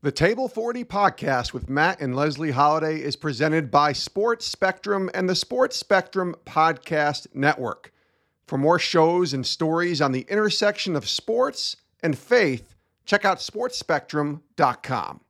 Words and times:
The 0.00 0.12
Table 0.12 0.46
40 0.46 0.84
podcast 0.84 1.52
with 1.52 1.68
Matt 1.68 2.00
and 2.00 2.14
Leslie 2.14 2.52
Holliday 2.52 3.02
is 3.02 3.16
presented 3.16 3.68
by 3.68 3.92
Sports 3.92 4.46
Spectrum 4.46 5.10
and 5.12 5.28
the 5.28 5.34
Sports 5.34 5.76
Spectrum 5.76 6.36
Podcast 6.46 7.26
Network. 7.34 7.92
For 8.46 8.56
more 8.56 8.78
shows 8.78 9.34
and 9.34 9.44
stories 9.44 10.00
on 10.00 10.12
the 10.12 10.24
intersection 10.28 10.94
of 10.94 11.08
sports 11.08 11.74
and 12.00 12.16
faith, 12.16 12.76
check 13.06 13.24
out 13.24 13.38
sportspectrum.com. 13.38 15.20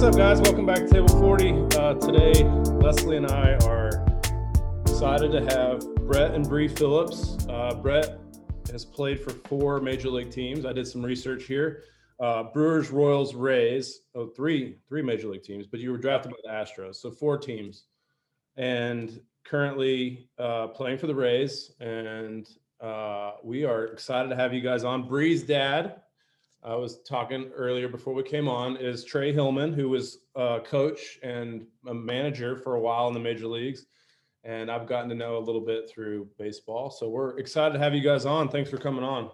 what's 0.00 0.14
up, 0.14 0.16
guys? 0.16 0.40
Welcome 0.40 0.64
back 0.64 0.76
to 0.76 0.88
Table 0.88 1.08
40. 1.08 1.76
Uh, 1.76 1.94
today, 1.94 2.44
Leslie 2.74 3.16
and 3.16 3.26
I 3.32 3.54
are 3.66 4.06
excited 4.82 5.32
to 5.32 5.40
have 5.46 5.80
Brett 6.06 6.36
and 6.36 6.48
Bree 6.48 6.68
Phillips. 6.68 7.36
Uh, 7.48 7.74
Brett 7.74 8.16
has 8.70 8.84
played 8.84 9.20
for 9.20 9.30
four 9.30 9.80
major 9.80 10.08
league 10.08 10.30
teams. 10.30 10.64
I 10.64 10.72
did 10.72 10.86
some 10.86 11.02
research 11.02 11.46
here. 11.46 11.82
Uh, 12.20 12.44
Brewers, 12.44 12.92
Royals, 12.92 13.34
Rays. 13.34 14.02
Oh, 14.14 14.28
three, 14.28 14.76
three 14.88 15.02
major 15.02 15.26
league 15.26 15.42
teams, 15.42 15.66
but 15.66 15.80
you 15.80 15.90
were 15.90 15.98
drafted 15.98 16.30
by 16.30 16.38
the 16.44 16.48
Astros, 16.48 16.94
so 16.94 17.10
four 17.10 17.36
teams. 17.36 17.86
And 18.56 19.20
currently 19.44 20.30
uh, 20.38 20.68
playing 20.68 20.98
for 20.98 21.08
the 21.08 21.14
Rays. 21.16 21.72
And 21.80 22.48
uh, 22.80 23.32
we 23.42 23.64
are 23.64 23.86
excited 23.86 24.28
to 24.28 24.36
have 24.36 24.54
you 24.54 24.60
guys 24.60 24.84
on. 24.84 25.08
Bree's 25.08 25.42
dad, 25.42 26.02
I 26.62 26.74
was 26.74 27.00
talking 27.02 27.50
earlier 27.54 27.88
before 27.88 28.14
we 28.14 28.22
came 28.22 28.48
on, 28.48 28.76
is 28.76 29.04
Trey 29.04 29.32
Hillman, 29.32 29.72
who 29.72 29.88
was 29.88 30.18
a 30.34 30.60
coach 30.64 31.18
and 31.22 31.66
a 31.86 31.94
manager 31.94 32.56
for 32.56 32.74
a 32.74 32.80
while 32.80 33.08
in 33.08 33.14
the 33.14 33.20
major 33.20 33.46
leagues. 33.46 33.86
And 34.44 34.70
I've 34.70 34.86
gotten 34.86 35.08
to 35.10 35.14
know 35.14 35.36
a 35.36 35.40
little 35.40 35.60
bit 35.60 35.88
through 35.88 36.28
baseball. 36.38 36.90
So 36.90 37.08
we're 37.08 37.38
excited 37.38 37.74
to 37.74 37.78
have 37.78 37.94
you 37.94 38.00
guys 38.00 38.24
on. 38.24 38.48
Thanks 38.48 38.70
for 38.70 38.78
coming 38.78 39.04
on. 39.04 39.30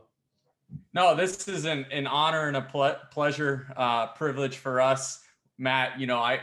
No, 0.92 1.14
this 1.14 1.46
is 1.48 1.64
an, 1.64 1.86
an 1.90 2.06
honor 2.06 2.48
and 2.48 2.56
a 2.56 2.62
ple- 2.62 2.96
pleasure, 3.10 3.72
uh, 3.76 4.08
privilege 4.08 4.56
for 4.56 4.80
us, 4.80 5.20
Matt. 5.58 6.00
You 6.00 6.06
know, 6.06 6.18
I 6.18 6.40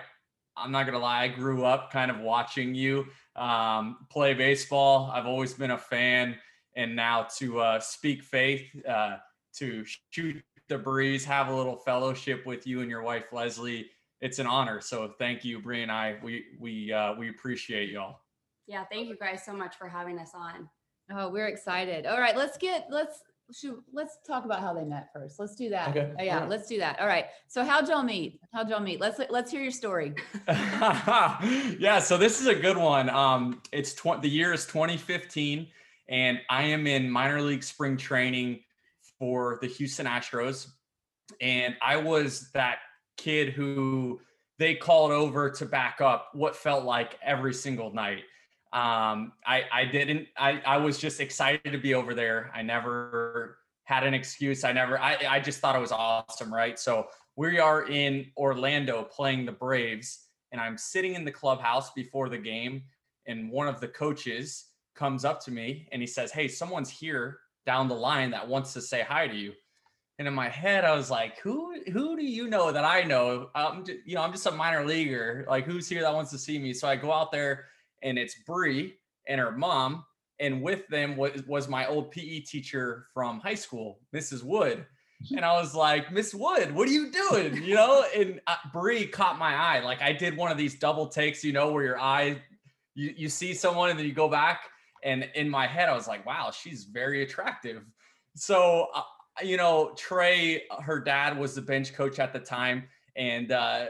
I'm 0.56 0.72
not 0.72 0.86
gonna 0.86 1.00
lie, 1.00 1.23
I 1.23 1.28
grew 1.28 1.66
up 1.66 1.91
kind 1.91 2.11
of 2.11 2.19
watching 2.19 2.75
you 2.75 3.08
um, 3.36 4.06
play 4.09 4.34
baseball. 4.34 5.11
I've 5.13 5.25
always 5.25 5.53
been 5.53 5.72
a 5.72 5.78
fan, 5.78 6.36
and 6.75 6.95
now 6.95 7.28
to 7.38 7.59
uh, 7.59 7.80
speak 7.80 8.23
faith, 8.23 8.69
uh, 8.88 9.17
to 9.56 9.84
shoot 10.11 10.44
the 10.72 10.77
breeze, 10.77 11.23
have 11.25 11.50
a 11.50 11.55
little 11.55 11.75
fellowship 11.75 12.45
with 12.45 12.66
you 12.66 12.81
and 12.81 12.89
your 12.89 13.03
wife 13.03 13.25
Leslie. 13.31 13.88
It's 14.22 14.39
an 14.39 14.47
honor. 14.47 14.80
So 14.81 15.13
thank 15.19 15.44
you, 15.44 15.59
Bree 15.59 15.83
and 15.83 15.91
I. 15.91 16.17
We 16.23 16.45
we 16.59 16.91
uh, 16.94 17.13
we 17.16 17.30
appreciate 17.30 17.89
y'all. 17.89 18.19
Yeah, 18.67 18.86
thank 18.91 19.09
you 19.09 19.17
guys 19.17 19.44
so 19.45 19.53
much 19.53 19.75
for 19.75 19.88
having 19.88 20.17
us 20.17 20.31
on. 20.33 20.69
Oh, 21.13 21.30
we're 21.30 21.47
excited. 21.47 22.05
All 22.05 22.19
right, 22.19 22.38
let's 22.38 22.58
get 22.58 22.88
let's 22.89 23.19
shoot, 23.53 23.83
let's 23.91 24.17
talk 24.25 24.45
about 24.45 24.61
how 24.61 24.73
they 24.73 24.86
met 24.86 25.09
first. 25.13 25.38
Let's 25.39 25.55
do 25.55 25.69
that. 25.72 25.89
Okay, 25.89 26.13
Oh, 26.17 26.23
yeah, 26.23 26.36
alright. 26.36 26.50
let's 26.50 26.69
do 26.69 26.78
that. 26.78 27.00
All 27.02 27.08
right. 27.08 27.25
So 27.50 27.66
how'd 27.66 27.89
y'all 27.89 28.03
meet? 28.03 28.39
How'd 28.53 28.69
y'all 28.69 28.80
meet? 28.80 29.02
Let's 29.02 29.19
let's 29.30 29.52
hear 29.52 29.61
your 29.61 29.72
story. 29.72 30.13
yeah, 30.47 32.00
so 32.00 32.17
this 32.17 32.39
is 32.39 32.47
a 32.47 32.56
good 32.56 32.78
one. 32.78 33.09
Um, 33.09 33.61
it's 33.72 33.94
tw- 33.94 34.22
the 34.22 34.30
year 34.30 34.53
is 34.53 34.66
2015, 34.67 35.67
and 36.09 36.39
I 36.50 36.63
am 36.63 36.88
in 36.88 37.09
minor 37.09 37.41
league 37.41 37.63
spring 37.63 37.97
training 37.97 38.61
for 39.22 39.59
the 39.61 39.67
Houston 39.67 40.08
Astros, 40.08 40.67
and 41.39 41.75
I 41.80 41.97
was 41.97 42.50
that 42.55 42.80
kid 43.17 43.50
who 43.50 44.19
they 44.58 44.73
called 44.73 45.11
over 45.11 45.52
to 45.52 45.66
back 45.67 46.02
up 46.02 46.30
what 46.33 46.55
felt 46.55 46.86
like 46.86 47.19
every 47.23 47.53
single 47.53 47.94
night. 47.94 48.23
Um, 48.73 49.33
I 49.45 49.66
I 49.72 49.86
didn't. 49.86 50.28
I 50.36 50.59
I 50.66 50.78
was 50.78 50.97
just 50.97 51.22
excited 51.22 51.72
to 51.72 51.78
be 51.78 51.94
over 51.94 52.16
there. 52.16 52.50
I 52.55 52.63
never 52.63 53.59
had 53.83 54.03
an 54.03 54.16
excuse. 54.16 54.63
I 54.63 54.73
never. 54.73 55.00
I 55.00 55.17
I 55.30 55.39
just 55.39 55.59
thought 55.59 55.75
it 55.75 55.81
was 55.81 55.91
awesome, 55.91 56.51
right? 56.51 56.79
So 56.79 57.06
we 57.35 57.59
are 57.59 57.88
in 57.88 58.25
Orlando 58.35 59.03
playing 59.03 59.46
the 59.46 59.51
Braves, 59.51 60.29
and 60.51 60.59
I'm 60.59 60.79
sitting 60.79 61.13
in 61.13 61.25
the 61.25 61.31
clubhouse 61.31 61.91
before 61.91 62.28
the 62.28 62.40
game, 62.40 62.81
and 63.28 63.51
one 63.51 63.67
of 63.67 63.79
the 63.79 63.88
coaches 63.88 64.66
comes 64.96 65.25
up 65.25 65.46
to 65.46 65.51
me 65.51 65.88
and 65.91 66.01
he 66.01 66.07
says, 66.07 66.31
"Hey, 66.31 66.47
someone's 66.47 66.90
here 66.90 67.38
down 67.66 67.88
the 67.88 67.95
line 67.95 68.31
that 68.31 68.47
wants 68.47 68.73
to 68.73 68.81
say 68.81 69.01
hi 69.01 69.27
to 69.27 69.35
you." 69.35 69.53
And 70.19 70.27
in 70.27 70.33
my 70.33 70.49
head, 70.49 70.85
I 70.85 70.95
was 70.95 71.09
like, 71.09 71.39
"Who? 71.39 71.81
Who 71.91 72.16
do 72.16 72.23
you 72.23 72.47
know 72.47 72.72
that 72.72 72.85
I 72.85 73.03
know? 73.03 73.49
I'm, 73.55 73.83
ju- 73.85 73.99
you 74.05 74.16
know, 74.16 74.22
I'm 74.22 74.31
just 74.31 74.45
a 74.45 74.51
minor 74.51 74.85
leaguer. 74.85 75.45
Like, 75.49 75.66
who's 75.66 75.89
here 75.89 76.01
that 76.01 76.13
wants 76.13 76.31
to 76.31 76.38
see 76.38 76.59
me?" 76.59 76.73
So 76.73 76.88
I 76.88 76.95
go 76.95 77.11
out 77.11 77.31
there, 77.31 77.66
and 78.03 78.17
it's 78.17 78.35
Bree 78.45 78.95
and 79.27 79.39
her 79.39 79.51
mom, 79.51 80.05
and 80.39 80.61
with 80.61 80.88
them 80.89 81.17
was 81.17 81.44
was 81.47 81.67
my 81.67 81.88
old 81.88 82.11
PE 82.11 82.41
teacher 82.41 83.07
from 83.13 83.39
high 83.39 83.55
school, 83.55 83.99
Mrs. 84.13 84.43
Wood. 84.43 84.85
And 85.35 85.45
I 85.45 85.53
was 85.53 85.75
like, 85.75 86.11
Miss 86.11 86.33
Wood, 86.33 86.73
what 86.73 86.88
are 86.88 86.91
you 86.91 87.11
doing? 87.11 87.63
You 87.63 87.75
know, 87.75 88.03
and 88.16 88.41
uh, 88.47 88.55
Bree 88.73 89.05
caught 89.05 89.38
my 89.38 89.53
eye. 89.53 89.79
Like 89.81 90.01
I 90.01 90.13
did 90.13 90.35
one 90.35 90.51
of 90.51 90.57
these 90.57 90.79
double 90.79 91.07
takes, 91.07 91.43
you 91.43 91.53
know, 91.53 91.72
where 91.72 91.83
your 91.83 91.99
eye, 91.99 92.41
you, 92.95 93.13
you 93.16 93.29
see 93.29 93.53
someone 93.53 93.89
and 93.89 93.99
then 93.99 94.05
you 94.05 94.13
go 94.13 94.29
back. 94.29 94.61
And 95.03 95.29
in 95.35 95.50
my 95.50 95.67
head, 95.67 95.89
I 95.89 95.94
was 95.94 96.07
like, 96.07 96.25
wow, 96.25 96.51
she's 96.51 96.84
very 96.85 97.23
attractive. 97.23 97.84
So, 98.35 98.88
uh, 98.94 99.01
you 99.44 99.57
know, 99.57 99.94
Trey, 99.97 100.63
her 100.84 101.00
dad 101.00 101.38
was 101.38 101.56
the 101.56 101.62
bench 101.62 101.94
coach 101.94 102.19
at 102.19 102.34
the 102.34 102.39
time. 102.39 102.84
And 103.16 103.51
uh, 103.51 103.88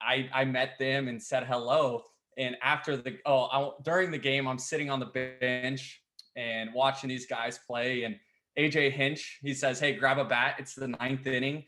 I, 0.00 0.28
I 0.32 0.44
met 0.44 0.78
them 0.78 1.08
and 1.08 1.22
said 1.22 1.44
hello. 1.44 2.02
And 2.36 2.56
after 2.62 2.96
the, 2.96 3.18
oh, 3.26 3.44
I, 3.44 3.70
during 3.82 4.10
the 4.10 4.18
game, 4.18 4.46
I'm 4.46 4.58
sitting 4.58 4.90
on 4.90 5.00
the 5.00 5.28
bench 5.40 6.02
and 6.36 6.72
watching 6.72 7.08
these 7.08 7.26
guys 7.26 7.58
play. 7.66 8.04
And 8.04 8.16
AJ 8.58 8.92
Hinch, 8.92 9.38
he 9.42 9.54
says, 9.54 9.80
Hey, 9.80 9.94
grab 9.94 10.18
a 10.18 10.24
bat. 10.24 10.56
It's 10.58 10.74
the 10.74 10.88
ninth 10.88 11.26
inning. 11.26 11.64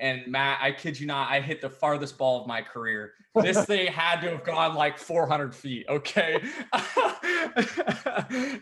And 0.00 0.26
Matt, 0.26 0.58
I 0.60 0.72
kid 0.72 0.98
you 0.98 1.06
not, 1.06 1.30
I 1.30 1.40
hit 1.40 1.60
the 1.60 1.70
farthest 1.70 2.18
ball 2.18 2.40
of 2.40 2.48
my 2.48 2.62
career. 2.62 3.12
This 3.36 3.64
thing 3.66 3.86
had 3.86 4.20
to 4.22 4.30
have 4.30 4.44
gone 4.44 4.74
like 4.74 4.98
400 4.98 5.54
feet. 5.54 5.86
Okay. 5.88 6.42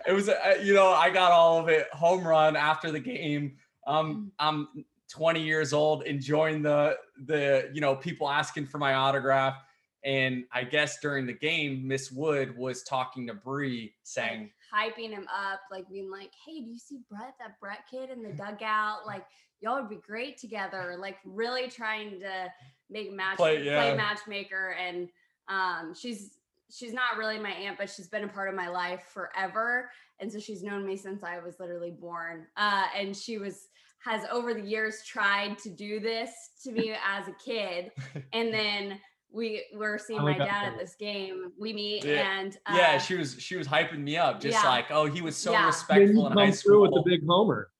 it 0.06 0.12
was, 0.12 0.28
uh, 0.28 0.58
you 0.62 0.74
know, 0.74 0.88
I 0.88 1.10
got 1.10 1.32
all 1.32 1.58
of 1.58 1.68
it 1.68 1.88
home 1.92 2.26
run 2.26 2.56
after 2.56 2.90
the 2.90 3.00
game. 3.00 3.56
Um, 3.86 4.32
I'm 4.38 4.68
20 5.10 5.42
years 5.42 5.72
old, 5.72 6.04
enjoying 6.04 6.62
the, 6.62 6.96
the, 7.24 7.70
you 7.72 7.80
know, 7.80 7.94
people 7.94 8.28
asking 8.28 8.66
for 8.66 8.78
my 8.78 8.94
autograph. 8.94 9.56
And 10.04 10.44
I 10.52 10.64
guess 10.64 10.98
during 11.00 11.26
the 11.26 11.32
game, 11.32 11.86
Miss 11.86 12.10
Wood 12.10 12.56
was 12.56 12.82
talking 12.82 13.26
to 13.28 13.34
Bree 13.34 13.94
saying, 14.02 14.50
Hyping 14.74 15.10
him 15.10 15.26
up, 15.32 15.60
like 15.70 15.88
being 15.88 16.10
like, 16.10 16.30
hey, 16.46 16.60
do 16.60 16.70
you 16.70 16.78
see 16.78 17.00
Brett, 17.10 17.34
that 17.38 17.60
Brett 17.60 17.84
kid 17.90 18.10
in 18.10 18.22
the 18.22 18.30
dugout? 18.30 19.06
Like, 19.06 19.24
y'all 19.60 19.80
would 19.80 19.90
be 19.90 19.96
great 19.96 20.38
together. 20.38 20.96
Like, 20.98 21.18
really 21.24 21.68
trying 21.68 22.18
to 22.20 22.52
make 22.88 23.12
match 23.12 23.36
Play- 23.36 23.62
play, 23.62 23.94
matchmaker. 23.94 24.74
And 24.80 25.08
um, 25.48 25.94
she's 25.94 26.38
she's 26.72 26.92
not 26.92 27.16
really 27.18 27.38
my 27.38 27.50
aunt, 27.50 27.76
but 27.78 27.90
she's 27.90 28.08
been 28.08 28.24
a 28.24 28.28
part 28.28 28.48
of 28.48 28.54
my 28.54 28.68
life 28.68 29.04
forever. 29.12 29.90
And 30.20 30.32
so 30.32 30.38
she's 30.38 30.62
known 30.62 30.86
me 30.86 30.96
since 30.96 31.22
I 31.22 31.38
was 31.40 31.56
literally 31.60 31.90
born. 31.90 32.46
Uh, 32.56 32.84
and 32.96 33.14
she 33.16 33.38
was 33.38 33.68
has 33.98 34.22
over 34.32 34.52
the 34.52 34.60
years 34.62 35.04
tried 35.06 35.56
to 35.58 35.70
do 35.70 36.00
this 36.00 36.30
to 36.64 36.72
me 36.72 36.92
as 37.06 37.28
a 37.28 37.34
kid. 37.44 37.90
And 38.32 38.52
then 38.52 38.98
we 39.30 39.64
were 39.74 39.98
seeing 39.98 40.20
I 40.20 40.22
my 40.22 40.28
like 40.30 40.38
that 40.38 40.48
dad 40.48 40.72
at 40.74 40.78
this 40.78 40.94
game. 40.98 41.52
We 41.58 41.72
meet 41.72 42.04
Yeah. 42.04 42.38
and 42.38 42.56
uh, 42.66 42.74
yeah, 42.76 42.98
she 42.98 43.14
was 43.16 43.36
she 43.40 43.56
was 43.56 43.66
hyping 43.66 44.00
me 44.02 44.16
up, 44.16 44.40
just 44.40 44.62
yeah. 44.62 44.68
like, 44.68 44.86
oh, 44.90 45.06
he 45.06 45.22
was 45.22 45.36
so 45.36 45.52
Yeah. 45.52 45.66
respectful 45.66 46.26
in 46.26 46.32
high 46.32 46.46
through 46.50 46.54
school. 46.54 46.82
with 46.82 46.92
the 46.92 47.02
big 47.04 47.26
homer. 47.26 47.70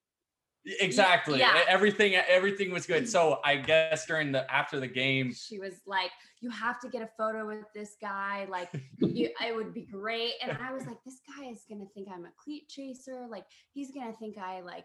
Exactly. 0.65 1.39
Yeah. 1.39 1.65
Everything 1.69 2.15
everything 2.15 2.71
was 2.71 2.87
good. 2.87 3.09
So 3.09 3.41
I 3.45 3.57
guess 3.57 4.07
during 4.07 4.33
the 4.33 4.51
after 4.53 4.81
the 4.81 4.87
game, 4.87 5.33
she 5.35 5.59
was 5.59 5.75
like, 5.87 6.11
"You 6.41 6.51
have 6.51 6.81
to 6.81 6.89
get 6.89 7.03
a 7.03 7.09
photo 7.19 7.47
with 7.47 7.65
this 7.75 7.97
guy. 8.01 8.47
Like, 8.49 8.71
you, 8.99 9.31
it 9.41 9.55
would 9.55 9.75
be 9.75 9.87
great." 9.91 10.35
And 10.43 10.57
I 10.59 10.73
was 10.73 10.87
like, 10.87 10.99
"This 11.05 11.21
guy 11.37 11.47
is 11.47 11.65
gonna 11.69 11.87
think 11.95 12.09
I'm 12.13 12.25
a 12.25 12.33
cleat 12.43 12.69
chaser. 12.69 13.27
Like, 13.31 13.45
he's 13.73 13.91
gonna 13.93 14.15
think 14.15 14.39
I 14.39 14.61
like, 14.61 14.85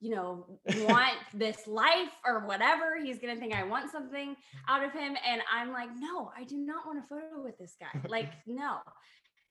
you 0.00 0.14
know, 0.14 0.58
want 0.88 1.14
this 1.34 1.66
life 1.66 2.12
or 2.26 2.46
whatever. 2.46 3.00
He's 3.02 3.18
gonna 3.18 3.36
think 3.36 3.54
I 3.54 3.62
want 3.62 3.90
something 3.90 4.36
out 4.68 4.84
of 4.84 4.92
him." 4.92 5.16
And 5.26 5.42
I'm 5.52 5.72
like, 5.72 5.90
"No, 5.96 6.30
I 6.36 6.44
do 6.44 6.58
not 6.58 6.86
want 6.86 6.98
a 6.98 7.06
photo 7.08 7.42
with 7.42 7.58
this 7.58 7.76
guy. 7.80 8.00
Like, 8.08 8.30
no." 8.46 8.78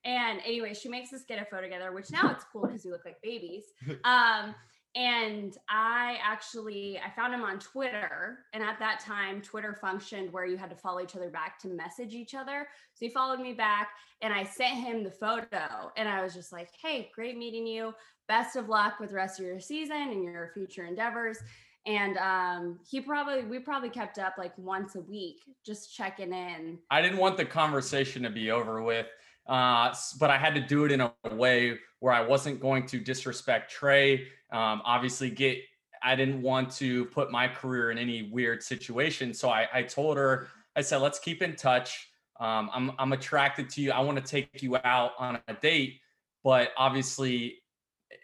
And 0.03 0.39
anyway, 0.45 0.73
she 0.73 0.89
makes 0.89 1.13
us 1.13 1.21
get 1.27 1.41
a 1.41 1.45
photo 1.45 1.63
together, 1.63 1.91
which 1.91 2.09
now 2.11 2.31
it's 2.31 2.43
cool 2.51 2.65
because 2.65 2.83
we 2.83 2.91
look 2.91 3.05
like 3.05 3.17
babies. 3.21 3.65
Um, 4.03 4.55
and 4.95 5.57
I 5.69 6.17
actually 6.21 6.99
I 6.99 7.09
found 7.11 7.33
him 7.33 7.43
on 7.43 7.59
Twitter, 7.59 8.39
and 8.53 8.61
at 8.61 8.77
that 8.79 8.99
time, 8.99 9.41
Twitter 9.41 9.73
functioned 9.73 10.31
where 10.33 10.45
you 10.45 10.57
had 10.57 10.69
to 10.69 10.75
follow 10.75 11.01
each 11.01 11.15
other 11.15 11.29
back 11.29 11.59
to 11.59 11.69
message 11.69 12.13
each 12.13 12.35
other. 12.35 12.67
So 12.93 13.05
he 13.05 13.09
followed 13.09 13.39
me 13.39 13.53
back, 13.53 13.91
and 14.21 14.33
I 14.33 14.43
sent 14.43 14.75
him 14.75 15.03
the 15.03 15.11
photo, 15.11 15.91
and 15.95 16.09
I 16.09 16.21
was 16.21 16.33
just 16.33 16.51
like, 16.51 16.69
"Hey, 16.81 17.09
great 17.15 17.37
meeting 17.37 17.65
you. 17.65 17.93
Best 18.27 18.57
of 18.57 18.67
luck 18.67 18.99
with 18.99 19.09
the 19.09 19.15
rest 19.15 19.39
of 19.39 19.45
your 19.45 19.59
season 19.59 19.95
and 19.95 20.23
your 20.23 20.51
future 20.53 20.85
endeavors." 20.85 21.37
And 21.85 22.17
um, 22.17 22.79
he 22.87 22.99
probably 22.99 23.43
we 23.43 23.59
probably 23.59 23.89
kept 23.89 24.19
up 24.19 24.35
like 24.37 24.55
once 24.57 24.95
a 24.95 25.01
week, 25.01 25.37
just 25.65 25.95
checking 25.95 26.33
in. 26.33 26.79
I 26.91 27.01
didn't 27.01 27.17
want 27.17 27.37
the 27.37 27.45
conversation 27.45 28.23
to 28.23 28.29
be 28.29 28.51
over 28.51 28.81
with. 28.81 29.07
Uh, 29.47 29.93
but 30.19 30.29
I 30.29 30.37
had 30.37 30.53
to 30.55 30.61
do 30.61 30.85
it 30.85 30.91
in 30.91 31.01
a 31.01 31.13
way 31.31 31.77
where 31.99 32.13
I 32.13 32.21
wasn't 32.21 32.59
going 32.59 32.85
to 32.87 32.99
disrespect 32.99 33.71
Trey. 33.71 34.27
Um, 34.51 34.81
obviously, 34.85 35.29
get 35.29 35.59
I 36.03 36.15
didn't 36.15 36.41
want 36.41 36.71
to 36.77 37.05
put 37.05 37.31
my 37.31 37.47
career 37.47 37.91
in 37.91 37.97
any 37.97 38.23
weird 38.23 38.63
situation. 38.63 39.33
So 39.33 39.49
I, 39.49 39.67
I 39.71 39.83
told 39.83 40.17
her, 40.17 40.47
I 40.75 40.81
said, 40.81 40.97
let's 40.97 41.19
keep 41.19 41.41
in 41.41 41.55
touch. 41.55 42.09
Um, 42.39 42.69
I'm 42.73 42.91
I'm 42.97 43.13
attracted 43.13 43.69
to 43.71 43.81
you. 43.81 43.91
I 43.91 43.99
want 43.99 44.17
to 44.17 44.23
take 44.23 44.63
you 44.63 44.77
out 44.77 45.11
on 45.19 45.39
a 45.47 45.53
date, 45.53 45.99
but 46.43 46.71
obviously, 46.75 47.59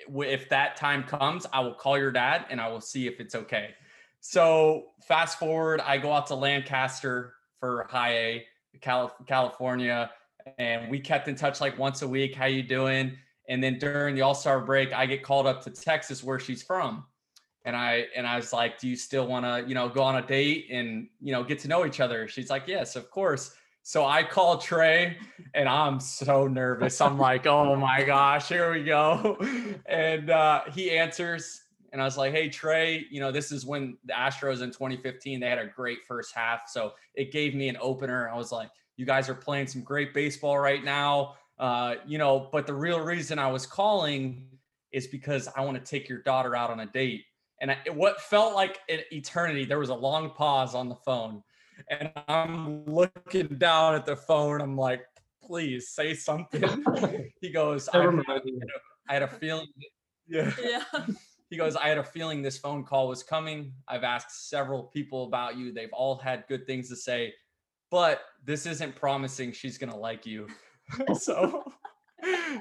if 0.09 0.49
that 0.49 0.75
time 0.75 1.03
comes, 1.03 1.45
I 1.53 1.59
will 1.59 1.75
call 1.75 1.97
your 1.97 2.11
dad 2.11 2.45
and 2.49 2.59
I 2.59 2.67
will 2.69 2.81
see 2.81 3.07
if 3.07 3.19
it's 3.19 3.35
okay. 3.35 3.75
So 4.19 4.87
fast 5.07 5.37
forward, 5.37 5.81
I 5.81 5.97
go 5.97 6.11
out 6.11 6.27
to 6.27 6.35
Lancaster 6.35 7.33
for 7.59 7.85
high 7.89 8.13
A, 8.13 8.45
California, 8.81 10.09
and 10.57 10.89
we 10.89 10.99
kept 10.99 11.27
in 11.27 11.35
touch 11.35 11.61
like 11.61 11.77
once 11.77 12.01
a 12.01 12.07
week. 12.07 12.33
How 12.33 12.45
you 12.45 12.63
doing? 12.63 13.17
And 13.47 13.63
then 13.63 13.79
during 13.79 14.15
the 14.15 14.21
All 14.21 14.35
Star 14.35 14.59
break, 14.59 14.93
I 14.93 15.05
get 15.05 15.23
called 15.23 15.47
up 15.47 15.63
to 15.63 15.69
Texas, 15.69 16.23
where 16.23 16.39
she's 16.39 16.61
from, 16.61 17.05
and 17.65 17.75
I 17.75 18.05
and 18.15 18.27
I 18.27 18.35
was 18.35 18.51
like, 18.51 18.79
"Do 18.79 18.87
you 18.87 18.95
still 18.95 19.27
want 19.27 19.45
to, 19.45 19.67
you 19.67 19.75
know, 19.75 19.87
go 19.87 20.03
on 20.03 20.15
a 20.15 20.25
date 20.25 20.67
and 20.71 21.07
you 21.21 21.31
know 21.31 21.43
get 21.43 21.59
to 21.59 21.67
know 21.67 21.85
each 21.85 21.99
other?" 21.99 22.27
She's 22.27 22.49
like, 22.49 22.63
"Yes, 22.67 22.95
of 22.95 23.09
course." 23.09 23.53
So 23.83 24.05
I 24.05 24.21
call 24.21 24.57
Trey, 24.57 25.17
and 25.53 25.69
I'm 25.69 26.01
so 26.01 26.45
nervous. 26.47 26.99
I'm 26.99 27.17
like, 27.17 27.47
"Oh 27.47 27.75
my 27.77 28.03
gosh, 28.03 28.49
here 28.49 28.73
we 28.73 28.83
go!" 28.83 29.37
And 29.85 30.29
uh, 30.29 30.63
he 30.73 30.91
answers, 30.91 31.61
and 31.93 32.01
I 32.01 32.05
was 32.05 32.17
like, 32.17 32.33
"Hey 32.33 32.49
Trey, 32.49 33.05
you 33.09 33.21
know, 33.21 33.31
this 33.31 33.53
is 33.53 33.65
when 33.65 33.97
the 34.03 34.13
Astros 34.13 34.61
in 34.61 34.71
2015 34.71 35.39
they 35.39 35.49
had 35.49 35.59
a 35.59 35.67
great 35.67 35.99
first 36.05 36.35
half, 36.35 36.67
so 36.67 36.93
it 37.15 37.31
gave 37.31 37.55
me 37.55 37.69
an 37.69 37.77
opener. 37.79 38.29
I 38.29 38.35
was 38.37 38.51
like, 38.51 38.69
you 38.97 39.05
guys 39.05 39.29
are 39.29 39.35
playing 39.35 39.67
some 39.67 39.83
great 39.83 40.13
baseball 40.13 40.59
right 40.59 40.83
now, 40.83 41.35
uh, 41.59 41.95
you 42.05 42.17
know, 42.17 42.49
but 42.51 42.67
the 42.67 42.73
real 42.73 42.99
reason 42.99 43.39
I 43.39 43.47
was 43.47 43.65
calling 43.65 44.47
is 44.91 45.07
because 45.07 45.47
I 45.55 45.61
want 45.61 45.83
to 45.83 45.89
take 45.89 46.07
your 46.07 46.21
daughter 46.21 46.55
out 46.55 46.69
on 46.69 46.79
a 46.81 46.85
date." 46.85 47.23
And 47.59 47.71
I, 47.71 47.77
what 47.91 48.21
felt 48.21 48.53
like 48.53 48.79
an 48.89 48.99
eternity, 49.11 49.65
there 49.65 49.79
was 49.79 49.89
a 49.89 49.95
long 49.95 50.29
pause 50.31 50.75
on 50.75 50.89
the 50.89 50.95
phone, 50.95 51.43
and 51.89 52.11
I'm 52.27 52.85
looking 52.85 53.47
down 53.57 53.95
at 53.95 54.05
the 54.05 54.15
phone. 54.15 54.61
I'm 54.61 54.77
like, 54.77 55.01
"Please 55.43 55.89
say 55.89 56.13
something." 56.13 56.83
he 57.41 57.49
goes, 57.49 57.89
I. 57.89 58.07
I 59.09 59.13
had 59.13 59.23
a 59.23 59.27
feeling. 59.27 59.67
Yeah. 60.29 60.51
Yeah. 60.61 60.83
He 61.49 61.55
goes, 61.55 61.77
I 61.77 61.87
had 61.87 61.97
a 61.97 62.03
feeling 62.03 62.41
this 62.41 62.57
phone 62.57 62.83
call 62.83 63.07
was 63.07 63.23
coming. 63.23 63.71
I've 63.87 64.03
asked 64.03 64.49
several 64.49 64.83
people 64.83 65.23
about 65.23 65.55
you. 65.55 65.71
They've 65.71 65.93
all 65.93 66.17
had 66.17 66.43
good 66.49 66.67
things 66.67 66.89
to 66.89 66.97
say, 66.97 67.33
but 67.89 68.19
this 68.43 68.65
isn't 68.65 68.97
promising 68.97 69.53
she's 69.53 69.77
going 69.77 69.89
to 69.89 69.95
like 69.95 70.25
you. 70.25 70.47
so, 71.19 71.71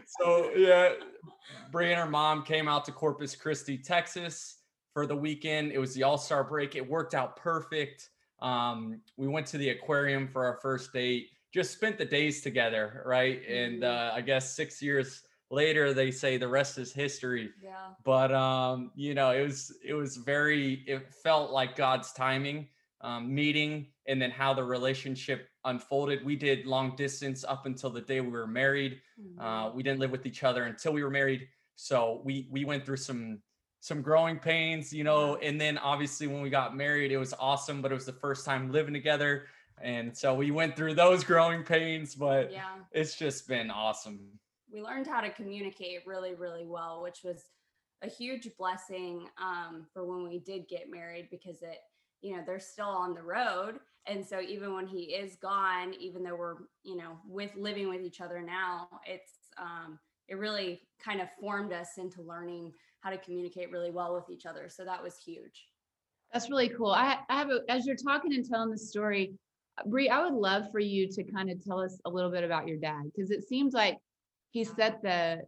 so 0.06 0.50
yeah, 0.56 0.92
Bree 1.70 1.90
and 1.92 2.00
her 2.00 2.06
mom 2.10 2.42
came 2.44 2.68
out 2.68 2.84
to 2.86 2.92
Corpus 2.92 3.34
Christi, 3.36 3.78
Texas 3.78 4.58
for 4.92 5.06
the 5.06 5.16
weekend. 5.16 5.72
It 5.72 5.78
was 5.78 5.94
the 5.94 6.02
All 6.02 6.18
Star 6.18 6.44
break. 6.44 6.74
It 6.76 6.88
worked 6.88 7.14
out 7.14 7.36
perfect. 7.36 8.10
Um, 8.40 9.00
we 9.16 9.28
went 9.28 9.46
to 9.48 9.58
the 9.58 9.70
aquarium 9.70 10.28
for 10.28 10.44
our 10.44 10.58
first 10.60 10.92
date, 10.92 11.28
just 11.54 11.72
spent 11.72 11.96
the 11.98 12.04
days 12.04 12.42
together, 12.42 13.02
right? 13.06 13.40
And 13.48 13.82
uh, 13.84 14.10
I 14.14 14.20
guess 14.20 14.54
six 14.54 14.82
years 14.82 15.22
later, 15.50 15.94
they 15.94 16.10
say 16.10 16.36
the 16.36 16.48
rest 16.48 16.76
is 16.76 16.92
history 16.92 17.50
Yeah. 17.62 17.70
but 18.04 18.34
um 18.34 18.90
you 18.96 19.14
know 19.14 19.30
it 19.30 19.42
was 19.42 19.72
it 19.84 19.94
was 19.94 20.16
very 20.16 20.82
it 20.88 21.08
felt 21.22 21.52
like 21.52 21.76
god's 21.76 22.12
timing 22.12 22.66
um 23.00 23.34
meeting 23.34 23.86
and 24.06 24.20
then 24.20 24.30
how 24.30 24.54
the 24.54 24.64
relationship 24.64 25.48
unfolded. 25.64 26.24
We 26.24 26.36
did 26.36 26.66
long 26.66 26.96
distance 26.96 27.44
up 27.44 27.66
until 27.66 27.90
the 27.90 28.00
day 28.00 28.20
we 28.20 28.30
were 28.30 28.46
married. 28.46 29.00
Uh 29.38 29.70
we 29.74 29.82
didn't 29.82 30.00
live 30.00 30.10
with 30.10 30.26
each 30.26 30.44
other 30.44 30.64
until 30.64 30.92
we 30.92 31.02
were 31.02 31.10
married. 31.10 31.48
So 31.76 32.22
we 32.24 32.48
we 32.50 32.64
went 32.64 32.84
through 32.84 32.96
some 32.96 33.42
some 33.80 34.02
growing 34.02 34.38
pains 34.38 34.92
you 34.92 35.04
know 35.04 35.36
and 35.36 35.60
then 35.60 35.78
obviously 35.78 36.26
when 36.26 36.40
we 36.40 36.50
got 36.50 36.76
married 36.76 37.12
it 37.12 37.18
was 37.18 37.34
awesome 37.38 37.80
but 37.82 37.92
it 37.92 37.94
was 37.94 38.06
the 38.06 38.12
first 38.12 38.44
time 38.44 38.70
living 38.70 38.94
together. 38.94 39.46
And 39.82 40.16
so 40.16 40.34
we 40.34 40.50
went 40.50 40.74
through 40.74 40.94
those 40.94 41.22
growing 41.22 41.62
pains 41.62 42.14
but 42.14 42.50
yeah. 42.50 42.76
it's 42.92 43.14
just 43.14 43.46
been 43.46 43.70
awesome. 43.70 44.20
We 44.72 44.82
learned 44.82 45.06
how 45.06 45.20
to 45.20 45.30
communicate 45.30 46.06
really 46.06 46.34
really 46.34 46.64
well 46.64 47.02
which 47.02 47.20
was 47.22 47.44
a 48.02 48.08
huge 48.08 48.48
blessing 48.58 49.26
um, 49.40 49.86
for 49.92 50.04
when 50.04 50.24
we 50.28 50.38
did 50.38 50.68
get 50.68 50.90
married 50.90 51.28
because 51.30 51.62
it 51.62 51.78
you 52.22 52.36
know 52.36 52.42
they're 52.46 52.58
still 52.60 52.86
on 52.88 53.14
the 53.14 53.22
road 53.22 53.78
and 54.06 54.24
so 54.24 54.40
even 54.40 54.74
when 54.74 54.86
he 54.86 55.14
is 55.14 55.36
gone 55.36 55.94
even 55.98 56.22
though 56.22 56.34
we're 56.34 56.56
you 56.82 56.96
know 56.96 57.18
with 57.28 57.50
living 57.56 57.88
with 57.88 58.00
each 58.00 58.20
other 58.20 58.40
now 58.40 58.88
it's 59.06 59.32
um, 59.58 59.98
it 60.28 60.36
really 60.36 60.82
kind 61.02 61.20
of 61.20 61.28
formed 61.40 61.72
us 61.72 61.98
into 61.98 62.22
learning 62.22 62.72
how 63.00 63.10
to 63.10 63.18
communicate 63.18 63.70
really 63.70 63.90
well 63.90 64.14
with 64.14 64.28
each 64.30 64.46
other 64.46 64.68
so 64.68 64.84
that 64.84 65.02
was 65.02 65.16
huge 65.18 65.68
That's 66.32 66.50
really 66.50 66.68
cool. 66.70 66.90
I, 66.90 67.18
I 67.28 67.38
have 67.38 67.50
a, 67.50 67.60
as 67.68 67.86
you're 67.86 67.96
talking 67.96 68.34
and 68.34 68.44
telling 68.44 68.70
the 68.70 68.78
story, 68.78 69.34
Bree, 69.86 70.08
I 70.08 70.24
would 70.24 70.34
love 70.34 70.64
for 70.72 70.80
you 70.80 71.08
to 71.08 71.22
kind 71.22 71.50
of 71.50 71.62
tell 71.64 71.80
us 71.80 72.00
a 72.04 72.10
little 72.10 72.30
bit 72.30 72.44
about 72.44 72.66
your 72.66 72.78
dad 72.78 73.04
because 73.04 73.30
it 73.30 73.46
seems 73.46 73.74
like 73.74 73.98
he 74.50 74.64
set 74.64 75.02
the 75.02 75.42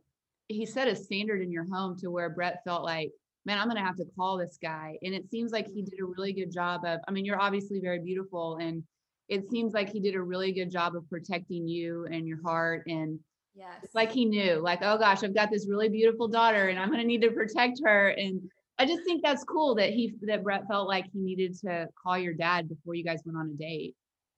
he 0.49 0.65
set 0.65 0.88
a 0.88 0.94
standard 0.97 1.43
in 1.43 1.50
your 1.50 1.67
home 1.70 1.97
to 1.99 2.11
where 2.11 2.31
Brett 2.31 2.62
felt 2.65 2.82
like, 2.85 3.11
man, 3.48 3.58
I'm 3.58 3.66
gonna 3.66 3.84
have 3.84 3.96
to 3.96 4.04
call 4.16 4.36
this 4.36 4.58
guy. 4.62 4.98
And 5.02 5.14
it 5.14 5.28
seems 5.30 5.50
like 5.50 5.66
he 5.66 5.82
did 5.82 5.98
a 6.00 6.04
really 6.04 6.32
good 6.32 6.52
job 6.52 6.84
of, 6.84 7.00
I 7.08 7.10
mean, 7.10 7.24
you're 7.24 7.40
obviously 7.40 7.80
very 7.80 7.98
beautiful 7.98 8.58
and 8.58 8.84
it 9.28 9.50
seems 9.50 9.74
like 9.74 9.90
he 9.90 10.00
did 10.00 10.14
a 10.14 10.22
really 10.22 10.52
good 10.52 10.70
job 10.70 10.94
of 10.94 11.08
protecting 11.10 11.66
you 11.66 12.06
and 12.10 12.26
your 12.26 12.40
heart 12.42 12.84
and 12.86 13.18
yes 13.54 13.74
it's 13.82 13.94
like 13.94 14.10
he 14.10 14.24
knew 14.24 14.54
like 14.56 14.78
oh 14.82 14.96
gosh 14.96 15.22
i've 15.22 15.34
got 15.34 15.50
this 15.50 15.68
really 15.68 15.88
beautiful 15.88 16.28
daughter 16.28 16.68
and 16.68 16.78
i'm 16.78 16.88
going 16.88 17.00
to 17.00 17.06
need 17.06 17.20
to 17.20 17.30
protect 17.30 17.78
her 17.84 18.08
and 18.10 18.40
i 18.78 18.86
just 18.86 19.04
think 19.04 19.22
that's 19.22 19.44
cool 19.44 19.74
that 19.74 19.90
he 19.90 20.14
that 20.22 20.42
brett 20.42 20.66
felt 20.66 20.88
like 20.88 21.04
he 21.12 21.18
needed 21.18 21.54
to 21.54 21.86
call 22.02 22.16
your 22.16 22.32
dad 22.32 22.68
before 22.68 22.94
you 22.94 23.04
guys 23.04 23.20
went 23.26 23.36
on 23.36 23.50
a 23.50 23.58
date 23.58 23.94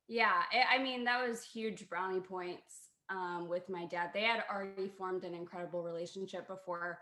Yeah, 0.08 0.42
I 0.52 0.76
I 0.76 0.82
mean 0.82 1.04
that 1.04 1.24
was 1.26 1.44
huge 1.44 1.88
brownie 1.88 2.20
points 2.20 2.90
um, 3.10 3.48
with 3.48 3.68
my 3.68 3.86
dad. 3.86 4.10
They 4.14 4.22
had 4.22 4.44
already 4.50 4.88
formed 4.88 5.24
an 5.24 5.34
incredible 5.34 5.82
relationship 5.82 6.48
before 6.48 6.98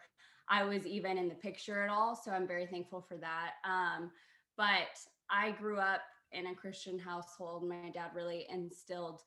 I 0.51 0.65
was 0.65 0.87
even 0.87 1.19
in 1.19 1.29
the 1.29 1.35
picture 1.35 1.83
at 1.83 1.91
all. 1.91 2.17
So 2.17 2.31
I'm 2.31 2.47
very 2.47 2.67
thankful 2.67 3.01
for 3.01 3.17
that. 3.19 3.53
Um, 3.65 4.11
but 4.57 4.89
I 5.31 5.53
grew 5.53 5.79
up 5.79 6.01
in 6.33 6.49
a 6.49 6.55
Christian 6.55 6.99
household. 6.99 7.69
My 7.69 7.91
dad 7.93 8.11
really 8.15 8.47
instilled 8.51 9.23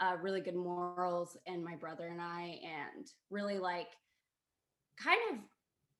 uh, 0.00 0.16
really 0.20 0.40
good 0.40 0.56
morals 0.56 1.36
in 1.46 1.62
my 1.62 1.76
brother 1.76 2.08
and 2.08 2.20
I, 2.20 2.58
and 2.64 3.06
really 3.30 3.58
like 3.58 3.88
kind 5.02 5.18
of 5.32 5.38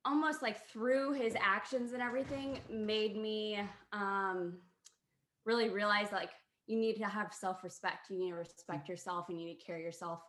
almost 0.04 0.42
like 0.42 0.66
through 0.68 1.12
his 1.12 1.34
actions 1.40 1.92
and 1.92 2.02
everything 2.02 2.58
made 2.70 3.16
me 3.16 3.60
um, 3.92 4.58
really 5.46 5.68
realize 5.68 6.12
like 6.12 6.30
you 6.66 6.78
need 6.78 6.96
to 6.96 7.04
have 7.04 7.32
self-respect 7.32 8.10
you 8.10 8.18
need 8.18 8.30
to 8.30 8.36
respect 8.36 8.88
yourself 8.88 9.26
and 9.28 9.38
you 9.38 9.46
need 9.46 9.58
to 9.58 9.64
carry 9.64 9.82
yourself 9.82 10.20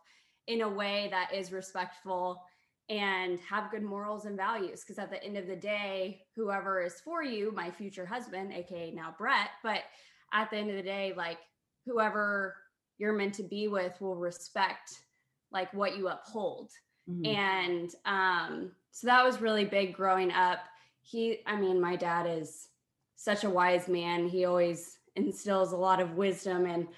in 0.46 0.62
a 0.62 0.68
way 0.68 1.08
that 1.10 1.32
is 1.34 1.52
respectful 1.52 2.42
and 2.88 3.38
have 3.40 3.70
good 3.70 3.82
morals 3.82 4.26
and 4.26 4.36
values 4.36 4.80
because 4.82 4.98
at 4.98 5.10
the 5.10 5.22
end 5.24 5.36
of 5.36 5.46
the 5.46 5.56
day 5.56 6.22
whoever 6.36 6.80
is 6.80 7.00
for 7.00 7.22
you 7.22 7.50
my 7.52 7.70
future 7.70 8.06
husband 8.06 8.52
aka 8.52 8.92
now 8.92 9.12
brett 9.18 9.50
but 9.62 9.80
at 10.32 10.48
the 10.50 10.56
end 10.56 10.70
of 10.70 10.76
the 10.76 10.82
day 10.82 11.12
like 11.16 11.38
whoever 11.84 12.54
you're 12.98 13.12
meant 13.12 13.34
to 13.34 13.42
be 13.42 13.68
with 13.68 14.00
will 14.00 14.16
respect 14.16 15.00
like 15.52 15.72
what 15.72 15.96
you 15.96 16.08
uphold. 16.08 16.70
Mhm. 17.08 17.36
and 17.36 17.94
um, 18.04 18.72
so 18.90 19.06
that 19.06 19.24
was 19.24 19.40
really 19.40 19.64
big 19.64 19.94
growing 19.94 20.32
up. 20.32 20.58
He 21.02 21.38
i 21.46 21.54
mean 21.56 21.80
my 21.80 21.94
dad 21.96 22.26
is 22.26 22.68
such 23.14 23.44
a 23.44 23.50
wise 23.50 23.86
man. 23.88 24.28
He 24.28 24.44
always 24.44 24.98
instills 25.14 25.72
a 25.72 25.76
lot 25.76 26.00
of 26.00 26.14
wisdom 26.16 26.66
in 26.66 26.88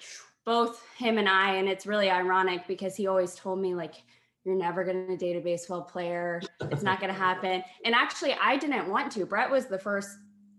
both 0.45 0.83
him 0.97 1.17
and 1.17 1.29
i 1.29 1.55
and 1.55 1.69
it's 1.69 1.85
really 1.85 2.09
ironic 2.09 2.65
because 2.67 2.95
he 2.95 3.07
always 3.07 3.35
told 3.35 3.59
me 3.59 3.75
like 3.75 3.95
you're 4.43 4.55
never 4.55 4.83
going 4.83 5.07
to 5.07 5.17
date 5.17 5.35
a 5.35 5.41
baseball 5.41 5.81
player 5.81 6.41
it's 6.61 6.83
not 6.83 6.99
going 6.99 7.11
to 7.13 7.19
happen 7.19 7.63
and 7.85 7.93
actually 7.93 8.33
i 8.41 8.57
didn't 8.57 8.89
want 8.89 9.11
to 9.11 9.25
brett 9.25 9.49
was 9.49 9.65
the 9.65 9.79
first 9.79 10.09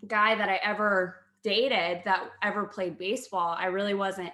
guy 0.07 0.35
that 0.35 0.49
i 0.49 0.61
ever 0.63 1.17
dated 1.43 2.03
that 2.05 2.31
ever 2.43 2.65
played 2.65 2.99
baseball 2.99 3.57
i 3.59 3.67
really 3.67 3.95
wasn't 3.95 4.33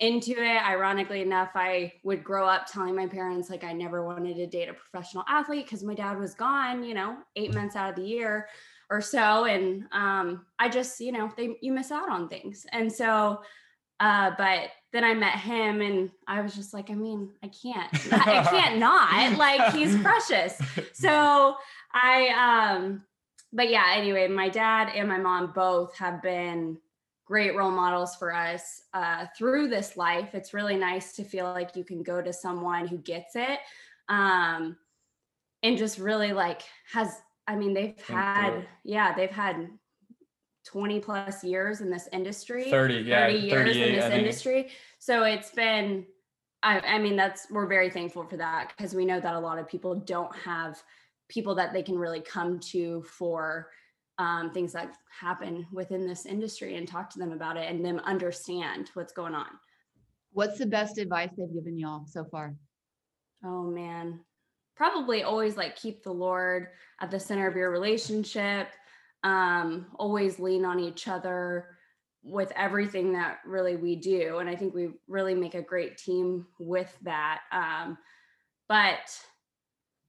into 0.00 0.32
it. 0.32 0.62
Ironically 0.64 1.22
enough, 1.22 1.50
I 1.54 1.92
would 2.04 2.22
grow 2.22 2.46
up 2.46 2.66
telling 2.66 2.94
my 2.94 3.06
parents 3.06 3.50
like 3.50 3.64
I 3.64 3.72
never 3.72 4.04
wanted 4.04 4.36
to 4.36 4.46
date 4.46 4.68
a 4.68 4.74
professional 4.74 5.24
athlete 5.28 5.64
because 5.64 5.82
my 5.82 5.94
dad 5.94 6.18
was 6.18 6.34
gone, 6.34 6.84
you 6.84 6.94
know, 6.94 7.16
eight 7.36 7.52
months 7.52 7.74
out 7.74 7.90
of 7.90 7.96
the 7.96 8.08
year 8.08 8.48
or 8.90 9.00
so. 9.00 9.44
And 9.44 9.84
um, 9.92 10.46
I 10.58 10.68
just, 10.68 11.00
you 11.00 11.12
know, 11.12 11.30
they 11.36 11.56
you 11.60 11.72
miss 11.72 11.90
out 11.90 12.08
on 12.08 12.28
things. 12.28 12.64
And 12.72 12.92
so 12.92 13.42
uh, 14.00 14.32
but 14.38 14.70
then 14.92 15.04
I 15.04 15.14
met 15.14 15.38
him 15.38 15.80
and 15.80 16.10
I 16.26 16.40
was 16.40 16.54
just 16.54 16.72
like, 16.72 16.90
I 16.90 16.94
mean, 16.94 17.30
I 17.42 17.48
can't, 17.48 17.90
I 18.12 18.42
can't 18.50 18.78
not 18.78 19.36
like 19.36 19.74
he's 19.74 19.96
precious. 20.00 20.60
So 20.94 21.56
I 21.92 22.74
um 22.74 23.02
but 23.52 23.70
yeah, 23.70 23.84
anyway, 23.94 24.28
my 24.28 24.48
dad 24.48 24.92
and 24.94 25.08
my 25.08 25.18
mom 25.18 25.52
both 25.52 25.96
have 25.96 26.20
been 26.22 26.78
great 27.24 27.54
role 27.56 27.70
models 27.70 28.16
for 28.16 28.34
us 28.34 28.82
uh, 28.94 29.26
through 29.36 29.68
this 29.68 29.96
life. 29.96 30.34
It's 30.34 30.54
really 30.54 30.76
nice 30.76 31.14
to 31.16 31.24
feel 31.24 31.44
like 31.44 31.76
you 31.76 31.84
can 31.84 32.02
go 32.02 32.20
to 32.20 32.32
someone 32.32 32.86
who 32.86 32.98
gets 32.98 33.36
it 33.36 33.58
um, 34.08 34.76
and 35.62 35.78
just 35.78 35.98
really 35.98 36.32
like 36.32 36.62
has, 36.92 37.20
I 37.46 37.56
mean, 37.56 37.74
they've 37.74 38.00
had, 38.06 38.66
yeah, 38.84 39.14
they've 39.14 39.30
had 39.30 39.68
20 40.68 41.00
plus 41.00 41.42
years 41.42 41.80
in 41.80 41.90
this 41.90 42.08
industry 42.12 42.70
30 42.70 42.94
yeah 42.96 43.26
30 43.26 43.38
years 43.38 43.76
in 43.76 43.94
this 43.94 44.12
industry. 44.12 44.68
So 44.98 45.22
it's 45.22 45.50
been 45.50 46.04
I, 46.62 46.80
I 46.80 46.98
mean 46.98 47.16
that's 47.16 47.46
we're 47.50 47.66
very 47.66 47.88
thankful 47.88 48.24
for 48.24 48.36
that 48.36 48.72
because 48.76 48.94
we 48.94 49.06
know 49.06 49.18
that 49.18 49.34
a 49.34 49.38
lot 49.38 49.58
of 49.58 49.66
people 49.66 49.94
don't 49.94 50.34
have 50.36 50.82
people 51.28 51.54
that 51.54 51.72
they 51.72 51.82
can 51.82 51.98
really 51.98 52.20
come 52.20 52.58
to 52.58 53.02
for 53.02 53.70
um, 54.18 54.50
things 54.52 54.72
that 54.72 54.94
happen 55.18 55.66
within 55.72 56.06
this 56.06 56.26
industry 56.26 56.76
and 56.76 56.86
talk 56.86 57.08
to 57.10 57.18
them 57.18 57.32
about 57.32 57.56
it 57.56 57.70
and 57.70 57.84
them 57.84 58.00
understand 58.04 58.90
what's 58.94 59.12
going 59.12 59.34
on. 59.34 59.46
What's 60.32 60.58
the 60.58 60.66
best 60.66 60.98
advice 60.98 61.30
they've 61.38 61.54
given 61.54 61.78
y'all 61.78 62.04
so 62.06 62.24
far? 62.24 62.54
oh 63.44 63.70
man. 63.70 64.20
Probably 64.76 65.22
always 65.22 65.56
like 65.56 65.76
keep 65.76 66.02
the 66.02 66.12
lord 66.12 66.68
at 67.00 67.10
the 67.10 67.18
center 67.18 67.48
of 67.48 67.56
your 67.56 67.70
relationship 67.70 68.68
um, 69.24 69.86
always 69.98 70.38
lean 70.38 70.64
on 70.64 70.80
each 70.80 71.08
other 71.08 71.66
with 72.22 72.52
everything 72.56 73.12
that 73.12 73.38
really 73.46 73.76
we 73.76 73.96
do. 73.96 74.38
And 74.38 74.48
I 74.48 74.56
think 74.56 74.74
we 74.74 74.90
really 75.06 75.34
make 75.34 75.54
a 75.54 75.62
great 75.62 75.96
team 75.96 76.46
with 76.58 76.94
that. 77.02 77.40
Um, 77.52 77.96
but 78.68 79.18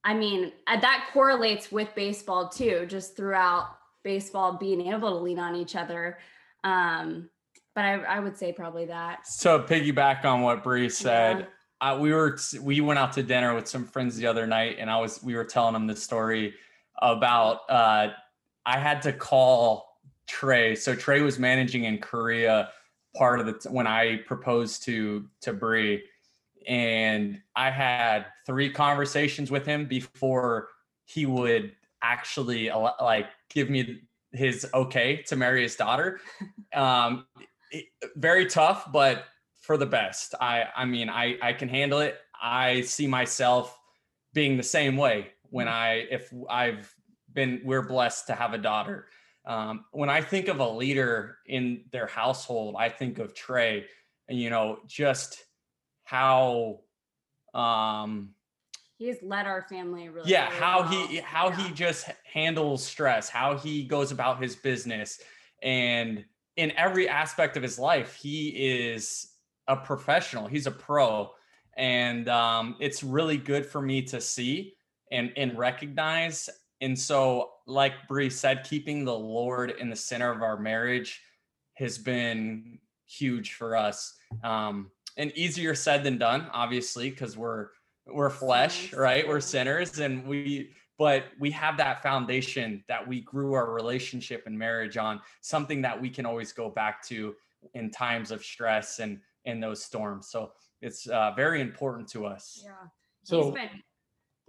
I 0.04 0.14
mean, 0.14 0.52
uh, 0.66 0.80
that 0.80 1.10
correlates 1.12 1.70
with 1.70 1.94
baseball 1.94 2.48
too, 2.48 2.86
just 2.88 3.16
throughout 3.16 3.68
baseball 4.02 4.54
being 4.54 4.86
able 4.88 5.10
to 5.10 5.16
lean 5.16 5.38
on 5.38 5.54
each 5.54 5.76
other. 5.76 6.18
Um, 6.64 7.30
but 7.74 7.84
I, 7.84 7.94
I 7.94 8.20
would 8.20 8.36
say 8.36 8.52
probably 8.52 8.86
that. 8.86 9.26
So 9.26 9.60
piggyback 9.60 10.24
on 10.24 10.42
what 10.42 10.62
Bree 10.62 10.88
said, 10.88 11.46
Yeah. 11.80 11.92
uh, 11.92 11.98
we 11.98 12.12
were 12.12 12.38
we 12.60 12.80
went 12.80 12.98
out 12.98 13.12
to 13.14 13.22
dinner 13.22 13.54
with 13.54 13.68
some 13.68 13.84
friends 13.86 14.16
the 14.16 14.26
other 14.26 14.46
night, 14.46 14.76
and 14.78 14.90
I 14.90 14.98
was 14.98 15.22
we 15.22 15.34
were 15.34 15.44
telling 15.44 15.74
them 15.74 15.86
the 15.86 15.96
story 15.96 16.54
about 17.00 17.60
uh, 17.68 18.08
I 18.66 18.78
had 18.78 19.02
to 19.02 19.12
call 19.12 19.98
Trey. 20.26 20.74
So 20.74 20.94
Trey 20.94 21.22
was 21.22 21.38
managing 21.38 21.84
in 21.84 21.98
Korea 21.98 22.70
part 23.16 23.40
of 23.40 23.46
the 23.46 23.54
t- 23.54 23.68
when 23.68 23.86
I 23.86 24.18
proposed 24.26 24.84
to 24.84 25.26
to 25.42 25.52
Bree, 25.52 26.04
and 26.66 27.40
I 27.56 27.70
had 27.70 28.26
three 28.46 28.70
conversations 28.70 29.50
with 29.50 29.66
him 29.66 29.86
before 29.86 30.68
he 31.04 31.26
would 31.26 31.72
actually 32.02 32.70
like 33.00 33.26
give 33.48 33.68
me 33.68 34.02
his 34.32 34.66
okay 34.72 35.22
to 35.26 35.36
marry 35.36 35.62
his 35.62 35.76
daughter. 35.76 36.20
Um, 36.72 37.26
very 38.14 38.46
tough, 38.46 38.92
but 38.92 39.24
for 39.58 39.76
the 39.76 39.86
best. 39.86 40.36
I 40.40 40.66
I 40.76 40.84
mean 40.84 41.08
I 41.08 41.36
I 41.42 41.52
can 41.52 41.68
handle 41.68 41.98
it. 41.98 42.16
I 42.40 42.82
see 42.82 43.08
myself 43.08 43.76
being 44.32 44.56
the 44.56 44.62
same 44.62 44.96
way 44.96 45.32
when 45.50 45.66
I 45.66 46.06
if 46.10 46.32
I've 46.48 46.94
been 47.32 47.60
we're 47.64 47.82
blessed 47.86 48.26
to 48.28 48.34
have 48.34 48.52
a 48.54 48.58
daughter. 48.58 49.06
Um, 49.46 49.84
when 49.92 50.10
I 50.10 50.20
think 50.20 50.48
of 50.48 50.60
a 50.60 50.68
leader 50.68 51.38
in 51.46 51.84
their 51.92 52.06
household, 52.06 52.76
I 52.78 52.88
think 52.88 53.18
of 53.18 53.34
Trey, 53.34 53.86
and 54.28 54.38
you 54.38 54.50
know 54.50 54.78
just 54.86 55.42
how 56.04 56.80
um 57.54 58.34
He's 58.98 59.16
led 59.22 59.46
our 59.46 59.62
family 59.62 60.08
really. 60.10 60.30
yeah 60.30 60.48
really 60.48 60.60
how 60.60 60.80
well. 60.82 61.06
he 61.08 61.16
how 61.18 61.48
Yeah. 61.48 61.56
he 61.68 61.72
just 61.74 62.06
handles 62.24 62.84
stress 62.84 63.28
how 63.28 63.56
he 63.56 63.84
goes 63.84 64.12
about 64.12 64.42
his 64.42 64.54
business 64.56 65.20
and 65.62 66.24
in 66.56 66.72
every 66.72 67.08
aspect 67.08 67.56
of 67.56 67.62
his 67.62 67.78
life 67.78 68.14
he 68.14 68.48
is 68.48 69.32
a 69.68 69.76
professional 69.76 70.46
he's 70.46 70.66
a 70.66 70.70
pro 70.70 71.30
and 71.76 72.28
um, 72.28 72.76
it's 72.78 73.02
really 73.02 73.36
good 73.38 73.64
for 73.64 73.80
me 73.80 74.02
to 74.02 74.20
see 74.20 74.74
and 75.10 75.32
and 75.36 75.56
recognize 75.58 76.48
and 76.80 76.98
so 76.98 77.50
like 77.66 77.92
Bree 78.08 78.30
said 78.30 78.64
keeping 78.64 79.04
the 79.04 79.14
lord 79.14 79.72
in 79.78 79.90
the 79.90 79.96
center 79.96 80.30
of 80.30 80.42
our 80.42 80.58
marriage 80.58 81.20
has 81.74 81.98
been 81.98 82.78
huge 83.06 83.54
for 83.54 83.76
us. 83.76 84.14
Um, 84.44 84.90
and 85.16 85.32
easier 85.32 85.74
said 85.74 86.04
than 86.04 86.18
done 86.18 86.48
obviously 86.52 87.10
because 87.10 87.36
we're 87.36 87.68
we're 88.06 88.30
flesh 88.30 88.92
right? 88.92 89.26
We're 89.26 89.40
sinners 89.40 89.98
and 89.98 90.26
we 90.26 90.70
but 90.98 91.24
we 91.38 91.50
have 91.52 91.78
that 91.78 92.02
foundation 92.02 92.84
that 92.86 93.06
we 93.08 93.22
grew 93.22 93.54
our 93.54 93.72
relationship 93.72 94.42
and 94.46 94.58
marriage 94.58 94.98
on 94.98 95.18
something 95.40 95.80
that 95.80 95.98
we 95.98 96.10
can 96.10 96.26
always 96.26 96.52
go 96.52 96.68
back 96.68 97.02
to 97.06 97.34
in 97.72 97.90
times 97.90 98.30
of 98.30 98.44
stress 98.44 98.98
and 98.98 99.18
in 99.46 99.60
those 99.60 99.82
storms. 99.82 100.28
So 100.28 100.52
it's 100.82 101.06
uh, 101.06 101.32
very 101.34 101.60
important 101.60 102.08
to 102.08 102.26
us. 102.26 102.60
Yeah. 102.62 102.72
So 103.22 103.44
He's 103.44 103.54
been 103.54 103.82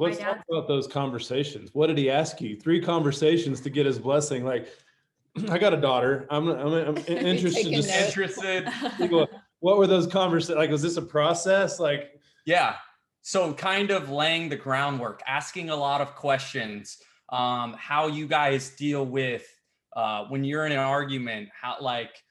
let's 0.01 0.19
My 0.19 0.25
talk 0.25 0.43
about 0.49 0.67
those 0.67 0.87
conversations. 0.87 1.69
What 1.73 1.87
did 1.87 1.97
he 1.97 2.09
ask 2.09 2.41
you? 2.41 2.55
Three 2.55 2.81
conversations 2.81 3.61
to 3.61 3.69
get 3.69 3.85
his 3.85 3.99
blessing. 3.99 4.43
Like, 4.43 4.67
I 5.49 5.57
got 5.57 5.73
a 5.73 5.77
daughter. 5.77 6.27
I'm, 6.29 6.49
I'm, 6.49 6.73
I'm 6.73 6.97
interested. 7.07 7.63
Taking 7.63 7.81
To 7.81 7.87
notes. 7.87 8.07
interested 8.07 8.67
what, 9.11 9.29
what 9.59 9.77
were 9.77 9.87
those 9.87 10.07
conversations? 10.07 10.57
Like, 10.57 10.71
was 10.71 10.81
this 10.81 10.97
a 10.97 11.01
process? 11.01 11.79
Like, 11.79 12.19
Yeah. 12.45 12.75
So 13.21 13.53
kind 13.53 13.91
of 13.91 14.09
laying 14.09 14.49
the 14.49 14.55
groundwork, 14.55 15.21
asking 15.27 15.69
a 15.69 15.75
lot 15.75 16.01
of 16.01 16.15
questions, 16.15 16.97
um, 17.29 17.75
how 17.77 18.07
you 18.07 18.27
guys 18.27 18.71
deal 18.71 19.05
with 19.05 19.45
uh, 19.95 20.25
when 20.25 20.43
you're 20.43 20.65
in 20.65 20.71
an 20.71 20.79
argument, 20.79 21.49
how 21.53 21.77
like 21.79 22.23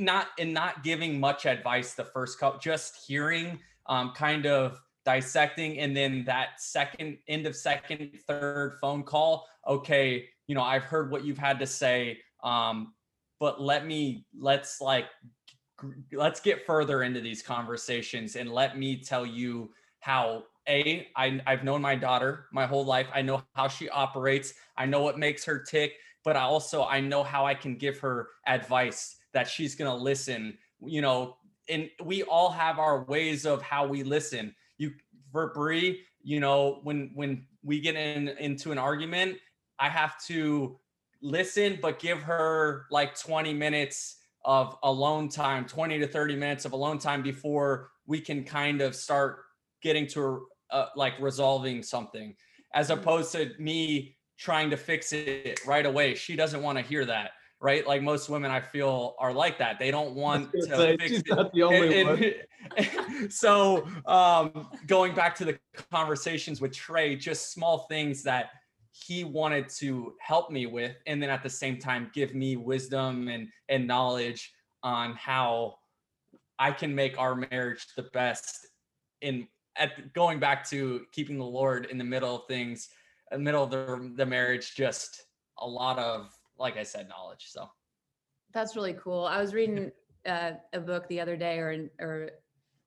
not 0.00 0.28
and 0.38 0.54
not 0.54 0.82
giving 0.82 1.20
much 1.20 1.44
advice 1.44 1.92
the 1.92 2.04
first 2.04 2.40
couple, 2.40 2.58
just 2.60 3.04
hearing, 3.06 3.58
um, 3.86 4.12
kind 4.16 4.46
of 4.46 4.80
dissecting, 5.08 5.78
and 5.78 5.96
then 5.96 6.22
that 6.26 6.60
second 6.60 7.16
end 7.28 7.46
of 7.46 7.56
second, 7.56 8.10
third 8.26 8.76
phone 8.78 9.02
call. 9.02 9.46
Okay, 9.66 10.26
you 10.46 10.54
know, 10.54 10.60
I've 10.60 10.82
heard 10.82 11.10
what 11.10 11.24
you've 11.24 11.38
had 11.38 11.58
to 11.60 11.66
say, 11.66 12.18
um, 12.44 12.92
but 13.40 13.58
let 13.58 13.86
me 13.86 14.26
let's 14.38 14.82
like 14.82 15.06
let's 16.12 16.40
get 16.40 16.66
further 16.66 17.04
into 17.04 17.22
these 17.22 17.42
conversations 17.42 18.36
and 18.36 18.52
let 18.52 18.76
me 18.78 19.00
tell 19.00 19.24
you 19.24 19.70
how 20.00 20.44
a 20.68 21.08
I, 21.16 21.40
i've 21.46 21.62
known 21.62 21.80
my 21.80 21.94
daughter 21.94 22.46
my 22.52 22.66
whole 22.66 22.84
life 22.84 23.06
i 23.14 23.22
know 23.22 23.44
how 23.54 23.68
she 23.68 23.88
operates 23.88 24.54
i 24.76 24.84
know 24.86 25.02
what 25.02 25.20
makes 25.20 25.44
her 25.44 25.60
tick 25.60 25.92
but 26.24 26.34
i 26.34 26.40
also 26.40 26.82
i 26.84 27.00
know 27.00 27.22
how 27.22 27.46
i 27.46 27.54
can 27.54 27.76
give 27.76 27.96
her 28.00 28.26
advice 28.48 29.18
that 29.32 29.46
she's 29.46 29.76
going 29.76 29.88
to 29.88 29.96
listen 29.96 30.58
you 30.84 31.00
know 31.00 31.36
and 31.68 31.88
we 32.04 32.24
all 32.24 32.50
have 32.50 32.80
our 32.80 33.04
ways 33.04 33.46
of 33.46 33.62
how 33.62 33.86
we 33.86 34.02
listen 34.02 34.52
you 34.78 34.92
for 35.32 35.52
Bree, 35.52 36.00
you 36.22 36.40
know 36.40 36.80
when 36.82 37.10
when 37.14 37.46
we 37.62 37.80
get 37.80 37.94
in 37.94 38.28
into 38.28 38.72
an 38.72 38.78
argument 38.78 39.36
i 39.78 39.88
have 39.88 40.22
to 40.24 40.78
listen 41.22 41.78
but 41.80 41.98
give 41.98 42.22
her 42.22 42.86
like 42.90 43.18
20 43.18 43.52
minutes 43.54 44.16
of 44.44 44.76
alone 44.82 45.28
time 45.28 45.64
20 45.64 45.98
to 45.98 46.06
30 46.06 46.36
minutes 46.36 46.64
of 46.64 46.72
alone 46.72 46.98
time 46.98 47.22
before 47.22 47.90
we 48.06 48.20
can 48.20 48.44
kind 48.44 48.80
of 48.80 48.94
start 48.94 49.40
getting 49.82 50.06
to 50.06 50.46
uh, 50.70 50.86
like 50.96 51.14
resolving 51.20 51.82
something 51.82 52.34
as 52.74 52.90
opposed 52.90 53.32
to 53.32 53.50
me 53.58 54.16
trying 54.38 54.70
to 54.70 54.76
fix 54.76 55.12
it 55.12 55.60
right 55.66 55.84
away. 55.84 56.14
She 56.14 56.36
doesn't 56.36 56.62
want 56.62 56.78
to 56.78 56.84
hear 56.84 57.04
that 57.04 57.32
right? 57.60 57.86
Like 57.86 58.02
most 58.02 58.28
women 58.28 58.50
i 58.50 58.60
feel 58.60 59.14
are 59.18 59.32
like 59.32 59.58
that. 59.58 59.78
They 59.78 59.90
don't 59.90 60.14
want 60.14 60.52
to 60.52 60.62
say, 60.62 60.96
fix 60.96 61.10
she's 61.10 61.20
it. 61.20 61.28
not 61.30 61.52
the 61.52 61.62
only 61.64 62.00
and- 62.00 62.08
one. 62.08 62.24
and- 62.76 63.32
so 63.32 63.86
um 64.06 64.68
going 64.86 65.14
back 65.14 65.34
to 65.36 65.44
the 65.44 65.58
conversations 65.90 66.60
with 66.60 66.72
trey 66.72 67.16
just 67.16 67.52
small 67.52 67.78
things 67.88 68.22
that 68.22 68.50
he 68.90 69.22
wanted 69.24 69.68
to 69.68 70.14
help 70.20 70.50
me 70.50 70.66
with 70.66 70.96
and 71.06 71.22
then 71.22 71.30
at 71.30 71.42
the 71.42 71.48
same 71.50 71.78
time 71.78 72.10
give 72.14 72.34
me 72.34 72.56
wisdom 72.56 73.28
and 73.28 73.48
and 73.68 73.86
knowledge 73.86 74.52
on 74.82 75.14
how 75.14 75.74
i 76.58 76.70
can 76.70 76.94
make 76.94 77.18
our 77.18 77.34
marriage 77.34 77.86
the 77.96 78.02
best 78.12 78.66
in 79.20 79.46
at 79.76 80.12
going 80.14 80.38
back 80.40 80.68
to 80.68 81.02
keeping 81.12 81.38
the 81.38 81.44
lord 81.44 81.86
in 81.86 81.96
the 81.98 82.04
middle 82.04 82.34
of 82.36 82.42
things 82.48 82.88
in 83.32 83.38
the 83.40 83.44
middle 83.44 83.62
of 83.64 83.70
the, 83.70 84.12
the 84.16 84.26
marriage 84.26 84.74
just 84.74 85.22
a 85.60 85.66
lot 85.66 85.98
of 85.98 86.30
like 86.58 86.76
i 86.76 86.82
said 86.82 87.08
knowledge 87.08 87.46
so 87.48 87.68
That's 88.52 88.76
really 88.76 88.94
cool. 88.94 89.24
I 89.26 89.40
was 89.40 89.52
reading 89.52 89.92
uh, 90.26 90.52
a 90.72 90.80
book 90.80 91.06
the 91.08 91.20
other 91.20 91.36
day, 91.36 91.58
or 91.58 91.90
or 92.00 92.30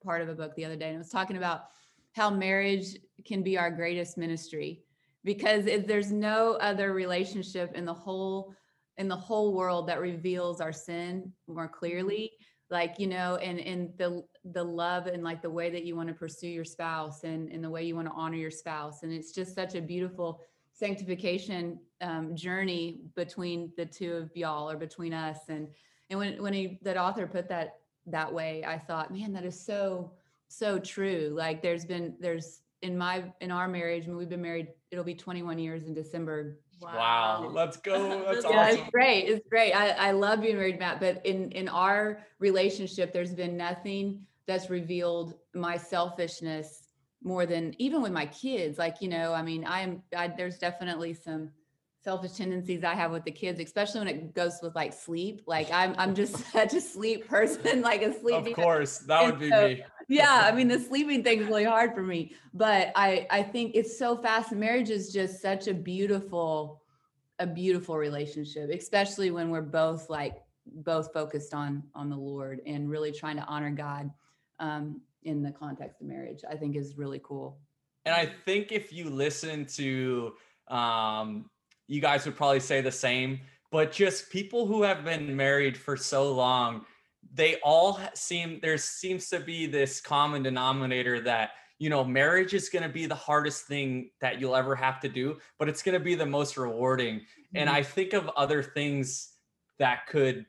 part 0.03 0.21
of 0.21 0.29
a 0.29 0.33
book 0.33 0.55
the 0.55 0.65
other 0.65 0.75
day, 0.75 0.87
and 0.87 0.95
it 0.95 0.97
was 0.99 1.09
talking 1.09 1.37
about 1.37 1.65
how 2.13 2.29
marriage 2.29 2.97
can 3.25 3.43
be 3.43 3.57
our 3.57 3.71
greatest 3.71 4.17
ministry 4.17 4.81
because 5.23 5.65
if 5.67 5.85
there's 5.85 6.11
no 6.11 6.53
other 6.53 6.93
relationship 6.93 7.73
in 7.75 7.85
the 7.85 7.93
whole 7.93 8.53
in 8.97 9.07
the 9.07 9.15
whole 9.15 9.53
world 9.53 9.87
that 9.87 10.01
reveals 10.01 10.59
our 10.61 10.73
sin 10.73 11.31
more 11.47 11.67
clearly 11.67 12.31
like 12.69 12.95
you 12.99 13.07
know 13.07 13.35
and 13.37 13.59
and 13.59 13.89
the 13.97 14.23
the 14.51 14.63
love 14.63 15.07
and 15.07 15.23
like 15.23 15.41
the 15.41 15.49
way 15.49 15.69
that 15.69 15.85
you 15.85 15.95
want 15.95 16.09
to 16.09 16.15
pursue 16.15 16.47
your 16.47 16.65
spouse 16.65 17.23
and 17.23 17.49
and 17.49 17.63
the 17.63 17.69
way 17.69 17.83
you 17.83 17.95
want 17.95 18.07
to 18.07 18.13
honor 18.13 18.35
your 18.35 18.51
spouse 18.51 19.03
and 19.03 19.13
it's 19.13 19.31
just 19.31 19.55
such 19.55 19.75
a 19.75 19.81
beautiful 19.81 20.41
sanctification 20.73 21.79
um, 22.01 22.35
journey 22.35 23.01
between 23.15 23.71
the 23.77 23.85
two 23.85 24.13
of 24.13 24.35
y'all 24.35 24.69
or 24.69 24.77
between 24.77 25.13
us 25.13 25.37
and 25.49 25.67
And 26.09 26.19
when 26.19 26.41
when 26.41 26.53
he 26.53 26.79
that 26.83 26.97
author 26.97 27.27
put 27.27 27.47
that 27.49 27.77
that 28.07 28.33
way, 28.33 28.63
I 28.65 28.77
thought, 28.77 29.11
man, 29.11 29.33
that 29.33 29.45
is 29.45 29.59
so 29.59 30.11
so 30.47 30.79
true. 30.79 31.33
Like 31.35 31.61
there's 31.61 31.85
been 31.85 32.15
there's 32.19 32.61
in 32.81 32.97
my 32.97 33.23
in 33.39 33.51
our 33.51 33.67
marriage, 33.67 34.05
I 34.05 34.07
mean, 34.07 34.17
we've 34.17 34.29
been 34.29 34.41
married. 34.41 34.69
It'll 34.89 35.03
be 35.03 35.15
21 35.15 35.59
years 35.59 35.83
in 35.85 35.93
December. 35.93 36.57
Wow, 36.81 37.51
let's 37.53 37.77
go. 37.77 38.23
That's 38.33 38.43
yeah, 38.43 38.69
awesome. 38.69 38.79
it's 38.79 38.89
great. 38.89 39.25
It's 39.25 39.47
great. 39.47 39.73
I, 39.73 39.89
I 39.89 40.11
love 40.11 40.41
being 40.41 40.55
married, 40.55 40.79
Matt. 40.79 40.99
But 40.99 41.25
in 41.25 41.51
in 41.51 41.69
our 41.69 42.25
relationship, 42.39 43.13
there's 43.13 43.33
been 43.33 43.55
nothing 43.55 44.25
that's 44.47 44.69
revealed 44.69 45.35
my 45.53 45.77
selfishness 45.77 46.80
more 47.23 47.45
than 47.45 47.75
even 47.77 48.01
with 48.01 48.11
my 48.11 48.25
kids. 48.27 48.77
Like 48.77 48.97
you 49.01 49.07
know, 49.09 49.33
I 49.33 49.41
mean, 49.41 49.65
I 49.65 49.81
am. 49.81 50.03
I, 50.15 50.27
there's 50.27 50.57
definitely 50.57 51.13
some 51.13 51.51
selfish 52.03 52.33
tendencies 52.33 52.83
I 52.83 52.95
have 52.95 53.11
with 53.11 53.23
the 53.25 53.31
kids, 53.31 53.59
especially 53.59 53.99
when 53.99 54.07
it 54.07 54.33
goes 54.33 54.59
with 54.61 54.75
like 54.75 54.93
sleep. 54.93 55.43
Like 55.45 55.71
I'm 55.71 55.95
I'm 55.97 56.15
just 56.15 56.35
such 56.51 56.73
a 56.73 56.81
sleep 56.81 57.27
person, 57.27 57.81
like 57.91 58.01
a 58.01 58.17
sleep. 58.19 58.47
Of 58.47 58.53
course, 58.53 58.99
that 58.99 59.23
would 59.23 59.39
be 59.39 59.49
so- 59.49 59.67
me. 59.67 59.83
yeah 60.07 60.41
i 60.45 60.51
mean 60.51 60.67
the 60.75 60.79
sleeping 60.79 61.23
thing 61.23 61.41
is 61.41 61.47
really 61.47 61.63
hard 61.63 61.93
for 61.93 62.01
me 62.01 62.33
but 62.53 62.91
i 62.95 63.25
i 63.29 63.41
think 63.41 63.75
it's 63.75 63.97
so 63.97 64.17
fast 64.17 64.51
marriage 64.51 64.89
is 64.89 65.13
just 65.13 65.41
such 65.41 65.67
a 65.67 65.73
beautiful 65.73 66.81
a 67.39 67.47
beautiful 67.47 67.95
relationship 67.95 68.69
especially 68.71 69.31
when 69.31 69.49
we're 69.49 69.61
both 69.61 70.09
like 70.09 70.35
both 70.65 71.13
focused 71.13 71.53
on 71.53 71.83
on 71.95 72.09
the 72.09 72.15
lord 72.15 72.61
and 72.65 72.89
really 72.89 73.11
trying 73.11 73.37
to 73.37 73.43
honor 73.45 73.71
god 73.71 74.09
um 74.59 74.99
in 75.23 75.43
the 75.43 75.51
context 75.51 76.01
of 76.01 76.07
marriage 76.07 76.41
i 76.49 76.55
think 76.55 76.75
is 76.75 76.97
really 76.97 77.21
cool. 77.23 77.59
And 78.05 78.15
I 78.15 78.25
think 78.45 78.71
if 78.71 78.91
you 78.91 79.09
listen 79.09 79.65
to, 79.77 80.33
um, 80.67 81.49
you 81.87 82.01
guys 82.01 82.25
would 82.25 82.35
probably 82.35 82.59
say 82.59 82.81
the 82.81 82.91
same, 82.91 83.39
but 83.71 83.91
just 83.91 84.29
people 84.29 84.65
who 84.65 84.83
have 84.83 85.03
been 85.03 85.35
married 85.35 85.77
for 85.77 85.95
so 85.95 86.31
long, 86.31 86.85
they 87.33 87.57
all 87.63 87.99
seem, 88.13 88.59
there 88.61 88.77
seems 88.77 89.29
to 89.29 89.39
be 89.39 89.67
this 89.67 90.01
common 90.01 90.41
denominator 90.43 91.21
that, 91.21 91.51
you 91.77 91.89
know, 91.89 92.03
marriage 92.03 92.53
is 92.53 92.69
going 92.69 92.83
to 92.83 92.89
be 92.89 93.05
the 93.05 93.15
hardest 93.15 93.65
thing 93.65 94.09
that 94.19 94.39
you'll 94.39 94.55
ever 94.55 94.75
have 94.75 94.99
to 95.01 95.09
do, 95.09 95.37
but 95.59 95.69
it's 95.69 95.83
going 95.83 95.93
to 95.93 96.03
be 96.03 96.15
the 96.15 96.25
most 96.25 96.57
rewarding. 96.57 97.21
And 97.53 97.69
I 97.69 97.83
think 97.83 98.13
of 98.13 98.29
other 98.29 98.63
things 98.63 99.33
that 99.77 100.07
could 100.07 100.45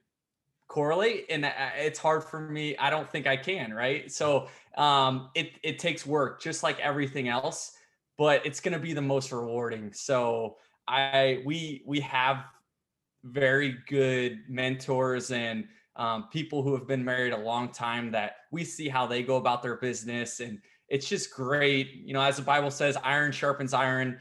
correlate 0.69 1.27
and 1.29 1.45
it's 1.77 1.99
hard 1.99 2.25
for 2.25 2.41
me 2.41 2.75
i 2.79 2.89
don't 2.89 3.11
think 3.11 3.27
i 3.27 3.37
can 3.37 3.75
right? 3.75 4.11
So 4.11 4.49
um 4.77 5.31
it 5.35 5.53
it 5.63 5.79
takes 5.79 6.07
work 6.07 6.41
just 6.41 6.63
like 6.63 6.79
everything 6.81 7.29
else 7.29 7.73
but 8.19 8.45
it's 8.47 8.61
going 8.61 8.73
to 8.73 8.79
be 8.79 8.93
the 8.93 9.03
most 9.03 9.33
rewarding. 9.33 9.93
So 9.93 10.57
i 10.89 11.43
we 11.45 11.83
we 11.87 12.01
have 12.01 12.45
very 13.25 13.79
good 13.89 14.41
mentors 14.49 15.31
and 15.31 15.67
um, 15.97 16.29
people 16.33 16.63
who 16.63 16.75
have 16.75 16.87
been 16.87 17.05
married 17.05 17.33
a 17.33 17.37
long 17.37 17.71
time 17.71 18.11
that 18.13 18.37
we 18.51 18.65
see 18.65 18.89
how 18.89 19.07
they 19.07 19.23
go 19.23 19.37
about 19.37 19.63
their 19.63 19.77
business 19.77 20.41
and 20.41 20.59
it's 20.89 21.09
just 21.09 21.31
great. 21.33 21.93
You 21.95 22.13
know 22.15 22.23
as 22.23 22.37
the 22.37 22.43
bible 22.43 22.71
says 22.71 22.97
iron 23.03 23.33
sharpens 23.33 23.73
iron. 23.75 24.21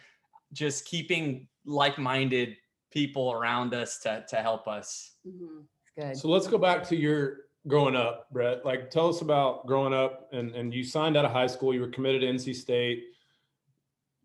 Just 0.53 0.86
keeping 0.86 1.48
like-minded 1.65 2.58
people 2.91 3.31
around 3.31 3.74
us 3.74 4.00
to 4.00 4.25
to 4.29 4.36
help 4.38 4.67
us. 4.67 5.15
Mhm. 5.25 5.65
good. 5.98 6.17
So 6.17 6.27
let's 6.29 6.48
go 6.48 6.58
back 6.58 6.84
to 6.89 6.96
your 6.96 7.50
growing 7.67 7.95
up, 7.95 8.27
Brett. 8.31 8.65
Like, 8.65 8.89
tell 8.89 9.09
us 9.09 9.21
about 9.21 9.65
growing 9.67 9.93
up 9.93 10.29
and, 10.31 10.55
and 10.55 10.73
you 10.73 10.83
signed 10.83 11.17
out 11.17 11.25
of 11.25 11.31
high 11.31 11.47
school. 11.47 11.73
You 11.73 11.81
were 11.81 11.89
committed 11.89 12.21
to 12.21 12.27
NC 12.27 12.55
State. 12.55 13.03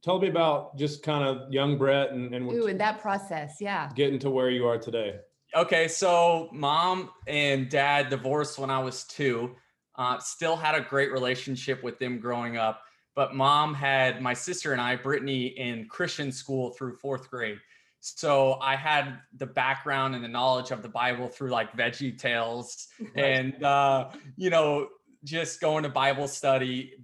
Tell 0.03 0.21
me 0.21 0.29
about 0.29 0.77
just 0.79 1.03
kind 1.03 1.25
of 1.25 1.53
young 1.53 1.77
Brett 1.77 2.13
and, 2.13 2.33
and 2.35 2.51
Ooh, 2.53 2.67
in 2.67 2.79
that 2.79 3.01
process 3.01 3.57
yeah 3.61 3.91
getting 3.97 4.21
to 4.21 4.31
where 4.31 4.51
you 4.51 4.67
are 4.67 4.79
today. 4.79 5.17
Okay, 5.55 5.89
so 5.89 6.49
mom 6.53 7.11
and 7.27 7.69
dad 7.69 8.11
divorced 8.11 8.59
when 8.59 8.71
I 8.71 8.79
was 8.79 9.05
two. 9.05 9.57
Uh, 9.97 10.19
still 10.19 10.55
had 10.55 10.75
a 10.75 10.81
great 10.83 11.11
relationship 11.11 11.83
with 11.83 11.99
them 11.99 12.21
growing 12.21 12.57
up, 12.57 12.83
but 13.15 13.35
mom 13.35 13.73
had 13.73 14.21
my 14.21 14.35
sister 14.35 14.73
and 14.73 14.81
I, 14.81 14.97
Brittany, 14.97 15.47
in 15.47 15.89
Christian 15.89 16.31
school 16.31 16.71
through 16.73 16.97
fourth 16.97 17.31
grade. 17.31 17.59
So 18.17 18.55
I 18.61 18.77
had 18.77 19.19
the 19.37 19.47
background 19.47 20.15
and 20.15 20.23
the 20.23 20.29
knowledge 20.29 20.71
of 20.71 20.83
the 20.83 20.89
Bible 20.89 21.29
through 21.29 21.51
like 21.51 21.73
Veggie 21.77 22.17
Tales 22.17 22.89
and 23.17 23.63
uh, 23.63 24.11
you 24.37 24.51
know 24.51 24.89
just 25.25 25.61
going 25.61 25.83
to 25.83 25.89
Bible 25.89 26.29
study. 26.29 26.95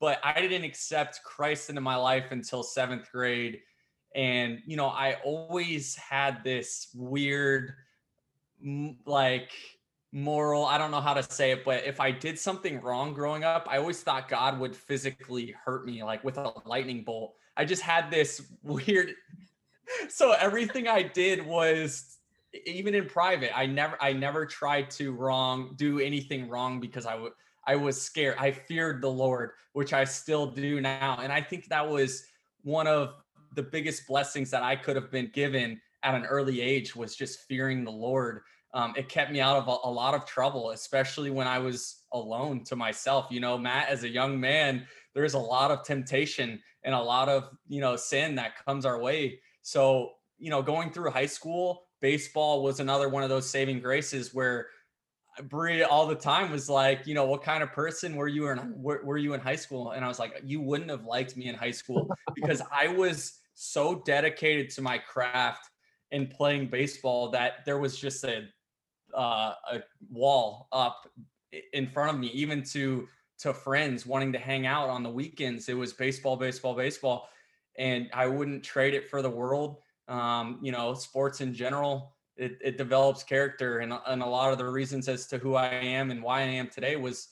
But 0.00 0.18
I 0.22 0.40
didn't 0.40 0.64
accept 0.64 1.20
Christ 1.24 1.70
into 1.70 1.80
my 1.80 1.96
life 1.96 2.26
until 2.30 2.62
seventh 2.62 3.10
grade, 3.10 3.60
and 4.14 4.60
you 4.66 4.76
know 4.76 4.88
I 4.88 5.16
always 5.24 5.96
had 5.96 6.44
this 6.44 6.88
weird 6.94 7.72
like 9.04 9.50
moral 10.12 10.64
i 10.64 10.78
don't 10.78 10.90
know 10.90 11.00
how 11.00 11.12
to 11.12 11.22
say 11.22 11.50
it 11.50 11.62
but 11.62 11.84
if 11.84 12.00
i 12.00 12.10
did 12.10 12.38
something 12.38 12.80
wrong 12.80 13.12
growing 13.12 13.44
up 13.44 13.66
i 13.68 13.76
always 13.76 14.02
thought 14.02 14.30
god 14.30 14.58
would 14.58 14.74
physically 14.74 15.54
hurt 15.62 15.84
me 15.84 16.02
like 16.02 16.24
with 16.24 16.38
a 16.38 16.52
lightning 16.64 17.04
bolt. 17.04 17.34
I 17.56 17.64
just 17.64 17.82
had 17.82 18.10
this 18.10 18.42
weird 18.62 19.14
so 20.08 20.32
everything 20.32 20.88
i 20.88 21.02
did 21.02 21.44
was 21.46 22.18
even 22.64 22.94
in 22.94 23.06
private 23.06 23.56
i 23.56 23.66
never 23.66 23.96
i 24.00 24.12
never 24.12 24.46
tried 24.46 24.90
to 24.90 25.12
wrong 25.12 25.74
do 25.76 26.00
anything 26.00 26.48
wrong 26.48 26.80
because 26.80 27.06
i 27.06 27.14
would 27.14 27.32
i 27.66 27.76
was 27.76 28.00
scared 28.00 28.36
i 28.38 28.50
feared 28.50 29.02
the 29.02 29.10
lord 29.10 29.50
which 29.72 29.92
i 29.92 30.04
still 30.04 30.46
do 30.46 30.80
now 30.80 31.18
and 31.22 31.32
i 31.32 31.40
think 31.40 31.68
that 31.68 31.86
was 31.86 32.24
one 32.62 32.86
of 32.86 33.14
the 33.54 33.62
biggest 33.62 34.06
blessings 34.06 34.50
that 34.50 34.62
i 34.62 34.74
could 34.74 34.96
have 34.96 35.10
been 35.10 35.30
given 35.32 35.80
at 36.06 36.14
an 36.14 36.24
early 36.24 36.60
age 36.60 36.94
was 36.94 37.16
just 37.16 37.40
fearing 37.48 37.84
the 37.84 37.90
Lord. 37.90 38.42
Um, 38.72 38.94
it 38.96 39.08
kept 39.08 39.32
me 39.32 39.40
out 39.40 39.56
of 39.56 39.66
a, 39.66 39.88
a 39.88 39.90
lot 39.90 40.14
of 40.14 40.24
trouble, 40.24 40.70
especially 40.70 41.30
when 41.30 41.48
I 41.48 41.58
was 41.58 42.02
alone 42.12 42.62
to 42.64 42.76
myself. 42.76 43.26
You 43.30 43.40
know, 43.40 43.58
Matt, 43.58 43.88
as 43.88 44.04
a 44.04 44.08
young 44.08 44.38
man, 44.38 44.86
there's 45.14 45.34
a 45.34 45.38
lot 45.38 45.72
of 45.72 45.84
temptation 45.84 46.62
and 46.84 46.94
a 46.94 47.00
lot 47.00 47.28
of, 47.28 47.48
you 47.66 47.80
know, 47.80 47.96
sin 47.96 48.36
that 48.36 48.64
comes 48.64 48.86
our 48.86 49.00
way. 49.00 49.40
So, 49.66 50.12
you 50.38 50.48
know, 50.48 50.62
going 50.62 50.92
through 50.92 51.10
high 51.10 51.26
school, 51.26 51.88
baseball 52.00 52.62
was 52.62 52.78
another 52.78 53.08
one 53.08 53.24
of 53.24 53.28
those 53.28 53.50
saving 53.50 53.80
graces 53.80 54.32
where 54.32 54.68
Bree 55.48 55.82
all 55.82 56.06
the 56.06 56.14
time 56.14 56.52
was 56.52 56.70
like, 56.70 57.04
you 57.04 57.14
know, 57.14 57.24
what 57.24 57.42
kind 57.42 57.64
of 57.64 57.72
person 57.72 58.14
were 58.14 58.28
you 58.28 58.48
in 58.50 58.80
were, 58.80 59.00
were 59.04 59.16
you 59.16 59.34
in 59.34 59.40
high 59.40 59.56
school? 59.56 59.90
And 59.90 60.04
I 60.04 60.08
was 60.08 60.20
like, 60.20 60.40
you 60.44 60.60
wouldn't 60.60 60.88
have 60.88 61.04
liked 61.04 61.36
me 61.36 61.48
in 61.48 61.56
high 61.56 61.72
school 61.72 62.08
because 62.36 62.62
I 62.70 62.86
was 62.86 63.40
so 63.54 64.04
dedicated 64.06 64.70
to 64.70 64.82
my 64.82 64.98
craft 64.98 65.68
and 66.12 66.30
playing 66.30 66.68
baseball 66.68 67.32
that 67.32 67.64
there 67.64 67.78
was 67.78 67.98
just 67.98 68.22
a 68.22 68.44
uh, 69.16 69.52
a 69.72 69.80
wall 70.12 70.68
up 70.70 71.08
in 71.72 71.88
front 71.88 72.14
of 72.14 72.20
me, 72.20 72.28
even 72.28 72.62
to 72.62 73.08
to 73.38 73.52
friends 73.52 74.06
wanting 74.06 74.32
to 74.32 74.38
hang 74.38 74.64
out 74.64 74.88
on 74.88 75.02
the 75.02 75.10
weekends. 75.10 75.68
It 75.68 75.76
was 75.76 75.92
baseball, 75.92 76.36
baseball, 76.36 76.76
baseball, 76.76 77.28
and 77.78 78.08
I 78.12 78.26
wouldn't 78.26 78.64
trade 78.64 78.94
it 78.94 79.08
for 79.08 79.22
the 79.22 79.30
world. 79.30 79.78
Um, 80.08 80.58
you 80.62 80.72
know, 80.72 80.94
sports 80.94 81.40
in 81.40 81.54
general, 81.54 82.14
it, 82.36 82.58
it 82.62 82.78
develops 82.78 83.22
character, 83.22 83.78
and 83.78 83.92
and 84.06 84.22
a 84.22 84.26
lot 84.26 84.52
of 84.52 84.58
the 84.58 84.68
reasons 84.68 85.08
as 85.08 85.26
to 85.28 85.38
who 85.38 85.54
I 85.54 85.68
am 85.68 86.10
and 86.10 86.22
why 86.22 86.40
I 86.40 86.44
am 86.44 86.68
today 86.68 86.96
was 86.96 87.28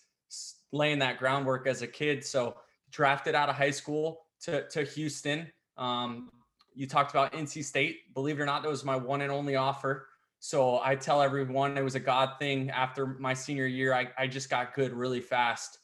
laying 0.73 0.99
that 1.01 1.19
groundwork 1.19 1.67
as 1.67 1.83
a 1.83 1.87
kid. 1.87 2.25
So 2.25 2.57
drafted 2.91 3.35
out 3.35 3.49
of 3.49 3.57
high 3.57 3.71
school 3.71 4.27
to 4.43 4.67
to 4.69 4.85
Houston. 4.85 5.51
Um, 5.77 6.31
you 6.75 6.87
talked 6.87 7.13
about 7.13 7.33
NC 7.33 7.65
State. 7.65 8.15
Believe 8.15 8.39
it 8.39 8.43
or 8.43 8.47
not, 8.47 8.63
that 8.63 8.69
was 8.69 8.85
my 8.85 8.97
one 8.97 9.21
and 9.21 9.31
only 9.31 9.57
offer. 9.57 10.09
So 10.41 10.81
I 10.85 10.95
tell 10.97 11.23
everyone 11.23 11.79
it 11.79 11.83
was 11.83 11.95
a 11.95 12.01
God 12.01 12.33
thing. 12.39 12.71
After 12.71 13.07
my 13.07 13.33
senior 13.33 13.67
year, 13.67 13.95
I, 13.95 14.09
I 14.19 14.27
just 14.27 14.51
got 14.51 14.75
good 14.75 14.93
really 14.93 15.21
fast. 15.21 15.79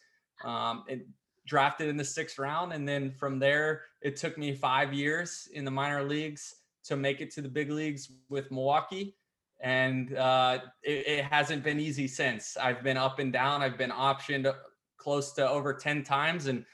Um, 0.45 0.85
and 0.89 1.03
drafted 1.47 1.89
in 1.89 1.97
the 1.97 2.05
sixth 2.05 2.39
round. 2.39 2.73
And 2.73 2.87
then 2.87 3.11
from 3.11 3.39
there, 3.39 3.83
it 4.03 4.17
took 4.17 4.39
me 4.39 4.55
five 4.55 4.93
years 4.93 5.49
in 5.53 5.65
the 5.65 5.71
minor 5.71 6.03
leagues 6.03 6.55
to 6.85 6.97
make 6.97 7.21
it 7.21 7.31
to 7.33 7.43
the 7.43 7.49
big 7.49 7.71
leagues 7.71 8.11
with 8.29 8.51
Milwaukee. 8.51 9.17
And 9.61 10.17
uh, 10.17 10.61
it, 10.83 11.07
it 11.07 11.25
hasn't 11.25 11.63
been 11.63 11.79
easy 11.79 12.09
since. 12.09 12.57
I've 12.57 12.83
been 12.83 12.97
up 12.97 13.19
and 13.19 13.33
down. 13.33 13.63
I've 13.63 13.77
been 13.77 13.91
optioned 13.91 14.53
close 14.97 15.33
to 15.33 15.49
over 15.49 15.75
10 15.75 16.03
times. 16.03 16.47
And 16.47 16.65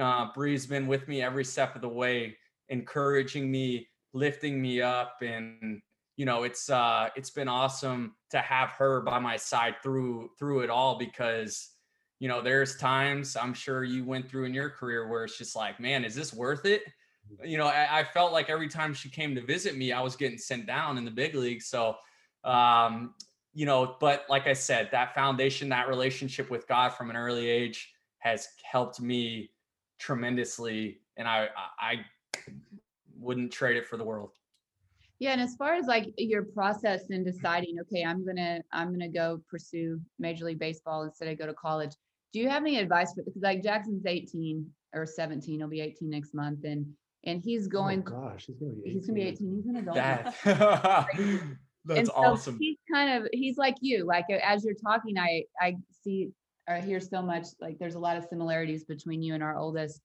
uh, 0.00 0.32
Bree's 0.34 0.66
been 0.66 0.86
with 0.86 1.06
me 1.06 1.22
every 1.22 1.44
step 1.44 1.76
of 1.76 1.82
the 1.82 1.88
way 1.88 2.36
encouraging 2.68 3.50
me, 3.50 3.88
lifting 4.12 4.60
me 4.60 4.82
up, 4.82 5.18
and 5.22 5.80
you 6.16 6.24
know, 6.24 6.44
it's 6.44 6.70
uh, 6.70 7.08
it's 7.14 7.30
been 7.30 7.48
awesome 7.48 8.14
to 8.30 8.38
have 8.38 8.70
her 8.70 9.02
by 9.02 9.18
my 9.18 9.36
side 9.36 9.76
through 9.82 10.30
through 10.38 10.60
it 10.60 10.70
all 10.70 10.98
because 10.98 11.75
you 12.18 12.28
know, 12.28 12.40
there's 12.40 12.76
times 12.76 13.36
I'm 13.36 13.54
sure 13.54 13.84
you 13.84 14.04
went 14.04 14.28
through 14.28 14.44
in 14.44 14.54
your 14.54 14.70
career 14.70 15.08
where 15.08 15.24
it's 15.24 15.36
just 15.36 15.54
like, 15.54 15.78
man, 15.78 16.04
is 16.04 16.14
this 16.14 16.32
worth 16.32 16.64
it? 16.64 16.82
You 17.44 17.58
know, 17.58 17.66
I, 17.66 18.00
I 18.00 18.04
felt 18.04 18.32
like 18.32 18.48
every 18.48 18.68
time 18.68 18.94
she 18.94 19.08
came 19.08 19.34
to 19.34 19.40
visit 19.40 19.76
me, 19.76 19.92
I 19.92 20.00
was 20.00 20.16
getting 20.16 20.38
sent 20.38 20.66
down 20.66 20.96
in 20.96 21.04
the 21.04 21.10
big 21.10 21.34
league. 21.34 21.60
So, 21.60 21.96
um, 22.44 23.14
you 23.52 23.66
know, 23.66 23.96
but 24.00 24.24
like 24.28 24.46
I 24.46 24.52
said, 24.52 24.88
that 24.92 25.14
foundation, 25.14 25.68
that 25.70 25.88
relationship 25.88 26.50
with 26.50 26.68
God 26.68 26.90
from 26.90 27.10
an 27.10 27.16
early 27.16 27.48
age 27.48 27.92
has 28.18 28.48
helped 28.70 29.00
me 29.00 29.50
tremendously 29.98 31.00
and 31.16 31.26
I 31.26 31.48
I 31.78 32.04
wouldn't 33.18 33.52
trade 33.52 33.76
it 33.76 33.86
for 33.86 33.96
the 33.96 34.04
world. 34.04 34.30
Yeah, 35.18 35.32
and 35.32 35.40
as 35.40 35.56
far 35.56 35.74
as 35.74 35.86
like 35.86 36.12
your 36.18 36.42
process 36.42 37.08
in 37.08 37.24
deciding, 37.24 37.78
okay, 37.80 38.04
I'm 38.04 38.24
gonna 38.24 38.60
I'm 38.72 38.92
gonna 38.92 39.08
go 39.08 39.40
pursue 39.48 40.00
Major 40.18 40.44
League 40.44 40.58
Baseball 40.58 41.04
instead 41.04 41.28
of 41.28 41.38
go 41.38 41.46
to 41.46 41.54
college. 41.54 41.92
Do 42.36 42.42
you 42.42 42.50
have 42.50 42.64
any 42.64 42.78
advice 42.78 43.14
for 43.14 43.22
because 43.22 43.40
like 43.40 43.62
Jackson's 43.62 44.04
18 44.04 44.70
or 44.92 45.06
17, 45.06 45.58
he'll 45.58 45.68
be 45.68 45.80
18 45.80 46.10
next 46.10 46.34
month, 46.34 46.64
and 46.64 46.84
and 47.24 47.40
he's 47.42 47.66
oh 47.66 47.70
going. 47.70 48.04
Oh 48.06 48.10
gosh, 48.10 48.44
he's 48.44 48.58
gonna 48.58 48.74
be. 48.74 48.90
18. 48.90 48.92
He's 48.92 49.06
gonna 49.06 49.18
be 49.18 49.22
18. 49.22 49.56
He's 49.56 49.66
an 49.66 49.76
adult. 49.76 49.94
That 49.96 50.34
that's 51.86 51.98
and 51.98 52.06
so 52.08 52.12
awesome. 52.14 52.58
He's 52.60 52.76
kind 52.92 53.24
of 53.24 53.30
he's 53.32 53.56
like 53.56 53.76
you. 53.80 54.04
Like 54.04 54.26
as 54.28 54.66
you're 54.66 54.74
talking, 54.74 55.16
I 55.16 55.44
I 55.58 55.76
see 56.04 56.28
or 56.68 56.76
hear 56.76 57.00
so 57.00 57.22
much. 57.22 57.46
Like 57.58 57.78
there's 57.78 57.94
a 57.94 57.98
lot 57.98 58.18
of 58.18 58.26
similarities 58.28 58.84
between 58.84 59.22
you 59.22 59.32
and 59.32 59.42
our 59.42 59.56
oldest 59.56 60.02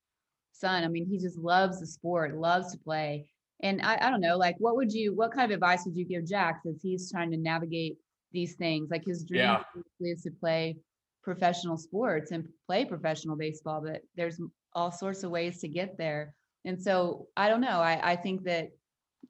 son. 0.54 0.86
I 0.86 0.88
mean, 0.88 1.06
he 1.06 1.18
just 1.18 1.38
loves 1.38 1.82
the 1.82 1.86
sport, 1.86 2.38
loves 2.38 2.72
to 2.72 2.78
play. 2.78 3.30
And 3.62 3.82
I, 3.82 3.98
I 4.08 4.10
don't 4.10 4.22
know, 4.22 4.38
like 4.38 4.56
what 4.60 4.78
would 4.78 4.94
you 4.94 5.14
what 5.14 5.34
kind 5.34 5.52
of 5.52 5.56
advice 5.56 5.84
would 5.86 5.98
you 5.98 6.06
give 6.06 6.26
Jax 6.26 6.66
as 6.66 6.80
he's 6.82 7.12
trying 7.12 7.32
to 7.32 7.38
navigate 7.38 7.98
these 8.32 8.56
things? 8.56 8.90
Like 8.90 9.04
his 9.04 9.26
dream 9.26 9.42
Yeah. 9.42 9.64
is 10.00 10.24
to 10.24 10.32
play 10.32 10.78
professional 11.24 11.78
sports 11.78 12.32
and 12.32 12.48
play 12.66 12.86
professional 12.86 13.36
baseball, 13.36 13.82
but 13.82 14.02
there's 14.16 14.40
all 14.74 14.92
sorts 14.92 15.24
of 15.24 15.32
ways 15.32 15.60
to 15.60 15.68
get 15.68 15.98
there. 15.98 16.34
And 16.66 16.82
so 16.82 17.28
I 17.38 17.50
don't 17.50 17.62
know. 17.62 17.80
I, 17.82 18.12
I 18.12 18.16
think 18.16 18.44
that 18.44 18.70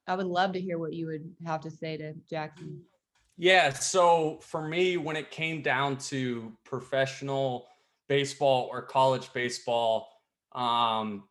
I 0.07 0.15
would 0.15 0.25
love 0.25 0.53
to 0.53 0.61
hear 0.61 0.77
what 0.77 0.93
you 0.93 1.07
would 1.07 1.29
have 1.45 1.61
to 1.61 1.71
say 1.71 1.97
to 1.97 2.13
Jackson. 2.29 2.81
Yeah. 3.37 3.73
So 3.73 4.39
for 4.41 4.67
me, 4.67 4.97
when 4.97 5.15
it 5.15 5.31
came 5.31 5.61
down 5.61 5.97
to 5.97 6.51
professional 6.63 7.67
baseball 8.07 8.69
or 8.71 8.81
college 8.81 9.31
baseball, 9.33 10.09
um, 10.53 11.23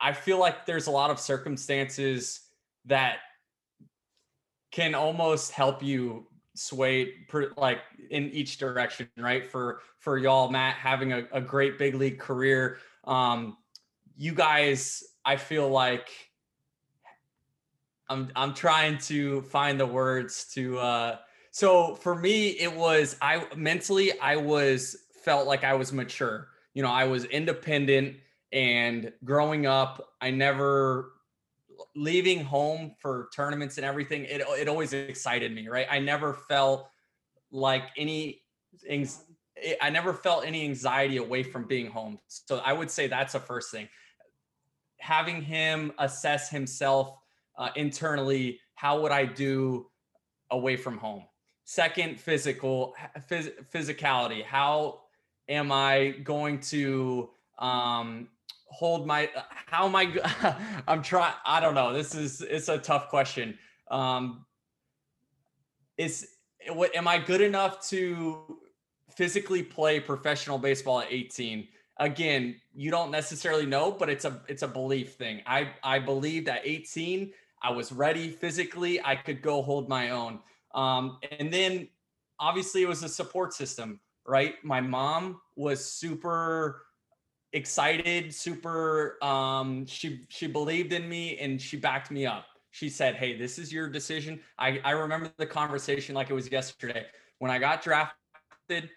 I 0.00 0.12
feel 0.12 0.38
like 0.38 0.66
there's 0.66 0.86
a 0.86 0.90
lot 0.90 1.10
of 1.10 1.18
circumstances 1.18 2.40
that 2.84 3.18
can 4.70 4.94
almost 4.94 5.50
help 5.50 5.82
you 5.82 6.26
sway 6.58 7.12
per, 7.28 7.52
like 7.56 7.78
in 8.10 8.30
each 8.30 8.58
direction, 8.58 9.08
right? 9.16 9.46
For 9.46 9.80
for 9.98 10.18
y'all, 10.18 10.50
Matt 10.50 10.74
having 10.76 11.12
a, 11.12 11.26
a 11.32 11.40
great 11.40 11.78
big 11.78 11.94
league 11.94 12.18
career. 12.18 12.78
Um, 13.04 13.56
you 14.16 14.32
guys, 14.32 15.04
I 15.24 15.36
feel 15.36 15.68
like 15.68 16.08
I'm 18.08 18.30
I'm 18.34 18.54
trying 18.54 18.98
to 18.98 19.42
find 19.42 19.78
the 19.78 19.86
words 19.86 20.46
to 20.54 20.78
uh 20.78 21.18
so 21.50 21.94
for 21.94 22.14
me 22.14 22.48
it 22.50 22.74
was 22.74 23.16
I 23.20 23.46
mentally 23.56 24.18
I 24.20 24.36
was 24.36 24.96
felt 25.22 25.46
like 25.46 25.64
I 25.64 25.74
was 25.74 25.92
mature. 25.92 26.48
You 26.74 26.82
know, 26.82 26.90
I 26.90 27.04
was 27.04 27.24
independent 27.24 28.16
and 28.52 29.12
growing 29.24 29.66
up 29.66 30.14
I 30.20 30.30
never 30.30 31.12
leaving 31.94 32.44
home 32.44 32.94
for 32.98 33.28
tournaments 33.34 33.76
and 33.76 33.84
everything 33.84 34.24
it 34.24 34.42
it 34.58 34.68
always 34.68 34.92
excited 34.92 35.54
me, 35.54 35.68
right? 35.68 35.86
I 35.90 35.98
never 35.98 36.34
felt 36.34 36.88
like 37.50 37.84
any 37.96 38.42
anx- 38.88 39.24
I 39.80 39.90
never 39.90 40.14
felt 40.14 40.46
any 40.46 40.64
anxiety 40.64 41.16
away 41.16 41.42
from 41.42 41.64
being 41.64 41.90
home. 41.90 42.18
So 42.28 42.58
I 42.64 42.72
would 42.72 42.90
say 42.90 43.06
that's 43.06 43.32
the 43.32 43.40
first 43.40 43.70
thing. 43.70 43.88
Having 45.00 45.42
him 45.42 45.92
assess 45.98 46.50
himself 46.50 47.18
uh, 47.58 47.70
internally 47.76 48.60
how 48.76 49.00
would 49.00 49.12
i 49.12 49.24
do 49.24 49.90
away 50.50 50.76
from 50.76 50.96
home 50.96 51.24
second 51.64 52.18
physical 52.18 52.94
phys- 53.28 53.52
physicality 53.70 54.42
how 54.44 55.00
am 55.48 55.70
i 55.72 56.10
going 56.22 56.58
to 56.60 57.28
um 57.58 58.28
hold 58.68 59.06
my 59.06 59.30
how 59.66 59.86
am 59.86 59.96
i 59.96 60.56
i'm 60.88 61.02
trying 61.02 61.34
i 61.44 61.60
don't 61.60 61.74
know 61.74 61.92
this 61.92 62.14
is 62.14 62.40
it's 62.42 62.68
a 62.68 62.78
tough 62.78 63.08
question 63.08 63.56
um 63.90 64.44
is 65.96 66.28
what 66.72 66.94
am 66.94 67.08
i 67.08 67.18
good 67.18 67.40
enough 67.40 67.86
to 67.88 68.58
physically 69.16 69.62
play 69.62 69.98
professional 69.98 70.58
baseball 70.58 71.00
at 71.00 71.08
18 71.10 71.66
again 71.98 72.54
you 72.74 72.90
don't 72.90 73.10
necessarily 73.10 73.66
know 73.66 73.90
but 73.90 74.08
it's 74.08 74.24
a 74.24 74.40
it's 74.48 74.62
a 74.62 74.68
belief 74.68 75.14
thing 75.14 75.40
i 75.46 75.70
i 75.82 75.98
believed 75.98 76.48
at 76.48 76.60
18 76.64 77.32
I 77.62 77.70
was 77.70 77.92
ready 77.92 78.30
physically. 78.30 79.00
I 79.04 79.16
could 79.16 79.42
go 79.42 79.62
hold 79.62 79.88
my 79.88 80.10
own. 80.10 80.40
Um, 80.74 81.18
and 81.38 81.52
then 81.52 81.88
obviously 82.38 82.82
it 82.82 82.88
was 82.88 83.02
a 83.02 83.08
support 83.08 83.52
system, 83.52 84.00
right? 84.26 84.54
My 84.62 84.80
mom 84.80 85.40
was 85.56 85.84
super 85.84 86.82
excited, 87.52 88.34
super 88.34 89.22
um, 89.22 89.86
she 89.86 90.26
she 90.28 90.46
believed 90.46 90.92
in 90.92 91.08
me 91.08 91.38
and 91.38 91.60
she 91.60 91.76
backed 91.76 92.10
me 92.10 92.26
up. 92.26 92.46
She 92.70 92.88
said, 92.88 93.14
Hey, 93.14 93.36
this 93.36 93.58
is 93.58 93.72
your 93.72 93.88
decision. 93.88 94.40
I, 94.58 94.80
I 94.84 94.90
remember 94.92 95.32
the 95.36 95.46
conversation 95.46 96.14
like 96.14 96.30
it 96.30 96.34
was 96.34 96.50
yesterday. 96.50 97.06
When 97.38 97.50
I 97.50 97.58
got 97.58 97.82
drafted, 97.82 98.90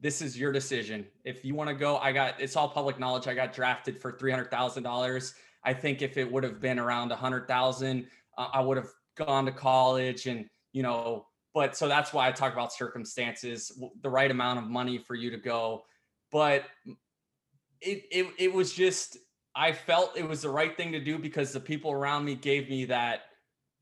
this 0.00 0.22
is 0.22 0.38
your 0.38 0.52
decision. 0.52 1.06
If 1.24 1.44
you 1.44 1.54
want 1.54 1.68
to 1.68 1.74
go, 1.74 1.98
I 1.98 2.12
got 2.12 2.40
it's 2.40 2.56
all 2.56 2.68
public 2.68 2.98
knowledge. 2.98 3.26
I 3.26 3.34
got 3.34 3.52
drafted 3.52 4.00
for 4.00 4.12
three 4.12 4.30
hundred 4.30 4.50
thousand 4.50 4.82
dollars. 4.82 5.34
I 5.64 5.74
think 5.74 6.00
if 6.00 6.16
it 6.16 6.30
would 6.30 6.44
have 6.44 6.60
been 6.60 6.78
around 6.78 7.12
a 7.12 7.16
hundred 7.16 7.46
thousand, 7.46 8.06
uh, 8.38 8.48
I 8.52 8.60
would 8.60 8.76
have 8.76 8.88
gone 9.16 9.44
to 9.46 9.52
college 9.52 10.26
and 10.26 10.46
you 10.72 10.82
know. 10.82 11.26
But 11.52 11.76
so 11.76 11.88
that's 11.88 12.12
why 12.12 12.28
I 12.28 12.32
talk 12.32 12.52
about 12.52 12.72
circumstances, 12.72 13.72
the 14.02 14.08
right 14.08 14.30
amount 14.30 14.60
of 14.60 14.66
money 14.66 14.98
for 14.98 15.16
you 15.16 15.30
to 15.32 15.36
go. 15.36 15.82
But 16.30 16.64
it 17.80 18.04
it 18.10 18.26
it 18.38 18.52
was 18.52 18.72
just 18.72 19.18
I 19.54 19.72
felt 19.72 20.16
it 20.16 20.28
was 20.28 20.42
the 20.42 20.50
right 20.50 20.76
thing 20.76 20.92
to 20.92 21.00
do 21.00 21.18
because 21.18 21.52
the 21.52 21.60
people 21.60 21.92
around 21.92 22.24
me 22.24 22.34
gave 22.34 22.68
me 22.68 22.84
that. 22.86 23.22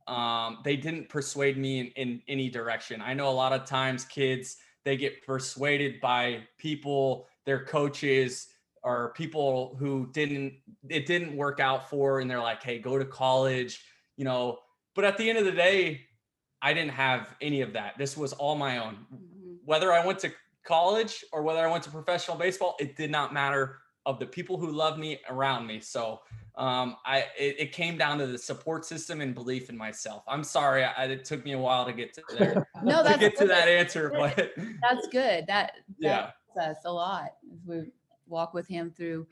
Um, 0.06 0.60
they 0.64 0.74
didn't 0.74 1.10
persuade 1.10 1.58
me 1.58 1.80
in, 1.80 1.86
in 1.88 2.22
any 2.28 2.48
direction. 2.48 3.02
I 3.02 3.12
know 3.12 3.28
a 3.28 3.30
lot 3.30 3.52
of 3.52 3.66
times 3.66 4.06
kids 4.06 4.56
they 4.82 4.96
get 4.96 5.22
persuaded 5.26 6.00
by 6.00 6.44
people, 6.56 7.26
their 7.44 7.62
coaches, 7.62 8.48
or 8.82 9.12
people 9.14 9.76
who 9.78 10.08
didn't 10.12 10.54
it 10.88 11.06
didn't 11.06 11.36
work 11.36 11.60
out 11.60 11.90
for 11.90 12.20
and 12.20 12.30
they're 12.30 12.40
like 12.40 12.62
hey 12.62 12.78
go 12.78 12.98
to 12.98 13.04
college 13.04 13.82
you 14.16 14.24
know 14.24 14.58
but 14.94 15.04
at 15.04 15.16
the 15.18 15.28
end 15.28 15.38
of 15.38 15.44
the 15.44 15.52
day 15.52 16.00
i 16.62 16.72
didn't 16.72 16.92
have 16.92 17.34
any 17.40 17.60
of 17.60 17.72
that 17.72 17.96
this 17.98 18.16
was 18.16 18.32
all 18.34 18.54
my 18.54 18.78
own 18.78 19.06
Mhm. 19.12 19.58
whether 19.64 19.92
i 19.92 20.04
went 20.04 20.18
to 20.20 20.32
college 20.64 21.24
or 21.32 21.42
whether 21.42 21.66
i 21.66 21.70
went 21.70 21.84
to 21.84 21.90
professional 21.90 22.36
baseball 22.36 22.76
it 22.78 22.96
did 22.96 23.10
not 23.10 23.32
matter 23.32 23.78
of 24.08 24.18
the 24.18 24.26
people 24.26 24.58
who 24.58 24.72
love 24.72 24.98
me 24.98 25.20
around 25.28 25.66
me. 25.66 25.78
So 25.80 26.20
um, 26.56 26.96
I 27.06 27.26
it, 27.38 27.60
it 27.60 27.72
came 27.72 27.96
down 27.96 28.18
to 28.18 28.26
the 28.26 28.38
support 28.38 28.84
system 28.84 29.20
and 29.20 29.34
belief 29.34 29.70
in 29.70 29.76
myself. 29.76 30.24
I'm 30.26 30.42
sorry, 30.42 30.82
I, 30.82 31.04
it 31.04 31.24
took 31.24 31.44
me 31.44 31.52
a 31.52 31.58
while 31.58 31.84
to 31.86 31.92
get 31.92 32.12
to 32.14 32.22
there 32.36 32.66
No, 32.82 33.02
to 33.02 33.08
that's 33.08 33.18
get 33.18 33.36
to 33.38 33.46
that 33.46 33.68
answer, 33.68 34.10
but 34.10 34.52
That's 34.82 35.06
good. 35.08 35.46
That 35.46 35.72
yeah, 36.00 36.30
that 36.56 36.64
helps 36.64 36.78
us 36.78 36.84
a 36.84 36.92
lot 36.92 37.34
as 37.52 37.60
we 37.64 37.92
walk 38.26 38.54
with 38.54 38.66
him 38.66 38.90
through 38.90 39.26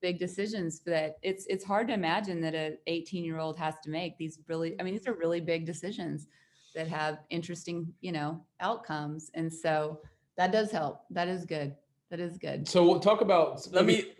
big 0.00 0.18
decisions 0.18 0.80
that 0.80 1.18
it's 1.22 1.46
it's 1.46 1.64
hard 1.64 1.86
to 1.86 1.94
imagine 1.94 2.40
that 2.40 2.56
a 2.56 2.76
18 2.88 3.24
year 3.24 3.38
old 3.38 3.56
has 3.56 3.76
to 3.84 3.88
make 3.88 4.18
these 4.18 4.40
really 4.48 4.74
i 4.80 4.82
mean 4.82 4.94
these 4.94 5.06
are 5.06 5.14
really 5.14 5.40
big 5.40 5.64
decisions 5.64 6.26
that 6.74 6.88
have 6.88 7.18
interesting 7.30 7.92
you 8.00 8.12
know 8.12 8.40
outcomes. 8.60 9.30
And 9.34 9.52
so 9.52 10.00
that 10.36 10.52
does 10.52 10.70
help. 10.70 11.02
That 11.10 11.28
is 11.28 11.44
good. 11.44 11.74
That 12.10 12.20
is 12.20 12.38
good. 12.38 12.68
So 12.68 12.86
we'll 12.86 13.00
talk 13.00 13.20
about. 13.20 13.66
let 13.72 13.84
me 13.84 14.12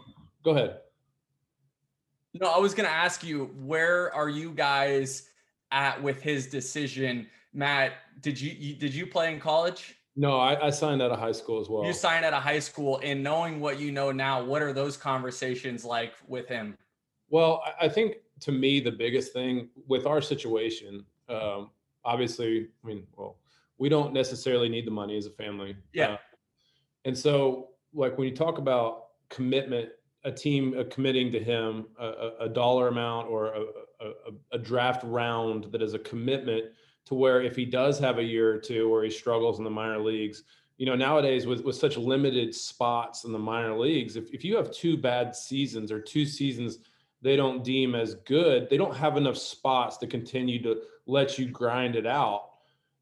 go 0.43 0.53
ahead. 0.53 0.79
No, 2.41 2.49
I 2.49 2.59
was 2.59 2.75
going 2.75 2.89
to 2.89 2.95
ask 2.95 3.23
you, 3.23 3.47
where 3.63 4.13
are 4.15 4.29
you 4.29 4.53
guys 4.53 5.29
at 5.71 6.03
with 6.03 6.23
his 6.23 6.47
decision? 6.47 7.27
Matt, 7.53 7.93
did 8.21 8.41
you, 8.41 8.51
you 8.59 8.75
did 8.75 8.95
you 8.95 9.07
play 9.07 9.33
in 9.33 9.39
college? 9.39 9.97
No, 10.17 10.39
I, 10.39 10.67
I 10.67 10.71
signed 10.71 11.01
out 11.03 11.11
of 11.11 11.19
high 11.19 11.33
school 11.33 11.61
as 11.61 11.69
well. 11.69 11.85
You 11.85 11.93
signed 11.93 12.25
out 12.25 12.33
of 12.35 12.43
high 12.43 12.59
school, 12.59 13.01
and 13.03 13.23
knowing 13.23 13.61
what 13.61 13.79
you 13.79 13.93
know 13.93 14.13
now, 14.13 14.43
what 14.43 14.61
are 14.63 14.73
those 14.73 14.97
conversations 14.97 15.85
like 15.85 16.13
with 16.27 16.49
him? 16.49 16.77
Well, 17.29 17.63
I- 17.67 17.87
I 17.87 17.89
think 17.89 18.17
to 18.41 18.53
me 18.53 18.81
the 18.81 18.93
biggest 18.93 19.33
thing 19.33 19.69
with 19.87 20.07
our 20.07 20.21
situation, 20.21 21.05
um, 21.29 21.71
obviously, 22.05 22.69
I 22.83 22.87
mean, 22.87 23.07
well, 23.17 23.37
we 23.79 23.89
don't 23.89 24.13
necessarily 24.13 24.69
need 24.69 24.87
the 24.87 24.91
money 24.91 25.17
as 25.17 25.27
a 25.27 25.31
family. 25.31 25.77
Yeah. 25.93 26.13
Uh, 26.13 26.17
and 27.05 27.17
so, 27.17 27.69
like 27.95 28.17
when 28.19 28.29
you 28.29 28.35
talk 28.35 28.59
about 28.59 29.09
commitment, 29.29 29.91
a 30.25 30.31
team 30.31 30.75
uh, 30.79 30.85
committing 30.91 31.33
to 31.33 31.43
him 31.43 31.87
a, 31.99 32.31
a, 32.41 32.49
dollar 32.49 32.89
amount 32.89 33.29
or 33.29 33.47
a, 33.47 33.61
a, 34.01 34.13
a- 34.53 34.59
draft 34.59 35.03
round 35.05 35.65
that 35.73 35.83
is 35.83 35.95
a 35.95 35.99
commitment 35.99 36.67
to 37.05 37.15
where 37.15 37.43
if 37.43 37.57
he 37.57 37.65
does 37.65 37.99
have 37.99 38.19
a 38.19 38.23
year 38.23 38.53
or 38.53 38.59
two 38.59 38.89
where 38.89 39.03
he 39.03 39.11
struggles 39.11 39.59
in 39.59 39.65
the 39.65 39.71
minor 39.71 39.99
leagues, 39.99 40.45
you 40.79 40.87
know, 40.87 40.95
nowadays 40.95 41.47
with, 41.47 41.65
with 41.65 41.77
such 41.77 41.97
limited 41.97 42.55
spots 42.55 43.25
in 43.25 43.33
the 43.33 43.39
minor 43.39 43.77
leagues, 43.77 44.17
if, 44.17 44.31
if 44.33 44.45
you 44.45 44.57
have 44.57 44.71
two 44.71 44.97
bad 44.97 45.35
seasons 45.35 45.91
or 45.91 46.01
two 46.01 46.25
seasons 46.25 46.79
they 47.21 47.37
don't 47.37 47.63
deem 47.63 47.95
as 47.95 48.17
good, 48.27 48.69
they 48.69 48.77
don't 48.77 48.97
have 48.97 49.17
enough 49.17 49.37
spots 49.37 49.97
to 49.99 50.07
continue 50.07 50.61
to 50.63 50.83
let 51.07 51.39
you 51.39 51.47
grind 51.47 51.95
it 51.97 52.07
out 52.07 52.51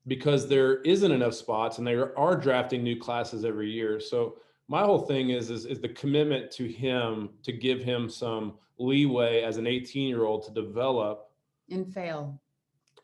because 0.06 0.48
there 0.48 0.83
isn't 0.83 1.12
enough 1.12 1.35
spots 1.35 1.78
and 1.78 1.87
they 1.87 1.94
are 1.94 2.37
drafting 2.37 2.83
new 2.83 2.98
classes 2.98 3.44
every 3.44 3.70
year. 3.70 3.98
So 3.98 4.37
my 4.70 4.83
whole 4.85 5.00
thing 5.00 5.30
is, 5.30 5.50
is 5.50 5.66
is 5.66 5.80
the 5.80 5.88
commitment 5.88 6.50
to 6.52 6.64
him 6.68 7.30
to 7.42 7.52
give 7.52 7.83
him 7.83 8.09
some 8.09 8.54
leeway 8.78 9.42
as 9.42 9.56
an 9.56 9.66
18 9.66 10.09
year 10.09 10.24
old 10.24 10.44
to 10.44 10.52
develop 10.52 11.30
and 11.70 11.92
fail. 11.92 12.40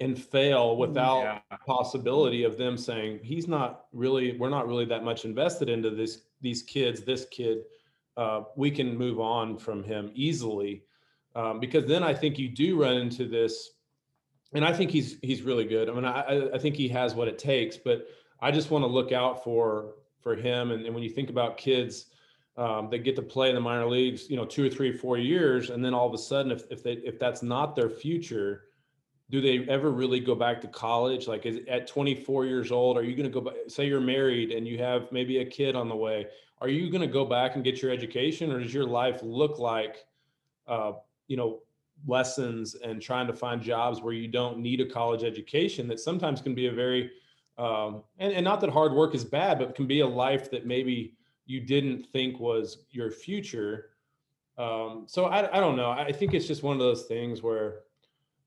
and 0.00 0.16
fail 0.18 0.76
without 0.76 1.22
Yeah. 1.22 1.56
possibility 1.66 2.44
of 2.44 2.56
them 2.56 2.76
saying 2.78 3.18
he's 3.22 3.48
not 3.48 3.86
really 3.92 4.36
we're 4.38 4.48
not 4.58 4.68
really 4.68 4.84
that 4.86 5.02
much 5.04 5.24
invested 5.24 5.68
into 5.68 5.90
this 5.90 6.22
these 6.40 6.62
kids 6.62 7.02
this 7.02 7.24
kid. 7.30 7.58
Uh, 8.16 8.44
we 8.56 8.70
can 8.70 8.96
move 8.96 9.18
on 9.20 9.58
from 9.58 9.82
him 9.82 10.10
easily. 10.14 10.84
Um, 11.34 11.60
because 11.60 11.84
then 11.86 12.02
i 12.02 12.14
think 12.14 12.38
you 12.38 12.48
do 12.48 12.80
run 12.80 12.96
into 12.96 13.26
this 13.26 13.54
and 14.54 14.64
i 14.64 14.72
think 14.72 14.90
he's 14.90 15.18
he's 15.20 15.42
really 15.42 15.66
good. 15.66 15.90
I 15.90 15.92
mean 15.92 16.04
i 16.06 16.20
I- 16.22 16.54
i 16.54 16.58
think 16.58 16.76
he 16.76 16.88
has 16.88 17.14
what 17.14 17.28
it 17.28 17.38
takes 17.38 17.76
but 17.76 18.06
i 18.40 18.50
just 18.50 18.70
want 18.70 18.82
to 18.84 18.90
look 18.98 19.10
out 19.12 19.44
for 19.44 19.96
for 20.26 20.34
him. 20.34 20.72
And, 20.72 20.84
and 20.84 20.92
when 20.92 21.04
you 21.04 21.10
think 21.10 21.30
about 21.30 21.56
kids 21.56 22.06
um, 22.56 22.90
that 22.90 23.04
get 23.04 23.14
to 23.14 23.22
play 23.22 23.48
in 23.48 23.54
the 23.54 23.60
minor 23.60 23.86
leagues 23.86 24.28
you 24.28 24.36
know 24.36 24.44
two 24.44 24.66
or 24.66 24.68
three 24.68 24.90
four 24.90 25.18
years 25.18 25.70
and 25.70 25.84
then 25.84 25.94
all 25.94 26.08
of 26.08 26.14
a 26.14 26.18
sudden 26.18 26.50
if, 26.50 26.64
if 26.68 26.82
they 26.82 26.94
if 26.94 27.20
that's 27.20 27.44
not 27.44 27.76
their 27.76 27.88
future 27.88 28.64
do 29.30 29.40
they 29.40 29.64
ever 29.68 29.90
really 29.90 30.18
go 30.18 30.34
back 30.34 30.60
to 30.62 30.68
college? 30.68 31.28
Like 31.28 31.46
is 31.46 31.60
at 31.68 31.86
24 31.86 32.44
years 32.44 32.72
old 32.72 32.96
are 32.96 33.04
you 33.04 33.14
going 33.14 33.30
to 33.30 33.32
go 33.32 33.40
back 33.40 33.54
say 33.68 33.86
you're 33.86 34.00
married 34.00 34.50
and 34.50 34.66
you 34.66 34.78
have 34.78 35.12
maybe 35.12 35.38
a 35.38 35.44
kid 35.44 35.76
on 35.76 35.88
the 35.88 35.94
way 35.94 36.26
are 36.60 36.68
you 36.68 36.90
going 36.90 37.02
to 37.02 37.14
go 37.20 37.24
back 37.24 37.54
and 37.54 37.62
get 37.62 37.80
your 37.80 37.92
education 37.92 38.50
or 38.50 38.58
does 38.58 38.74
your 38.74 38.86
life 38.86 39.20
look 39.22 39.60
like 39.60 40.06
uh, 40.66 40.92
you 41.28 41.36
know 41.36 41.60
lessons 42.04 42.74
and 42.74 43.00
trying 43.00 43.28
to 43.28 43.32
find 43.32 43.62
jobs 43.62 44.02
where 44.02 44.12
you 44.12 44.26
don't 44.26 44.58
need 44.58 44.80
a 44.80 44.86
college 44.86 45.22
education 45.22 45.86
that 45.86 46.00
sometimes 46.00 46.40
can 46.40 46.54
be 46.54 46.66
a 46.66 46.72
very 46.72 47.12
um, 47.58 48.02
and, 48.18 48.32
and 48.32 48.44
not 48.44 48.60
that 48.60 48.70
hard 48.70 48.92
work 48.92 49.14
is 49.14 49.24
bad 49.24 49.58
but 49.58 49.74
can 49.74 49.86
be 49.86 50.00
a 50.00 50.06
life 50.06 50.50
that 50.50 50.66
maybe 50.66 51.14
you 51.46 51.60
didn't 51.60 52.04
think 52.06 52.38
was 52.40 52.84
your 52.90 53.10
future. 53.10 53.90
Um, 54.58 55.04
so 55.06 55.26
I, 55.26 55.56
I 55.56 55.60
don't 55.60 55.76
know. 55.76 55.90
I 55.90 56.10
think 56.12 56.34
it's 56.34 56.46
just 56.46 56.62
one 56.62 56.74
of 56.74 56.80
those 56.80 57.04
things 57.04 57.42
where 57.42 57.80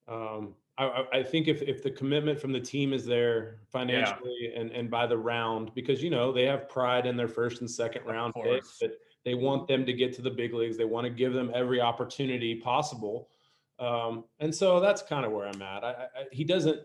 um, 0.08 0.54
I, 0.78 1.06
I- 1.14 1.24
think 1.24 1.48
if, 1.48 1.62
if 1.62 1.84
the 1.84 1.92
commitment 1.92 2.40
from 2.40 2.52
the 2.52 2.60
team 2.60 2.94
is 2.94 3.06
there 3.06 3.60
financially 3.72 4.54
and, 4.56 4.72
and 4.72 4.90
by 4.90 5.06
the 5.08 5.18
round, 5.18 5.72
because 5.76 6.02
you 6.04 6.10
know 6.10 6.32
they 6.32 6.44
have 6.46 6.68
pride 6.68 7.06
in 7.06 7.16
their 7.16 7.28
first 7.28 7.62
and 7.62 7.70
second 7.70 8.06
round 8.06 8.34
picks, 8.56 8.80
that 8.80 8.92
they 9.26 9.34
want 9.36 9.68
them 9.68 9.86
to 9.86 9.94
get 9.94 10.14
to 10.14 10.22
the 10.22 10.32
big 10.32 10.54
leagues. 10.54 10.78
They 10.78 10.86
want 10.86 11.06
to 11.06 11.10
give 11.12 11.34
them 11.34 11.52
every 11.54 11.80
opportunity 11.82 12.56
possible, 12.56 13.30
um, 13.78 14.24
and 14.40 14.54
so 14.54 14.80
that's 14.80 15.02
kind 15.02 15.26
of 15.26 15.32
where 15.32 15.48
I'm 15.48 15.62
at. 15.62 15.84
I, 15.84 15.90
I- 15.92 16.08
he 16.32 16.44
doesn't, 16.44 16.80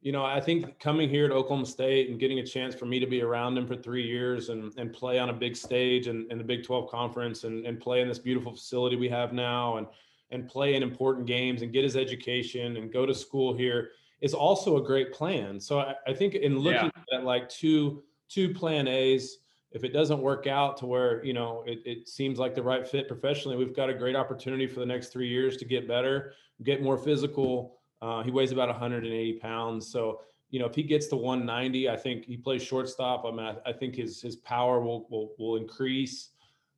you 0.00 0.12
know, 0.12 0.24
I 0.24 0.40
think 0.40 0.78
coming 0.78 1.08
here 1.08 1.26
to 1.28 1.34
Oklahoma 1.34 1.66
State 1.66 2.08
and 2.08 2.20
getting 2.20 2.38
a 2.38 2.46
chance 2.46 2.74
for 2.74 2.86
me 2.86 3.00
to 3.00 3.06
be 3.06 3.22
around 3.22 3.58
him 3.58 3.66
for 3.66 3.74
three 3.74 4.06
years 4.06 4.48
and, 4.48 4.72
and 4.78 4.92
play 4.92 5.18
on 5.18 5.28
a 5.28 5.32
big 5.32 5.56
stage 5.56 6.06
and 6.06 6.30
in 6.30 6.38
the 6.38 6.44
Big 6.44 6.64
12 6.64 6.88
conference 6.88 7.44
and, 7.44 7.66
and 7.66 7.80
play 7.80 8.00
in 8.00 8.08
this 8.08 8.18
beautiful 8.18 8.52
facility 8.52 8.96
we 8.96 9.08
have 9.08 9.32
now 9.32 9.78
and 9.78 9.86
and 10.30 10.46
play 10.46 10.74
in 10.74 10.82
important 10.82 11.26
games 11.26 11.62
and 11.62 11.72
get 11.72 11.84
his 11.84 11.96
education 11.96 12.76
and 12.76 12.92
go 12.92 13.06
to 13.06 13.14
school 13.14 13.56
here 13.56 13.90
is 14.20 14.34
also 14.34 14.76
a 14.76 14.82
great 14.82 15.12
plan. 15.12 15.58
So 15.58 15.80
I, 15.80 15.94
I 16.06 16.12
think 16.12 16.34
in 16.34 16.58
looking 16.58 16.90
at 17.12 17.24
like 17.24 17.48
two 17.48 18.02
two 18.28 18.52
plan 18.52 18.88
A's, 18.88 19.38
if 19.72 19.84
it 19.84 19.92
doesn't 19.92 20.20
work 20.20 20.46
out 20.46 20.76
to 20.78 20.86
where 20.86 21.24
you 21.24 21.32
know 21.32 21.64
it, 21.66 21.80
it 21.84 22.08
seems 22.08 22.38
like 22.38 22.54
the 22.54 22.62
right 22.62 22.86
fit 22.86 23.08
professionally, 23.08 23.56
we've 23.56 23.74
got 23.74 23.90
a 23.90 23.94
great 23.94 24.16
opportunity 24.16 24.66
for 24.66 24.80
the 24.80 24.86
next 24.86 25.08
three 25.08 25.28
years 25.28 25.56
to 25.58 25.64
get 25.64 25.88
better, 25.88 26.34
get 26.62 26.82
more 26.82 26.98
physical. 26.98 27.77
Uh, 28.00 28.22
he 28.22 28.30
weighs 28.30 28.52
about 28.52 28.68
180 28.68 29.38
pounds, 29.40 29.90
so 29.90 30.20
you 30.50 30.58
know 30.58 30.66
if 30.66 30.74
he 30.74 30.82
gets 30.82 31.08
to 31.08 31.16
190, 31.16 31.88
I 31.88 31.96
think 31.96 32.24
he 32.24 32.36
plays 32.36 32.62
shortstop. 32.62 33.24
I 33.24 33.30
mean, 33.30 33.40
I, 33.40 33.56
I 33.66 33.72
think 33.72 33.96
his 33.96 34.22
his 34.22 34.36
power 34.36 34.80
will 34.80 35.06
will 35.10 35.34
will 35.38 35.56
increase. 35.56 36.30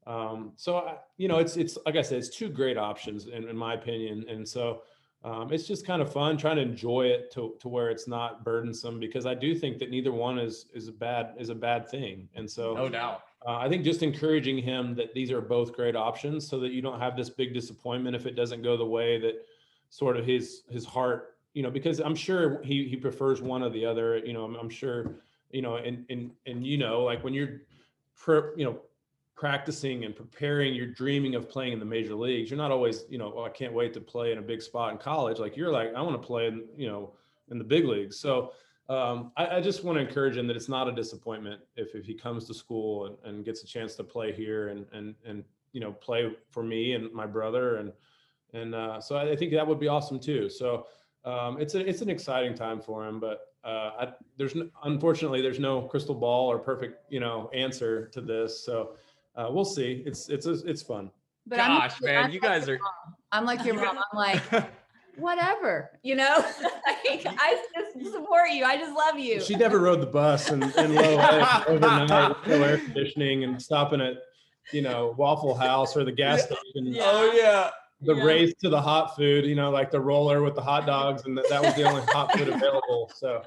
Um, 0.06 0.52
so 0.56 0.78
I, 0.78 0.96
you 1.18 1.28
know, 1.28 1.38
it's 1.38 1.56
it's 1.56 1.76
like 1.84 1.96
I 1.96 2.02
said, 2.02 2.18
it's 2.18 2.34
two 2.34 2.48
great 2.48 2.78
options 2.78 3.26
in, 3.26 3.48
in 3.48 3.56
my 3.56 3.74
opinion, 3.74 4.24
and 4.28 4.48
so 4.48 4.82
um, 5.22 5.52
it's 5.52 5.66
just 5.66 5.86
kind 5.86 6.00
of 6.00 6.10
fun 6.10 6.38
trying 6.38 6.56
to 6.56 6.62
enjoy 6.62 7.02
it 7.06 7.30
to 7.32 7.54
to 7.60 7.68
where 7.68 7.90
it's 7.90 8.08
not 8.08 8.42
burdensome 8.42 8.98
because 8.98 9.26
I 9.26 9.34
do 9.34 9.54
think 9.54 9.78
that 9.78 9.90
neither 9.90 10.12
one 10.12 10.38
is 10.38 10.66
is 10.74 10.88
a 10.88 10.92
bad 10.92 11.34
is 11.38 11.50
a 11.50 11.54
bad 11.54 11.86
thing, 11.88 12.28
and 12.34 12.50
so 12.50 12.72
No 12.74 12.88
doubt. 12.88 13.24
uh, 13.46 13.58
I 13.58 13.68
think 13.68 13.84
just 13.84 14.02
encouraging 14.02 14.56
him 14.56 14.94
that 14.94 15.12
these 15.12 15.30
are 15.30 15.42
both 15.42 15.74
great 15.74 15.94
options 15.96 16.48
so 16.48 16.58
that 16.60 16.72
you 16.72 16.80
don't 16.80 16.98
have 16.98 17.14
this 17.14 17.28
big 17.28 17.52
disappointment 17.52 18.16
if 18.16 18.24
it 18.24 18.34
doesn't 18.34 18.62
go 18.62 18.78
the 18.78 18.86
way 18.86 19.18
that 19.20 19.44
sort 19.90 20.16
of 20.16 20.24
his 20.24 20.62
his 20.70 20.86
heart, 20.86 21.36
you 21.52 21.62
know, 21.62 21.70
because 21.70 22.00
I'm 22.00 22.14
sure 22.14 22.62
he 22.62 22.88
he 22.88 22.96
prefers 22.96 23.42
one 23.42 23.62
or 23.62 23.70
the 23.70 23.84
other. 23.84 24.16
You 24.18 24.32
know, 24.32 24.44
I'm, 24.44 24.54
I'm 24.54 24.70
sure, 24.70 25.16
you 25.50 25.60
know, 25.60 25.76
and 25.76 26.06
and 26.08 26.30
and 26.46 26.66
you 26.66 26.78
know, 26.78 27.02
like 27.02 27.22
when 27.22 27.34
you're, 27.34 27.62
you 28.56 28.64
know, 28.64 28.80
practicing 29.34 30.04
and 30.04 30.14
preparing, 30.14 30.74
you're 30.74 30.86
dreaming 30.86 31.34
of 31.34 31.48
playing 31.48 31.72
in 31.72 31.78
the 31.78 31.84
major 31.84 32.14
leagues. 32.14 32.50
You're 32.50 32.58
not 32.58 32.70
always, 32.70 33.04
you 33.08 33.18
know, 33.18 33.32
oh, 33.36 33.44
I 33.44 33.48
can't 33.48 33.72
wait 33.72 33.92
to 33.94 34.00
play 34.00 34.32
in 34.32 34.38
a 34.38 34.42
big 34.42 34.62
spot 34.62 34.92
in 34.92 34.98
college. 34.98 35.38
Like 35.38 35.56
you're 35.56 35.72
like, 35.72 35.94
I 35.94 36.02
want 36.02 36.20
to 36.20 36.26
play 36.26 36.46
in, 36.46 36.64
you 36.76 36.88
know, 36.88 37.14
in 37.50 37.58
the 37.58 37.64
big 37.64 37.84
leagues. 37.84 38.18
So 38.18 38.52
um, 38.88 39.32
I, 39.36 39.56
I 39.56 39.60
just 39.60 39.82
want 39.82 39.96
to 39.96 40.06
encourage 40.06 40.36
him 40.36 40.46
that 40.46 40.56
it's 40.56 40.68
not 40.68 40.88
a 40.88 40.92
disappointment 40.92 41.62
if, 41.74 41.94
if 41.94 42.04
he 42.04 42.14
comes 42.14 42.46
to 42.48 42.54
school 42.54 43.06
and, 43.06 43.16
and 43.24 43.44
gets 43.44 43.62
a 43.62 43.66
chance 43.66 43.94
to 43.96 44.04
play 44.04 44.30
here 44.30 44.68
and, 44.68 44.84
and, 44.92 45.14
and, 45.24 45.42
you 45.72 45.80
know, 45.80 45.92
play 45.92 46.30
for 46.50 46.62
me 46.62 46.92
and 46.92 47.10
my 47.12 47.26
brother. 47.26 47.76
And, 47.76 47.92
and 48.52 48.74
uh, 48.74 49.00
so 49.00 49.16
I 49.16 49.36
think 49.36 49.52
that 49.52 49.66
would 49.66 49.80
be 49.80 49.88
awesome 49.88 50.18
too. 50.18 50.48
So 50.48 50.86
um, 51.24 51.60
it's 51.60 51.74
a, 51.74 51.86
it's 51.86 52.00
an 52.00 52.10
exciting 52.10 52.54
time 52.54 52.80
for 52.80 53.06
him, 53.06 53.20
but 53.20 53.46
uh, 53.64 53.90
I, 54.00 54.08
there's 54.38 54.54
no, 54.54 54.68
unfortunately 54.84 55.42
there's 55.42 55.58
no 55.58 55.82
crystal 55.82 56.14
ball 56.14 56.50
or 56.50 56.58
perfect, 56.58 57.12
you 57.12 57.20
know, 57.20 57.50
answer 57.52 58.06
to 58.08 58.20
this. 58.20 58.64
So 58.64 58.92
uh, 59.36 59.48
we'll 59.50 59.64
see. 59.64 60.02
It's, 60.06 60.28
it's, 60.28 60.46
it's 60.46 60.82
fun. 60.82 61.10
But 61.46 61.60
I'm 61.60 61.78
Gosh, 61.78 62.00
man, 62.00 62.24
I'm 62.24 62.30
you 62.30 62.40
like 62.40 62.50
guys 62.50 62.68
are- 62.68 62.78
mom. 62.78 63.14
I'm 63.32 63.44
like 63.44 63.64
your 63.64 63.74
mom. 63.84 63.98
I'm 63.98 64.16
like, 64.16 64.42
whatever, 65.16 65.90
you 66.02 66.14
know. 66.16 66.36
like, 66.86 67.26
I 67.26 67.62
just 67.74 68.12
support 68.12 68.50
you. 68.50 68.64
I 68.64 68.76
just 68.76 68.96
love 68.96 69.18
you. 69.18 69.40
She 69.40 69.54
never 69.56 69.78
rode 69.78 70.00
the 70.00 70.06
bus 70.06 70.50
and, 70.50 70.64
and 70.64 70.94
low 70.94 71.18
overnight 71.68 72.46
no 72.46 72.62
air 72.62 72.78
conditioning 72.78 73.44
and 73.44 73.60
stopping 73.60 74.00
at, 74.00 74.14
you 74.72 74.82
know, 74.82 75.14
Waffle 75.18 75.54
House 75.54 75.96
or 75.96 76.04
the 76.04 76.12
gas 76.12 76.44
station. 76.44 76.96
Oh 77.00 77.32
yeah. 77.34 77.70
The 78.02 78.14
yeah. 78.14 78.24
race 78.24 78.54
to 78.62 78.70
the 78.70 78.80
hot 78.80 79.14
food, 79.14 79.44
you 79.44 79.54
know, 79.54 79.70
like 79.70 79.90
the 79.90 80.00
roller 80.00 80.42
with 80.42 80.54
the 80.54 80.62
hot 80.62 80.86
dogs, 80.86 81.26
and 81.26 81.36
that, 81.36 81.48
that 81.50 81.62
was 81.62 81.74
the 81.74 81.82
only 81.82 82.02
hot 82.06 82.32
food 82.32 82.48
available. 82.54 83.10
So 83.14 83.42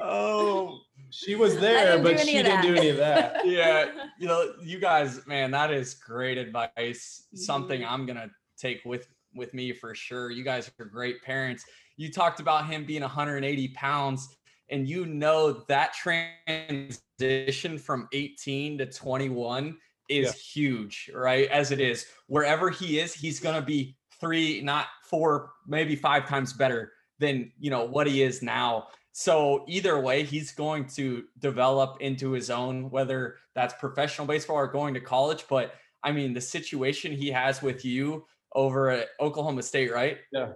Oh 0.00 0.80
she 1.10 1.34
was 1.34 1.58
there, 1.58 2.02
but 2.02 2.20
she 2.20 2.34
didn't 2.34 2.62
do 2.62 2.74
any 2.74 2.88
of 2.88 2.96
that. 2.96 3.42
yeah. 3.46 3.90
You 4.18 4.28
know, 4.28 4.54
you 4.62 4.78
guys, 4.78 5.26
man, 5.26 5.50
that 5.50 5.70
is 5.70 5.94
great 5.94 6.38
advice. 6.38 6.76
Mm-hmm. 6.78 7.36
Something 7.36 7.84
I'm 7.84 8.06
gonna 8.06 8.30
take 8.56 8.84
with 8.84 9.08
with 9.34 9.52
me 9.52 9.72
for 9.72 9.94
sure. 9.94 10.30
You 10.30 10.44
guys 10.44 10.70
are 10.78 10.84
great 10.84 11.22
parents. 11.22 11.64
You 11.96 12.10
talked 12.10 12.40
about 12.40 12.66
him 12.66 12.84
being 12.84 13.02
180 13.02 13.68
pounds, 13.68 14.36
and 14.70 14.88
you 14.88 15.04
know 15.06 15.64
that 15.68 15.92
transition 15.94 17.78
from 17.78 18.08
18 18.12 18.78
to 18.78 18.86
21 18.86 19.76
is 20.10 20.26
Yeah. 20.26 20.32
huge, 20.62 21.10
right? 21.14 21.48
As 21.48 21.70
it 21.70 21.80
is, 21.80 22.06
wherever 22.26 22.70
he 22.70 22.98
is, 22.98 23.14
he's 23.14 23.40
gonna 23.40 23.62
be 23.62 23.96
three, 24.20 24.60
not 24.60 24.88
four, 25.04 25.52
maybe 25.66 25.96
five 25.96 26.28
times 26.28 26.52
better 26.52 26.92
than 27.18 27.52
you 27.58 27.70
know 27.70 27.84
what 27.84 28.06
he 28.06 28.22
is 28.22 28.42
now. 28.42 28.88
So 29.12 29.64
either 29.68 30.00
way, 30.00 30.22
he's 30.22 30.52
going 30.52 30.86
to 30.88 31.24
develop 31.38 32.00
into 32.00 32.30
his 32.32 32.48
own, 32.50 32.90
whether 32.90 33.38
that's 33.54 33.74
professional 33.74 34.26
baseball 34.26 34.56
or 34.56 34.68
going 34.68 34.94
to 34.94 35.00
college. 35.00 35.46
But 35.48 35.74
I 36.02 36.12
mean, 36.12 36.32
the 36.32 36.40
situation 36.40 37.12
he 37.12 37.30
has 37.30 37.60
with 37.62 37.84
you 37.84 38.26
over 38.54 38.90
at 38.90 39.08
Oklahoma 39.20 39.62
State, 39.62 39.92
right? 39.92 40.18
Yeah. 40.32 40.52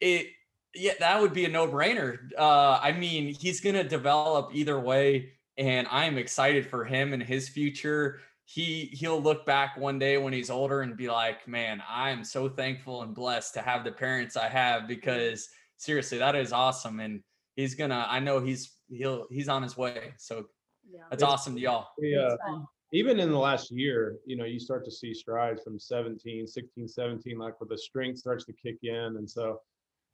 It 0.00 0.28
yeah, 0.74 0.92
that 1.00 1.20
would 1.22 1.32
be 1.32 1.46
a 1.46 1.48
no-brainer. 1.48 2.32
Uh, 2.38 2.78
I 2.82 2.92
mean, 2.92 3.34
he's 3.34 3.60
gonna 3.60 3.84
develop 3.84 4.50
either 4.54 4.78
way, 4.78 5.32
and 5.56 5.86
I'm 5.90 6.18
excited 6.18 6.66
for 6.66 6.84
him 6.84 7.12
and 7.14 7.22
his 7.22 7.48
future. 7.48 8.20
He 8.48 8.86
he'll 8.92 9.20
look 9.20 9.44
back 9.44 9.76
one 9.76 9.98
day 9.98 10.18
when 10.18 10.32
he's 10.32 10.50
older 10.50 10.82
and 10.82 10.96
be 10.96 11.08
like, 11.10 11.46
"Man, 11.48 11.82
I 11.88 12.10
am 12.10 12.22
so 12.24 12.48
thankful 12.48 13.02
and 13.02 13.12
blessed 13.14 13.54
to 13.54 13.60
have 13.60 13.84
the 13.84 13.90
parents 13.92 14.36
I 14.36 14.48
have 14.48 14.86
because 14.86 15.48
seriously, 15.76 16.18
that 16.18 16.36
is 16.36 16.52
awesome." 16.52 17.00
And 17.00 17.22
he's 17.56 17.74
gonna, 17.74 18.06
I 18.08 18.20
know 18.20 18.38
he's 18.40 18.72
he'll 18.88 19.26
he's 19.30 19.48
on 19.48 19.62
his 19.64 19.76
way. 19.76 20.14
So 20.18 20.46
Yeah. 20.88 21.00
that's 21.10 21.22
It's- 21.22 21.32
awesome 21.32 21.56
to 21.56 21.60
y'all. 21.60 21.88
We, 21.98 22.14
uh, 22.16 22.34
It's 22.34 22.42
fun. 22.46 22.66
even 22.92 23.18
in 23.18 23.32
the 23.32 23.38
last 23.38 23.72
year, 23.72 24.18
you 24.26 24.36
know, 24.36 24.44
you 24.44 24.60
start 24.60 24.84
to 24.84 24.92
see 24.92 25.12
strides 25.12 25.64
from 25.64 25.80
17, 25.80 26.46
16, 26.46 26.86
17, 26.86 27.36
like 27.38 27.60
where 27.60 27.66
the 27.68 27.76
strength 27.76 28.20
starts 28.20 28.44
to 28.44 28.52
kick 28.52 28.78
in. 28.84 29.16
And 29.16 29.28
so 29.28 29.60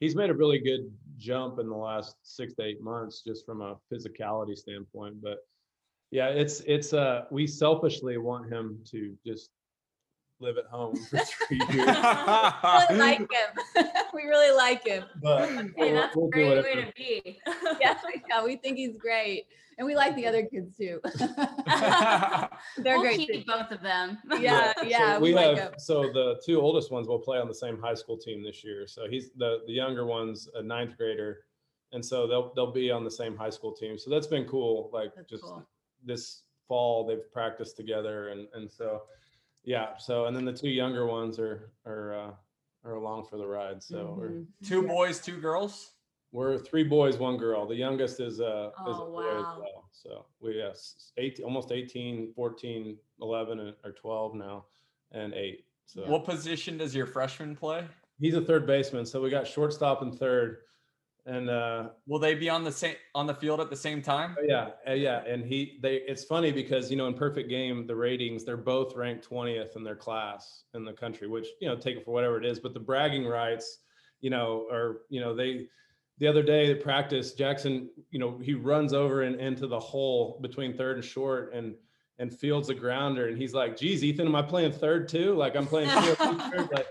he's 0.01 0.17
made 0.17 0.31
a 0.31 0.35
really 0.35 0.59
good 0.59 0.91
jump 1.19 1.59
in 1.59 1.69
the 1.69 1.77
last 1.77 2.17
six 2.23 2.55
to 2.55 2.63
eight 2.65 2.81
months, 2.81 3.23
just 3.23 3.45
from 3.45 3.61
a 3.61 3.77
physicality 3.93 4.57
standpoint. 4.57 5.21
But 5.21 5.41
yeah, 6.13 6.29
it's, 6.29 6.61
it's, 6.61 6.93
uh, 6.93 7.25
we 7.31 7.47
selfishly 7.49 8.17
want 8.19 8.53
him 8.53 8.79
to 8.93 9.17
just 9.27 9.51
live 10.41 10.59
at 10.59 10.67
home 10.67 10.95
for 10.97 11.19
three 11.19 11.61
years. 11.73 11.87
We 11.87 12.85
really 12.95 12.99
like 12.99 13.19
him. 13.21 13.87
we 14.15 14.23
really 14.25 14.55
like 14.57 14.87
him. 14.87 15.05
But 15.23 15.49
Hey, 15.49 15.57
we'll- 15.77 15.95
that's 15.95 16.17
we'll 16.17 16.27
a 16.27 16.31
great 16.31 16.65
way 16.65 16.75
to 16.85 16.93
be. 16.97 17.41
Yeah, 17.81 17.95
yeah, 18.29 18.45
we 18.45 18.57
think 18.57 18.77
he's 18.77 18.97
great, 18.97 19.47
and 19.79 19.87
we 19.87 19.95
like 19.97 20.15
the 20.15 20.27
other 20.27 20.45
kids 20.45 20.77
too. 20.77 21.01
They're 22.79 22.97
we'll 22.99 23.01
great. 23.03 23.17
keep 23.19 23.33
too. 23.33 23.45
both 23.47 23.71
of 23.73 23.81
them. 23.83 24.19
Yeah, 24.41 24.73
So 24.79 24.83
yeah, 24.85 25.19
we 25.19 25.33
we 25.35 25.41
have 25.41 25.57
him. 25.59 25.73
so 25.79 26.03
the 26.13 26.41
two 26.45 26.61
oldest 26.61 26.91
ones 26.93 27.09
will 27.09 27.19
play 27.19 27.39
on 27.39 27.49
the 27.49 27.55
same 27.55 27.81
high 27.81 27.95
school 27.95 28.17
team 28.19 28.43
this 28.45 28.63
year. 28.65 28.87
So 28.87 29.09
he's 29.09 29.31
the 29.37 29.59
the 29.67 29.73
younger 29.73 30.05
one's 30.07 30.49
a 30.55 30.63
ninth 30.63 30.97
grader, 30.97 31.45
and 31.93 32.05
so 32.05 32.27
they'll 32.27 32.53
they'll 32.55 32.73
be 32.73 32.91
on 32.91 33.05
the 33.05 33.11
same 33.11 33.37
high 33.37 33.51
school 33.51 33.73
team. 33.73 33.99
So 33.99 34.11
that's 34.11 34.27
been 34.27 34.45
cool. 34.47 34.91
Like 34.93 35.15
That's 35.17 35.29
just 35.31 35.43
cool. 35.45 35.67
This 36.05 36.43
fall 36.69 37.07
they've 37.07 37.31
practiced 37.33 37.77
together, 37.77 38.29
and 38.29 38.47
and 38.55 38.71
so 38.71 39.03
yeah. 39.65 39.97
So 39.99 40.27
and 40.27 40.37
then 40.37 40.45
the 40.45 40.53
two 40.53 40.71
younger 40.71 41.07
ones 41.07 41.39
are 41.39 41.71
are 41.87 42.15
uh, 42.15 42.31
are 42.85 42.95
along 42.95 43.27
for 43.27 43.37
the 43.39 43.47
ride. 43.47 43.83
So 43.83 44.15
we're 44.19 44.29
Mhm. 44.31 44.47
Two 44.65 44.83
boys, 44.87 45.21
two 45.21 45.41
girls. 45.41 45.93
we're 46.33 46.59
three 46.59 46.85
boys, 46.85 47.19
one 47.19 47.37
girl. 47.37 47.67
The 47.67 47.75
youngest 47.77 48.19
is 48.21 48.41
uh 48.41 48.71
is 48.89 48.97
a 48.97 49.03
Oh, 49.03 49.11
boy 49.11 49.29
as 49.29 49.45
wow. 49.45 49.59
well. 49.61 49.89
So 49.93 50.27
we 50.41 50.57
yes, 50.57 51.13
18, 51.19 51.45
almost 51.45 51.71
18, 51.73 52.33
14, 52.35 52.99
11 53.21 53.75
or 53.85 53.93
12 53.93 54.35
now 54.35 54.65
and 55.13 55.35
8. 55.35 55.65
So 55.85 56.09
What 56.09 56.25
position 56.25 56.79
does 56.79 56.95
your 56.95 57.07
freshman 57.07 57.55
play? 57.55 57.87
he's 58.19 58.35
a 58.35 58.41
third 58.41 58.67
baseman, 58.67 59.05
so 59.05 59.21
we 59.21 59.29
got 59.31 59.47
shortstop 59.47 60.01
and 60.03 60.17
third. 60.19 60.63
And 61.25 61.49
uh 61.49 61.91
Will 62.07 62.19
they 62.19 62.35
be 62.35 62.51
on 62.51 62.65
the 62.65 62.73
same 62.73 62.97
on 63.15 63.27
the 63.27 63.35
field 63.35 63.61
at 63.61 63.71
the 63.71 63.77
same 63.77 64.03
time? 64.03 64.35
Oh, 64.39 64.45
yeah, 64.45 64.71
uh, 64.89 64.95
yeah, 64.95 65.23
and 65.25 65.45
he 65.45 65.79
they 65.81 65.97
it's 65.97 66.25
funny 66.25 66.51
because 66.51 66.91
you 66.91 66.97
know 66.97 67.07
in 67.07 67.15
perfect 67.15 67.49
game 67.49 67.87
the 67.87 67.95
ratings 67.95 68.45
they're 68.45 68.57
both 68.57 68.97
ranked 68.97 69.29
20th 69.29 69.77
in 69.77 69.85
their 69.85 69.95
class 69.95 70.65
in 70.75 70.85
the 70.85 70.93
country, 70.93 71.29
which 71.29 71.47
you 71.61 71.69
know 71.69 71.77
take 71.77 71.97
it 71.97 72.05
for 72.05 72.11
whatever 72.11 72.39
it 72.39 72.45
is, 72.45 72.59
but 72.59 72.75
the 72.75 72.81
bragging 72.81 73.25
rights, 73.25 73.79
you 74.21 74.31
know, 74.31 74.67
are 74.73 75.03
you 75.11 75.21
know 75.21 75.33
they 75.35 75.69
the 76.19 76.27
other 76.27 76.43
day 76.43 76.71
at 76.71 76.83
practice 76.83 77.33
Jackson, 77.33 77.89
you 78.11 78.19
know, 78.19 78.39
he 78.43 78.55
runs 78.55 78.93
over 78.93 79.23
and 79.23 79.41
into 79.41 79.67
the 79.67 79.79
hole 79.79 80.39
between 80.41 80.73
third 80.73 80.97
and 80.97 81.05
short 81.05 81.53
and 81.53 81.75
and 82.19 82.33
fields 82.33 82.69
a 82.69 82.75
grounder 82.75 83.29
and 83.29 83.39
he's 83.39 83.55
like, 83.55 83.77
geez, 83.77 84.05
Ethan, 84.05 84.27
am 84.27 84.37
I 84.37 84.43
playing 84.43 84.73
third 84.73 85.09
too? 85.09 85.35
Like 85.35 85.57
I'm 85.57 85.67
playing 85.67 85.89
field. 86.03 86.71
Like, 86.73 86.87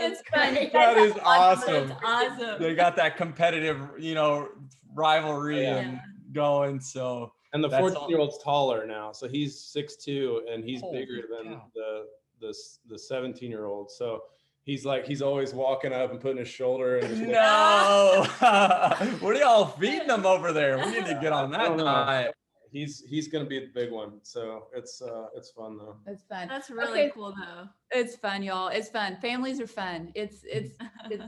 It's 0.00 0.22
great. 0.32 0.54
great. 0.54 0.72
That 0.72 0.96
is 0.96 1.12
It's 1.12 1.20
awesome. 1.24 1.94
awesome. 2.04 2.62
They 2.62 2.74
got 2.74 2.96
that 2.96 3.16
competitive, 3.16 3.78
you 3.98 4.14
know, 4.14 4.48
rivalry 4.94 5.62
Yeah. 5.62 5.76
and 5.76 6.00
going. 6.32 6.80
So 6.80 7.32
And 7.52 7.62
the 7.62 7.70
14 7.70 8.08
year 8.08 8.18
old's 8.18 8.38
taller 8.42 8.86
now, 8.86 9.12
so 9.12 9.28
he's 9.28 9.56
6'2 9.76 10.42
and 10.52 10.64
he's 10.64 10.80
Holy 10.80 11.00
bigger 11.00 11.22
than 11.30 11.54
cow. 11.54 11.66
the 11.74 12.06
the 12.40 12.54
the 12.88 12.98
17 12.98 13.50
year 13.50 13.66
old. 13.66 13.90
So 13.90 14.22
he's 14.62 14.84
like 14.86 15.06
he's 15.06 15.20
always 15.22 15.52
walking 15.52 15.92
up 15.92 16.10
and 16.10 16.20
putting 16.20 16.38
his 16.38 16.48
shoulder 16.48 16.96
and 16.98 17.06
his 17.08 17.20
no. 17.20 18.26
what 19.20 19.36
are 19.36 19.38
y'all 19.38 19.66
feeding 19.66 20.06
them 20.08 20.24
over 20.24 20.52
there? 20.52 20.78
We 20.78 20.86
need 20.92 21.06
to 21.06 21.18
get 21.20 21.32
on 21.32 21.50
that 21.52 21.64
don't 21.64 21.78
diet. 21.78 22.34
He's 22.72 23.02
he's 23.08 23.28
gonna 23.28 23.44
be 23.46 23.58
the 23.60 23.70
big 23.74 23.90
one. 23.90 24.20
So 24.22 24.68
it's 24.74 25.02
uh 25.02 25.26
it's 25.34 25.50
fun 25.50 25.78
though. 25.78 25.96
It's 26.06 26.22
fun. 26.24 26.48
That's 26.48 26.70
really 26.70 27.02
Okay. 27.02 27.10
cool 27.14 27.34
though. 27.36 27.68
It's 27.90 28.16
fun, 28.16 28.42
y'all. 28.42 28.68
It's 28.68 28.88
fun. 28.88 29.16
Families 29.20 29.60
are 29.60 29.66
fun. 29.66 30.12
It's 30.14 30.44
it's 30.44 30.76
it's 31.10 31.24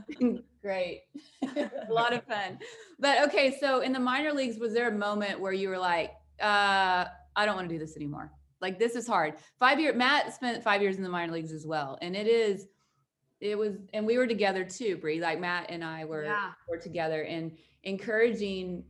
great. 0.61 1.01
a 1.55 1.69
lot 1.89 2.13
of 2.13 2.23
fun. 2.25 2.59
But 2.99 3.23
okay, 3.27 3.57
so 3.59 3.81
in 3.81 3.91
the 3.93 3.99
minor 3.99 4.31
leagues, 4.31 4.57
was 4.59 4.73
there 4.73 4.87
a 4.89 4.91
moment 4.97 5.39
where 5.39 5.53
you 5.53 5.69
were 5.69 5.77
like, 5.77 6.11
uh, 6.41 7.05
I 7.35 7.45
don't 7.45 7.55
want 7.55 7.67
to 7.69 7.75
do 7.75 7.79
this 7.79 7.95
anymore? 7.95 8.31
Like 8.61 8.79
this 8.79 8.95
is 8.95 9.05
hard. 9.07 9.33
Five 9.59 9.79
year 9.79 9.93
Matt 9.93 10.33
spent 10.33 10.63
five 10.63 10.81
years 10.81 10.97
in 10.97 11.03
the 11.03 11.09
minor 11.09 11.33
leagues 11.33 11.51
as 11.51 11.67
well. 11.67 11.97
And 12.01 12.15
it 12.15 12.27
is 12.27 12.67
it 13.41 13.57
was 13.57 13.75
and 13.93 14.05
we 14.05 14.17
were 14.17 14.27
together 14.27 14.63
too, 14.63 14.95
Bree. 14.97 15.19
Like 15.19 15.39
Matt 15.39 15.65
and 15.69 15.83
I 15.83 16.05
were 16.05 16.23
Yeah. 16.23 16.51
were 16.69 16.77
together 16.77 17.23
and 17.23 17.57
encouraging 17.83 18.85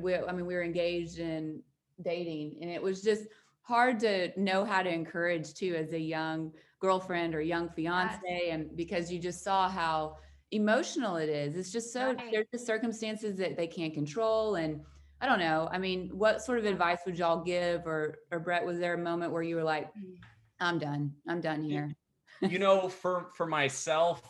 we, 0.00 0.14
I 0.16 0.32
mean, 0.32 0.46
we 0.46 0.54
were 0.54 0.64
engaged 0.64 1.18
in 1.18 1.62
dating 2.02 2.56
and 2.60 2.70
it 2.70 2.82
was 2.82 3.02
just 3.02 3.24
hard 3.62 3.98
to 4.00 4.30
know 4.40 4.64
how 4.64 4.82
to 4.82 4.92
encourage 4.92 5.54
too 5.54 5.74
as 5.76 5.92
a 5.92 5.98
young 5.98 6.52
girlfriend 6.80 7.34
or 7.34 7.40
young 7.40 7.68
fiance 7.70 8.50
and 8.50 8.76
because 8.76 9.10
you 9.10 9.18
just 9.18 9.42
saw 9.42 9.68
how 9.68 10.16
emotional 10.52 11.16
it 11.16 11.28
is. 11.28 11.56
It's 11.56 11.72
just 11.72 11.92
so 11.92 12.12
Right. 12.12 12.30
there's 12.30 12.46
just 12.52 12.66
circumstances 12.66 13.36
that 13.38 13.56
they 13.56 13.66
can't 13.66 13.92
control 13.92 14.54
and 14.56 14.80
i 15.20 15.26
don't 15.26 15.38
know. 15.40 15.68
I 15.72 15.78
mean 15.78 16.10
what 16.12 16.42
sort 16.42 16.58
of 16.58 16.66
advice 16.66 16.98
would 17.06 17.18
y'all 17.18 17.42
give 17.42 17.86
or 17.86 18.18
or 18.30 18.38
brett 18.38 18.64
was 18.64 18.78
there 18.78 18.94
a 18.94 18.98
moment 18.98 19.32
where 19.32 19.42
you 19.42 19.56
were 19.56 19.64
like 19.64 19.88
Mm. 19.94 20.16
i'm 20.60 20.78
done. 20.78 21.14
I'm 21.28 21.40
done 21.40 21.62
here. 21.64 21.96
you 22.42 22.58
know, 22.58 22.88
for 22.88 23.30
for 23.34 23.46
myself, 23.46 24.22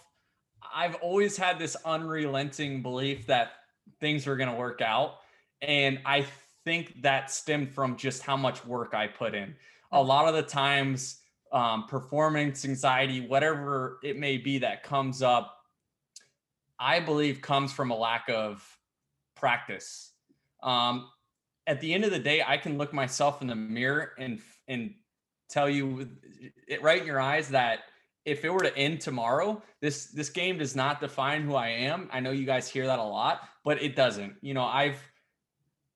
I've 0.74 0.94
always 0.96 1.36
had 1.36 1.58
this 1.58 1.76
unrelenting 1.84 2.82
belief 2.82 3.26
that 3.26 3.52
things 4.00 4.26
were 4.26 4.36
going 4.36 4.48
to 4.50 4.56
work 4.56 4.80
out, 4.80 5.16
and 5.60 5.98
I 6.06 6.22
think 6.66 7.00
that 7.00 7.30
stemmed 7.30 7.72
from 7.72 7.96
just 7.96 8.22
how 8.22 8.36
much 8.36 8.66
work 8.66 8.92
I 8.92 9.06
put 9.06 9.34
in. 9.34 9.54
A 9.92 10.02
lot 10.02 10.26
of 10.26 10.34
the 10.34 10.42
times, 10.42 11.20
um, 11.52 11.86
performance 11.86 12.64
anxiety, 12.64 13.20
whatever 13.20 14.00
it 14.02 14.18
may 14.18 14.36
be 14.36 14.58
that 14.58 14.82
comes 14.82 15.22
up, 15.22 15.56
I 16.78 16.98
believe 16.98 17.40
comes 17.40 17.72
from 17.72 17.92
a 17.92 17.96
lack 17.96 18.28
of 18.28 18.66
practice. 19.36 20.10
Um, 20.60 21.08
at 21.68 21.80
the 21.80 21.94
end 21.94 22.04
of 22.04 22.10
the 22.10 22.18
day, 22.18 22.42
I 22.44 22.56
can 22.56 22.76
look 22.78 22.92
myself 22.92 23.40
in 23.42 23.48
the 23.48 23.54
mirror 23.54 24.12
and 24.18 24.40
and 24.66 24.92
tell 25.48 25.68
you 25.68 26.08
it 26.66 26.82
right 26.82 27.00
in 27.00 27.06
your 27.06 27.20
eyes 27.20 27.48
that 27.50 27.84
if 28.24 28.44
it 28.44 28.52
were 28.52 28.64
to 28.64 28.76
end 28.76 29.00
tomorrow, 29.00 29.62
this 29.80 30.06
this 30.06 30.30
game 30.30 30.58
does 30.58 30.74
not 30.74 31.00
define 31.00 31.42
who 31.42 31.54
I 31.54 31.68
am. 31.68 32.08
I 32.12 32.18
know 32.18 32.32
you 32.32 32.44
guys 32.44 32.68
hear 32.68 32.86
that 32.86 32.98
a 32.98 33.04
lot, 33.04 33.42
but 33.64 33.80
it 33.80 33.94
doesn't. 33.94 34.34
You 34.40 34.54
know, 34.54 34.64
I've 34.64 35.00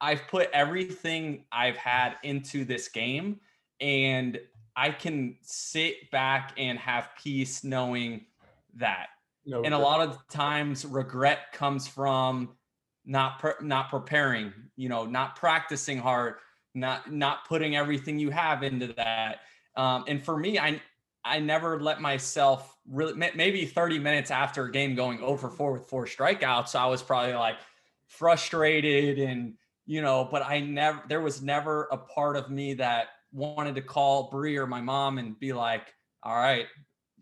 I've 0.00 0.26
put 0.28 0.48
everything 0.52 1.44
I've 1.52 1.76
had 1.76 2.16
into 2.22 2.64
this 2.64 2.88
game 2.88 3.40
and 3.80 4.38
I 4.76 4.90
can 4.90 5.36
sit 5.42 6.10
back 6.10 6.52
and 6.56 6.78
have 6.78 7.10
peace 7.22 7.64
knowing 7.64 8.26
that. 8.74 9.08
No, 9.44 9.62
And 9.62 9.74
a 9.74 9.78
lot 9.78 10.00
of 10.00 10.26
times 10.28 10.84
regret 10.84 11.52
comes 11.52 11.88
from 11.88 12.56
not 13.04 13.38
pre- 13.38 13.66
not 13.66 13.90
preparing, 13.90 14.52
you 14.76 14.88
know, 14.88 15.04
not 15.04 15.36
practicing 15.36 15.98
hard, 15.98 16.34
not 16.74 17.10
not 17.10 17.46
putting 17.46 17.76
everything 17.76 18.18
you 18.18 18.30
have 18.30 18.62
into 18.62 18.92
that. 18.94 19.40
Um, 19.76 20.04
and 20.06 20.24
for 20.24 20.36
me, 20.36 20.58
I 20.58 20.80
I 21.24 21.40
never 21.40 21.80
let 21.80 22.00
myself 22.00 22.78
really 22.88 23.14
maybe 23.34 23.66
30 23.66 23.98
minutes 23.98 24.30
after 24.30 24.64
a 24.64 24.72
game 24.72 24.94
going 24.94 25.20
over 25.20 25.50
four 25.50 25.72
with 25.72 25.86
four 25.86 26.06
strikeouts, 26.06 26.74
I 26.74 26.86
was 26.86 27.02
probably 27.02 27.34
like 27.34 27.58
frustrated 28.06 29.18
and 29.18 29.54
you 29.86 30.02
know, 30.02 30.28
but 30.30 30.44
I 30.44 30.60
never 30.60 31.02
there 31.08 31.20
was 31.20 31.42
never 31.42 31.88
a 31.90 31.96
part 31.96 32.36
of 32.36 32.50
me 32.50 32.74
that 32.74 33.08
wanted 33.32 33.74
to 33.76 33.82
call 33.82 34.30
Bree 34.30 34.56
or 34.56 34.66
my 34.66 34.80
mom 34.80 35.18
and 35.18 35.38
be 35.38 35.52
like, 35.52 35.94
all 36.22 36.36
right, 36.36 36.66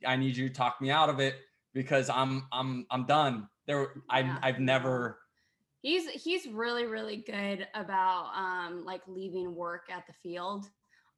I 0.07 0.17
need 0.17 0.37
you 0.37 0.49
to 0.49 0.55
talk 0.55 0.81
me 0.81 0.91
out 0.91 1.09
of 1.09 1.21
it 1.21 1.37
because 1.75 2.11
I'm 2.11 2.47
I'm 2.53 2.87
I'm 2.91 3.07
done. 3.07 3.49
There 3.67 4.03
I, 4.09 4.39
I've 4.43 4.61
never 4.61 5.19
He's 5.83 6.09
he's 6.09 6.49
really 6.49 6.87
really 6.87 7.19
good 7.19 7.67
about 7.75 8.33
um 8.35 8.85
like 8.85 9.03
leaving 9.07 9.55
work 9.55 9.85
at 9.91 10.07
the 10.07 10.13
field. 10.13 10.67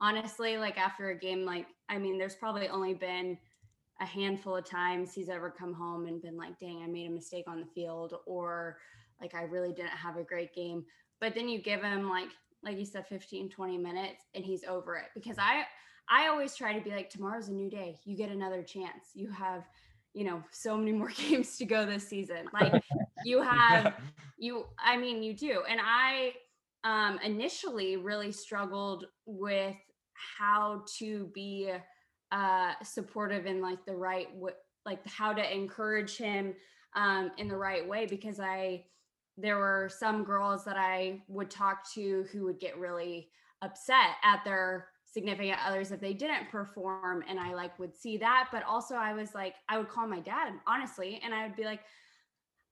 Honestly, 0.02 0.58
like 0.58 0.78
after 0.78 1.10
a 1.10 1.18
game 1.18 1.44
like 1.44 1.66
I 1.88 1.98
mean 1.98 2.18
there's 2.18 2.36
probably 2.36 2.68
only 2.68 2.94
been 2.94 3.38
a 4.00 4.06
handful 4.06 4.56
of 4.56 4.64
times 4.64 5.12
he's 5.12 5.28
ever 5.28 5.50
come 5.50 5.74
home 5.74 6.06
and 6.06 6.22
been 6.22 6.36
like, 6.36 6.58
"Dang, 6.58 6.82
I 6.82 6.86
made 6.86 7.06
a 7.06 7.10
mistake 7.10 7.44
on 7.48 7.60
the 7.60 7.66
field," 7.66 8.14
or 8.26 8.78
like 9.20 9.34
I 9.34 9.42
really 9.42 9.72
didn't 9.72 9.90
have 9.90 10.16
a 10.16 10.24
great 10.24 10.54
game. 10.54 10.84
But 11.20 11.34
then 11.34 11.48
you 11.48 11.60
give 11.60 11.82
him 11.82 12.08
like 12.08 12.28
like 12.62 12.78
you 12.78 12.84
said 12.84 13.06
15 13.06 13.48
20 13.48 13.78
minutes 13.78 14.24
and 14.34 14.44
he's 14.44 14.64
over 14.64 14.96
it 14.96 15.06
because 15.14 15.36
I 15.38 15.64
I 16.08 16.28
always 16.28 16.54
try 16.56 16.72
to 16.72 16.80
be 16.82 16.90
like 16.90 17.10
tomorrow's 17.10 17.48
a 17.48 17.52
new 17.52 17.70
day. 17.70 17.98
You 18.04 18.16
get 18.16 18.30
another 18.30 18.62
chance. 18.62 19.10
You 19.14 19.30
have 19.30 19.64
you 20.12 20.24
know 20.24 20.42
so 20.50 20.76
many 20.76 20.92
more 20.92 21.08
games 21.28 21.56
to 21.58 21.64
go 21.64 21.86
this 21.86 22.08
season. 22.08 22.48
Like 22.52 22.82
you 23.24 23.42
have 23.42 23.94
you 24.40 24.64
i 24.82 24.96
mean 24.96 25.22
you 25.22 25.34
do 25.34 25.62
and 25.68 25.80
i 25.84 26.32
um 26.84 27.18
initially 27.22 27.96
really 27.96 28.32
struggled 28.32 29.04
with 29.26 29.76
how 30.38 30.82
to 30.98 31.30
be 31.34 31.70
uh 32.32 32.72
supportive 32.82 33.46
in 33.46 33.60
like 33.60 33.84
the 33.84 33.94
right 33.94 34.32
w- 34.34 34.54
like 34.86 35.06
how 35.06 35.32
to 35.32 35.54
encourage 35.54 36.16
him 36.16 36.54
um 36.96 37.30
in 37.38 37.48
the 37.48 37.56
right 37.56 37.86
way 37.86 38.06
because 38.06 38.40
i 38.40 38.82
there 39.40 39.58
were 39.58 39.90
some 39.92 40.24
girls 40.24 40.64
that 40.64 40.76
i 40.76 41.20
would 41.28 41.50
talk 41.50 41.90
to 41.92 42.24
who 42.32 42.44
would 42.44 42.60
get 42.60 42.78
really 42.78 43.28
upset 43.62 44.16
at 44.24 44.44
their 44.44 44.88
significant 45.04 45.58
others 45.66 45.90
if 45.90 46.00
they 46.00 46.12
didn't 46.12 46.48
perform 46.50 47.24
and 47.28 47.38
i 47.40 47.52
like 47.52 47.76
would 47.78 47.94
see 47.94 48.16
that 48.16 48.48
but 48.52 48.62
also 48.64 48.94
i 48.94 49.12
was 49.12 49.34
like 49.34 49.54
i 49.68 49.76
would 49.76 49.88
call 49.88 50.06
my 50.06 50.20
dad 50.20 50.52
honestly 50.66 51.20
and 51.24 51.34
i 51.34 51.46
would 51.46 51.56
be 51.56 51.64
like 51.64 51.80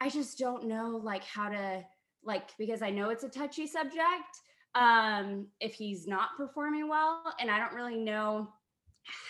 I 0.01 0.09
just 0.09 0.39
don't 0.39 0.67
know 0.67 1.01
like 1.03 1.25
how 1.25 1.49
to 1.49 1.85
like 2.25 2.51
because 2.59 2.83
I 2.83 2.91
know 2.91 3.11
it's 3.11 3.25
a 3.25 3.29
touchy 3.29 3.67
subject 3.67 4.41
um 4.75 5.47
if 5.61 5.75
he's 5.75 6.07
not 6.07 6.37
performing 6.37 6.89
well 6.89 7.23
and 7.41 7.51
I 7.51 7.59
don't 7.59 7.75
really 7.75 7.99
know 7.99 8.49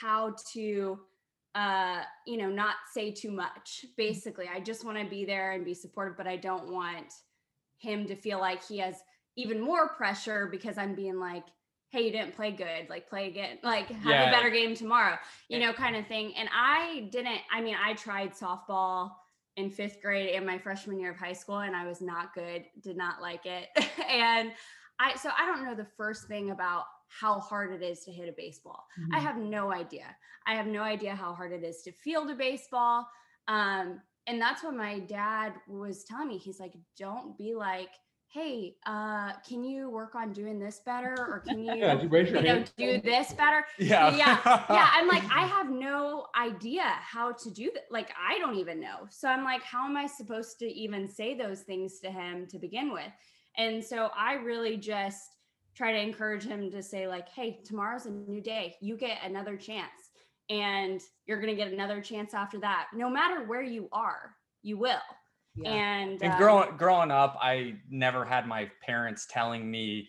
how 0.01 0.35
to 0.53 0.99
uh 1.55 2.03
you 2.27 2.37
know 2.37 2.49
not 2.49 2.75
say 2.93 3.11
too 3.11 3.31
much 3.31 3.87
basically. 3.97 4.47
I 4.53 4.61
just 4.61 4.85
want 4.85 4.99
to 4.99 5.05
be 5.05 5.25
there 5.25 5.53
and 5.53 5.65
be 5.65 5.75
supportive 5.75 6.17
but 6.17 6.27
I 6.27 6.37
don't 6.37 6.71
want 6.71 7.13
him 7.79 8.07
to 8.07 8.17
feel 8.17 8.39
like 8.41 8.67
he 8.67 8.79
has 8.79 8.97
even 9.37 9.61
more 9.61 9.89
pressure 9.95 10.49
because 10.51 10.79
I'm 10.79 10.95
being 10.95 11.19
like 11.19 11.45
hey 11.91 12.03
you 12.03 12.13
didn't 12.13 12.37
play 12.37 12.51
good 12.51 12.87
like 12.91 13.09
play 13.09 13.29
again 13.29 13.59
like 13.63 13.89
have 13.89 14.05
Yeah. 14.07 14.29
a 14.29 14.33
better 14.33 14.51
game 14.51 14.75
tomorrow 14.75 15.17
you 15.49 15.59
know 15.59 15.73
kind 15.73 15.97
of 15.97 16.07
thing 16.07 16.35
and 16.37 16.49
I 16.53 17.09
didn't 17.11 17.39
I 17.53 17.61
mean 17.63 17.77
I 17.83 17.95
tried 17.95 18.33
softball 18.35 19.13
in 19.59 19.71
fifth 19.71 20.01
grade 20.01 20.35
and 20.35 20.47
my 20.47 20.57
freshman 20.57 21.01
year 21.01 21.11
of 21.11 21.17
high 21.17 21.33
school, 21.33 21.59
and 21.59 21.75
I 21.75 21.85
was 21.85 22.01
not 22.01 22.33
good, 22.33 22.65
did 22.81 22.97
not 22.97 23.21
like 23.21 23.45
it. 23.45 23.67
and 24.09 24.53
I, 25.01 25.17
so 25.17 25.31
I 25.37 25.47
don't 25.47 25.65
know 25.65 25.75
the 25.75 25.89
first 25.97 26.29
thing 26.29 26.51
about 26.51 26.85
how 27.09 27.41
hard 27.41 27.73
it 27.73 27.85
is 27.85 28.05
to 28.05 28.13
hit 28.13 28.29
a 28.29 28.35
baseball. 28.37 28.87
Mm-hmm. 29.01 29.17
I 29.17 29.19
have 29.19 29.37
no 29.37 29.73
idea. 29.73 30.15
I 30.47 30.55
have 30.55 30.69
no 30.69 30.83
idea 30.83 31.13
how 31.17 31.35
hard 31.35 31.53
it 31.53 31.65
is 31.65 31.83
to 31.83 31.93
field 31.93 32.31
a 32.31 32.37
baseball. 32.37 33.09
Um, 33.49 34.01
and 34.29 34.41
that's 34.41 34.63
what 34.63 34.75
my 34.75 35.01
dad 35.01 35.55
was 35.69 36.05
telling 36.05 36.29
me. 36.29 36.39
He's 36.39 36.61
like, 36.61 36.75
don't 36.99 37.37
be 37.39 37.55
like, 37.55 37.91
hey, 38.33 38.77
uh, 38.87 39.33
can 39.49 39.65
you 39.65 39.89
work 39.89 40.15
on 40.15 40.33
doing 40.33 40.59
this 40.59 40.81
better? 40.85 41.15
Or 41.19 41.41
can 41.41 41.59
you, 41.65 41.75
Yeah, 41.75 42.01
you 42.01 42.09
you 42.11 42.43
know, 42.43 42.65
do 42.77 43.01
this 43.01 43.33
better? 43.33 43.65
Yeah. 43.79 44.15
yeah 44.15 44.39
yeah 44.71 44.91
i'm 44.93 45.09
like 45.09 45.23
i 45.35 45.47
have 45.47 45.71
no 45.71 46.27
idea 46.39 46.83
how 46.83 47.33
to 47.33 47.51
do 47.51 47.71
that 47.75 47.85
like 47.91 48.11
i 48.19 48.39
don't 48.39 48.57
even 48.57 48.81
know 48.81 49.07
so 49.11 49.29
i'm 49.29 49.45
like 49.45 49.63
how 49.63 49.87
am 49.87 49.97
i 49.97 50.07
supposed 50.07 50.59
to 50.59 50.67
even 50.67 51.09
say 51.09 51.35
those 51.37 51.63
things 51.63 52.01
to 52.01 52.11
him 52.11 52.47
to 52.49 52.59
begin 52.59 52.93
with 52.93 53.13
and 53.57 53.83
so 53.85 54.11
i 54.17 54.35
really 54.35 54.77
just 54.77 55.21
try 55.75 55.93
to 55.93 55.99
encourage 55.99 56.45
him 56.45 56.71
to 56.71 56.83
say 56.83 57.07
like 57.09 57.29
hey 57.29 57.61
tomorrow's 57.65 58.07
a 58.07 58.11
new 58.11 58.41
day 58.41 58.75
you 58.81 58.97
get 58.97 59.19
another 59.25 59.57
chance 59.57 60.08
and 60.51 61.01
you're 61.27 61.41
going 61.41 61.55
to 61.55 61.63
get 61.63 61.73
another 61.73 62.01
chance 62.01 62.33
after 62.35 62.59
that 62.59 62.89
no 62.95 63.09
matter 63.11 63.45
where 63.45 63.63
you 63.63 63.89
are 63.93 64.35
you 64.63 64.77
will 64.79 64.99
Yeah. 65.57 65.71
and 65.73 66.23
And 66.23 66.33
um, 66.33 66.39
growing 66.39 66.77
growing 66.77 67.11
up, 67.11 67.37
I 67.41 67.77
never 67.91 68.25
had 68.25 68.47
my 68.47 68.71
parents 68.83 69.27
telling 69.27 69.71
me, 69.71 70.09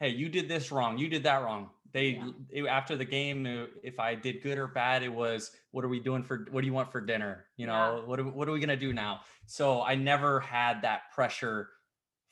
"Hey, 0.00 0.10
you 0.10 0.28
did 0.28 0.48
this 0.48 0.72
wrong. 0.72 0.98
You 0.98 1.08
did 1.08 1.22
that 1.24 1.42
wrong." 1.42 1.70
They 1.92 2.10
Yeah. 2.10 2.30
it- 2.50 2.66
after 2.66 2.96
the 2.96 3.04
game, 3.04 3.44
uh, 3.46 3.66
if 3.82 4.00
I 4.00 4.14
did 4.14 4.42
good 4.42 4.56
or 4.58 4.66
bad, 4.66 5.02
it 5.02 5.10
was, 5.12 5.54
"What 5.72 5.84
are 5.84 5.88
we 5.88 6.00
doing 6.00 6.22
for? 6.22 6.46
What 6.50 6.62
do 6.62 6.66
you 6.66 6.72
want 6.72 6.90
for 6.90 7.00
dinner? 7.02 7.46
You 7.56 7.66
know, 7.66 7.98
Yeah. 7.98 8.04
what 8.06 8.18
are, 8.20 8.24
what 8.24 8.48
are 8.48 8.52
we 8.52 8.60
gonna 8.60 8.76
do 8.76 8.92
now?" 8.94 9.20
So 9.46 9.82
I 9.82 9.94
never 9.94 10.40
had 10.40 10.80
that 10.82 11.10
pressure 11.12 11.70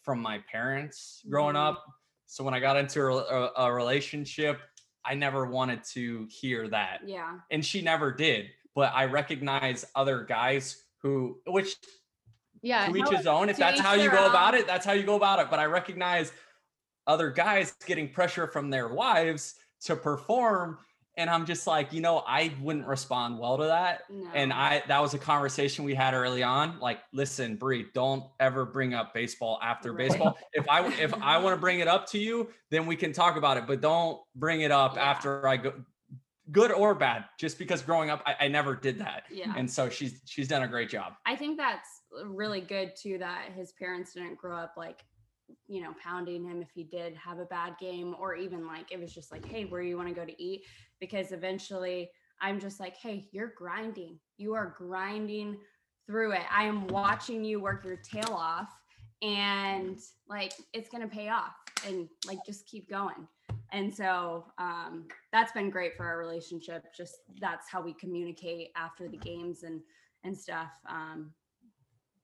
from 0.02 0.20
my 0.20 0.38
parents 0.50 1.22
growing 1.28 1.56
Mhm. 1.56 1.68
up. 1.68 1.84
So 2.26 2.42
when 2.44 2.54
I 2.54 2.60
got 2.60 2.76
into 2.78 3.00
a, 3.02 3.16
a, 3.16 3.52
a 3.66 3.72
relationship, 3.72 4.62
I 5.04 5.14
never 5.14 5.46
wanted 5.46 5.82
to 5.94 6.26
hear 6.30 6.68
that 6.68 7.00
yeah 7.06 7.38
and 7.50 7.64
she 7.64 7.80
never 7.82 8.12
did. 8.12 8.46
But 8.74 8.92
I 8.94 9.06
recognize 9.06 9.84
other 9.96 10.22
guys 10.24 10.84
who, 11.02 11.40
which 11.46 11.74
Yeah. 12.62 12.86
to 12.86 12.96
each 12.96 13.08
his 13.08 13.26
own. 13.26 13.48
If 13.48 13.56
that's 13.56 13.80
how 13.80 13.94
you 13.94 14.10
go 14.10 14.26
about 14.28 14.54
it, 14.54 14.66
that's 14.66 14.86
how 14.86 14.92
you 14.92 15.02
go 15.02 15.16
about 15.16 15.40
it. 15.40 15.50
But 15.50 15.58
I 15.58 15.64
recognize 15.64 16.32
other 17.06 17.30
guys 17.30 17.72
getting 17.86 18.08
pressure 18.08 18.46
from 18.46 18.70
their 18.70 18.88
wives 18.88 19.56
to 19.86 19.96
perform. 19.96 20.78
And 21.16 21.28
I'm 21.28 21.44
just 21.44 21.66
like, 21.66 21.92
you 21.92 22.00
know, 22.00 22.18
I 22.26 22.54
wouldn't 22.62 22.86
respond 22.86 23.38
well 23.38 23.58
to 23.58 23.64
that. 23.64 24.02
And. 24.32 24.52
I 24.52 24.82
that 24.88 25.00
was 25.00 25.12
a 25.14 25.18
conversation 25.18 25.84
we 25.84 25.94
had 25.94 26.14
early 26.14 26.42
on. 26.42 26.78
Like, 26.80 27.00
listen, 27.12 27.56
Bree, 27.56 27.86
don't 27.94 28.24
ever 28.38 28.64
bring 28.64 28.94
up 28.94 29.12
baseball 29.12 29.58
after 29.62 29.92
Right. 29.92 30.08
baseball. 30.08 30.38
If 30.52 30.68
I 30.68 30.86
if 31.00 31.12
I 31.14 31.38
want 31.38 31.56
to 31.56 31.60
bring 31.60 31.80
it 31.80 31.88
up 31.88 32.06
to 32.10 32.18
you, 32.18 32.50
then 32.70 32.86
we 32.86 32.96
can 32.96 33.12
talk 33.12 33.36
about 33.36 33.56
it. 33.56 33.66
But 33.66 33.80
don't 33.80 34.20
bring 34.34 34.60
it 34.62 34.70
up 34.70 34.94
Yeah. 34.94 35.02
after 35.10 35.46
I 35.46 35.56
go 35.56 35.72
good 36.52 36.72
or 36.72 36.94
bad. 36.94 37.26
Just 37.38 37.58
because 37.58 37.82
growing 37.82 38.10
up, 38.10 38.22
I, 38.26 38.34
I 38.46 38.48
never 38.48 38.74
did 38.74 38.98
that. 38.98 39.24
yeah 39.30 39.52
And 39.56 39.70
so 39.70 39.88
she's 39.88 40.20
she's 40.26 40.48
done 40.48 40.62
a 40.62 40.68
great 40.68 40.88
job. 40.88 41.12
I 41.26 41.36
think 41.36 41.56
that's 41.58 41.88
really 42.24 42.60
good 42.60 42.92
too 43.00 43.18
that 43.18 43.52
his 43.54 43.72
parents 43.72 44.14
didn't 44.14 44.36
grow 44.36 44.56
up 44.56 44.74
like, 44.76 45.04
you 45.66 45.82
know, 45.82 45.94
pounding 46.02 46.44
him 46.44 46.62
if 46.62 46.70
he 46.70 46.84
did 46.84 47.14
have 47.14 47.38
a 47.38 47.44
bad 47.44 47.74
game, 47.80 48.14
or 48.18 48.34
even 48.34 48.66
like 48.66 48.90
it 48.90 49.00
was 49.00 49.14
just 49.14 49.32
like, 49.32 49.44
hey, 49.46 49.64
where 49.64 49.82
you 49.82 49.96
want 49.96 50.08
to 50.08 50.14
go 50.14 50.24
to 50.24 50.42
eat? 50.42 50.62
Because 51.00 51.32
eventually 51.32 52.10
I'm 52.40 52.58
just 52.60 52.80
like, 52.80 52.96
hey, 52.96 53.28
you're 53.32 53.52
grinding. 53.56 54.18
You 54.36 54.54
are 54.54 54.74
grinding 54.78 55.58
through 56.06 56.32
it. 56.32 56.42
I 56.50 56.64
am 56.64 56.86
watching 56.88 57.44
you 57.44 57.60
work 57.60 57.84
your 57.84 57.96
tail 57.96 58.32
off 58.32 58.68
and 59.22 59.98
like 60.28 60.52
it's 60.72 60.88
gonna 60.88 61.08
pay 61.08 61.28
off 61.28 61.54
and 61.86 62.08
like 62.26 62.38
just 62.44 62.66
keep 62.66 62.88
going. 62.88 63.28
And 63.72 63.94
so 63.94 64.46
um, 64.58 65.06
that's 65.32 65.52
been 65.52 65.70
great 65.70 65.96
for 65.96 66.04
our 66.04 66.18
relationship. 66.18 66.84
Just 66.96 67.16
that's 67.40 67.70
how 67.70 67.80
we 67.80 67.94
communicate 67.94 68.70
after 68.76 69.08
the 69.08 69.18
games 69.18 69.62
and 69.62 69.80
and 70.24 70.36
stuff. 70.36 70.70
Um, 70.88 71.32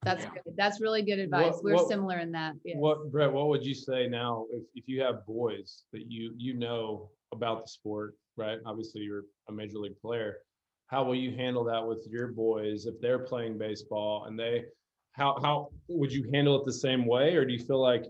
That's 0.07 0.22
Yeah. 0.22 0.30
good. 0.44 0.57
That's 0.57 0.80
really 0.80 1.02
good 1.02 1.18
advice. 1.18 1.54
What- 1.54 1.64
We're 1.64 1.74
what- 1.74 1.88
similar 1.88 2.18
in 2.20 2.30
that. 2.32 2.54
Yeah. 2.64 2.78
What 2.78 3.11
Brett, 3.11 3.32
what 3.32 3.48
would 3.48 3.66
you 3.66 3.74
say 3.74 4.07
now 4.07 4.46
if, 4.52 4.62
if 4.76 4.88
you 4.88 5.00
have 5.02 5.26
boys 5.26 5.82
that 5.92 6.09
you 6.11 6.32
you 6.36 6.54
know 6.54 7.11
about 7.32 7.62
the 7.62 7.68
sport, 7.68 8.16
right? 8.36 8.59
Obviously 8.64 9.00
you're 9.02 9.24
a 9.48 9.52
major 9.52 9.78
league 9.78 10.00
player. 10.00 10.38
How 10.86 11.02
will 11.02 11.16
you 11.16 11.32
handle 11.34 11.64
that 11.64 11.84
with 11.84 12.07
your 12.09 12.28
boys 12.28 12.86
if 12.86 13.00
they're 13.00 13.18
playing 13.18 13.59
baseball 13.59 14.26
and 14.26 14.38
they 14.38 14.66
how 15.12 15.40
how 15.42 15.70
would 15.88 16.12
you 16.12 16.30
handle 16.32 16.61
it 16.61 16.66
the 16.66 16.72
same 16.72 17.04
way 17.04 17.34
or 17.34 17.44
do 17.44 17.52
you 17.52 17.59
feel 17.59 17.80
like 17.80 18.04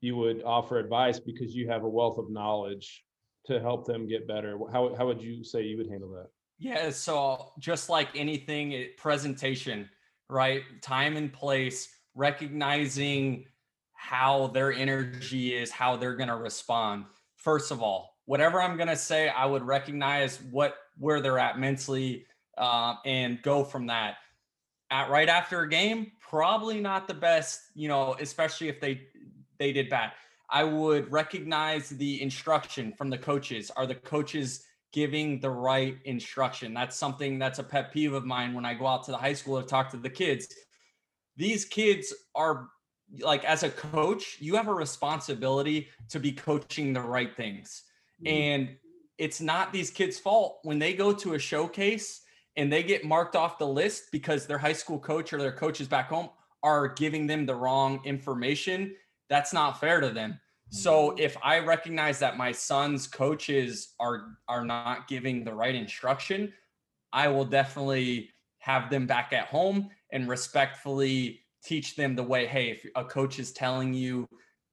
you 0.00 0.16
would 0.16 0.42
offer 0.44 0.78
advice 0.78 1.18
because 1.18 1.54
you 1.56 1.68
have 1.68 1.82
a 1.82 1.88
wealth 1.88 2.18
of 2.18 2.30
knowledge 2.30 3.04
to 3.46 3.58
help 3.58 3.84
them 3.84 4.06
get 4.06 4.28
better? 4.28 4.56
How 4.70 4.94
how 4.94 5.08
would 5.08 5.20
you 5.20 5.42
say 5.42 5.62
you 5.64 5.76
would 5.76 5.88
handle 5.90 6.10
that? 6.12 6.28
Yeah, 6.60 6.90
so 6.90 7.52
just 7.58 7.88
like 7.88 8.14
anything, 8.14 8.72
it, 8.72 8.96
presentation, 8.98 9.88
right? 10.30 10.62
Time 10.82 11.16
and 11.16 11.32
place, 11.32 11.88
recognizing 12.14 13.46
how 13.94 14.48
their 14.48 14.72
energy 14.72 15.54
is, 15.54 15.70
how 15.70 15.96
they're 15.96 16.16
going 16.16 16.28
to 16.28 16.36
respond. 16.36 17.04
First 17.36 17.70
of 17.70 17.82
all, 17.82 18.16
whatever 18.24 18.60
I'm 18.60 18.76
going 18.76 18.88
to 18.88 18.96
say, 18.96 19.28
I 19.28 19.46
would 19.46 19.62
recognize 19.62 20.40
what 20.50 20.74
where 20.98 21.20
they're 21.20 21.38
at 21.38 21.58
mentally 21.58 22.26
uh, 22.58 22.94
and 23.04 23.40
go 23.42 23.64
from 23.64 23.86
that. 23.86 24.16
At 24.90 25.08
right 25.08 25.28
after 25.28 25.60
a 25.60 25.68
game, 25.68 26.12
probably 26.20 26.80
not 26.80 27.08
the 27.08 27.14
best, 27.14 27.60
you 27.74 27.88
know, 27.88 28.16
especially 28.18 28.68
if 28.68 28.80
they 28.80 29.02
they 29.58 29.72
did 29.72 29.88
bad. 29.88 30.12
I 30.50 30.64
would 30.64 31.10
recognize 31.12 31.90
the 31.90 32.20
instruction 32.20 32.92
from 32.92 33.10
the 33.10 33.18
coaches. 33.18 33.70
Are 33.76 33.86
the 33.86 33.94
coaches 33.94 34.64
giving 34.92 35.40
the 35.40 35.50
right 35.50 35.98
instruction. 36.04 36.74
That's 36.74 36.96
something 36.96 37.38
that's 37.38 37.58
a 37.58 37.64
pet 37.64 37.92
peeve 37.92 38.12
of 38.12 38.24
mine 38.24 38.54
when 38.54 38.64
I 38.64 38.74
go 38.74 38.86
out 38.86 39.04
to 39.04 39.10
the 39.12 39.16
high 39.16 39.32
school 39.32 39.60
to 39.60 39.66
talk 39.66 39.90
to 39.90 39.96
the 39.96 40.10
kids. 40.10 40.48
These 41.36 41.64
kids 41.64 42.12
are 42.34 42.68
like, 43.20 43.44
as 43.44 43.62
a 43.62 43.70
coach, 43.70 44.36
you 44.40 44.56
have 44.56 44.68
a 44.68 44.74
responsibility 44.74 45.88
to 46.08 46.20
be 46.20 46.32
coaching 46.32 46.92
the 46.92 47.00
right 47.00 47.36
things. 47.36 47.84
Mm-hmm. 48.24 48.34
And 48.34 48.76
it's 49.18 49.40
not 49.40 49.72
these 49.72 49.90
kids' 49.90 50.18
fault 50.18 50.58
when 50.62 50.78
they 50.78 50.94
go 50.94 51.12
to 51.12 51.34
a 51.34 51.38
showcase 51.38 52.22
and 52.56 52.72
they 52.72 52.82
get 52.82 53.04
marked 53.04 53.36
off 53.36 53.58
the 53.58 53.66
list 53.66 54.04
because 54.12 54.46
their 54.46 54.58
high 54.58 54.72
school 54.72 54.98
coach 54.98 55.32
or 55.32 55.38
their 55.38 55.52
coaches 55.52 55.86
back 55.86 56.08
home 56.08 56.30
are 56.62 56.88
giving 56.88 57.26
them 57.26 57.46
the 57.46 57.54
wrong 57.54 58.00
information. 58.04 58.94
That's 59.28 59.52
not 59.52 59.80
fair 59.80 60.00
to 60.00 60.10
them. 60.10 60.40
So 60.70 61.16
if 61.18 61.36
I 61.42 61.58
recognize 61.58 62.20
that 62.20 62.36
my 62.36 62.52
son's 62.52 63.06
coaches 63.06 63.94
are 63.98 64.36
are 64.48 64.64
not 64.64 65.08
giving 65.08 65.44
the 65.44 65.52
right 65.52 65.74
instruction, 65.74 66.52
I 67.12 67.28
will 67.28 67.44
definitely 67.44 68.30
have 68.58 68.88
them 68.88 69.06
back 69.06 69.32
at 69.32 69.46
home 69.46 69.90
and 70.12 70.28
respectfully 70.28 71.40
teach 71.64 71.96
them 71.96 72.14
the 72.14 72.22
way, 72.22 72.46
hey, 72.46 72.70
if 72.70 72.86
a 72.94 73.04
coach 73.04 73.38
is 73.38 73.52
telling 73.52 73.92
you 73.92 74.28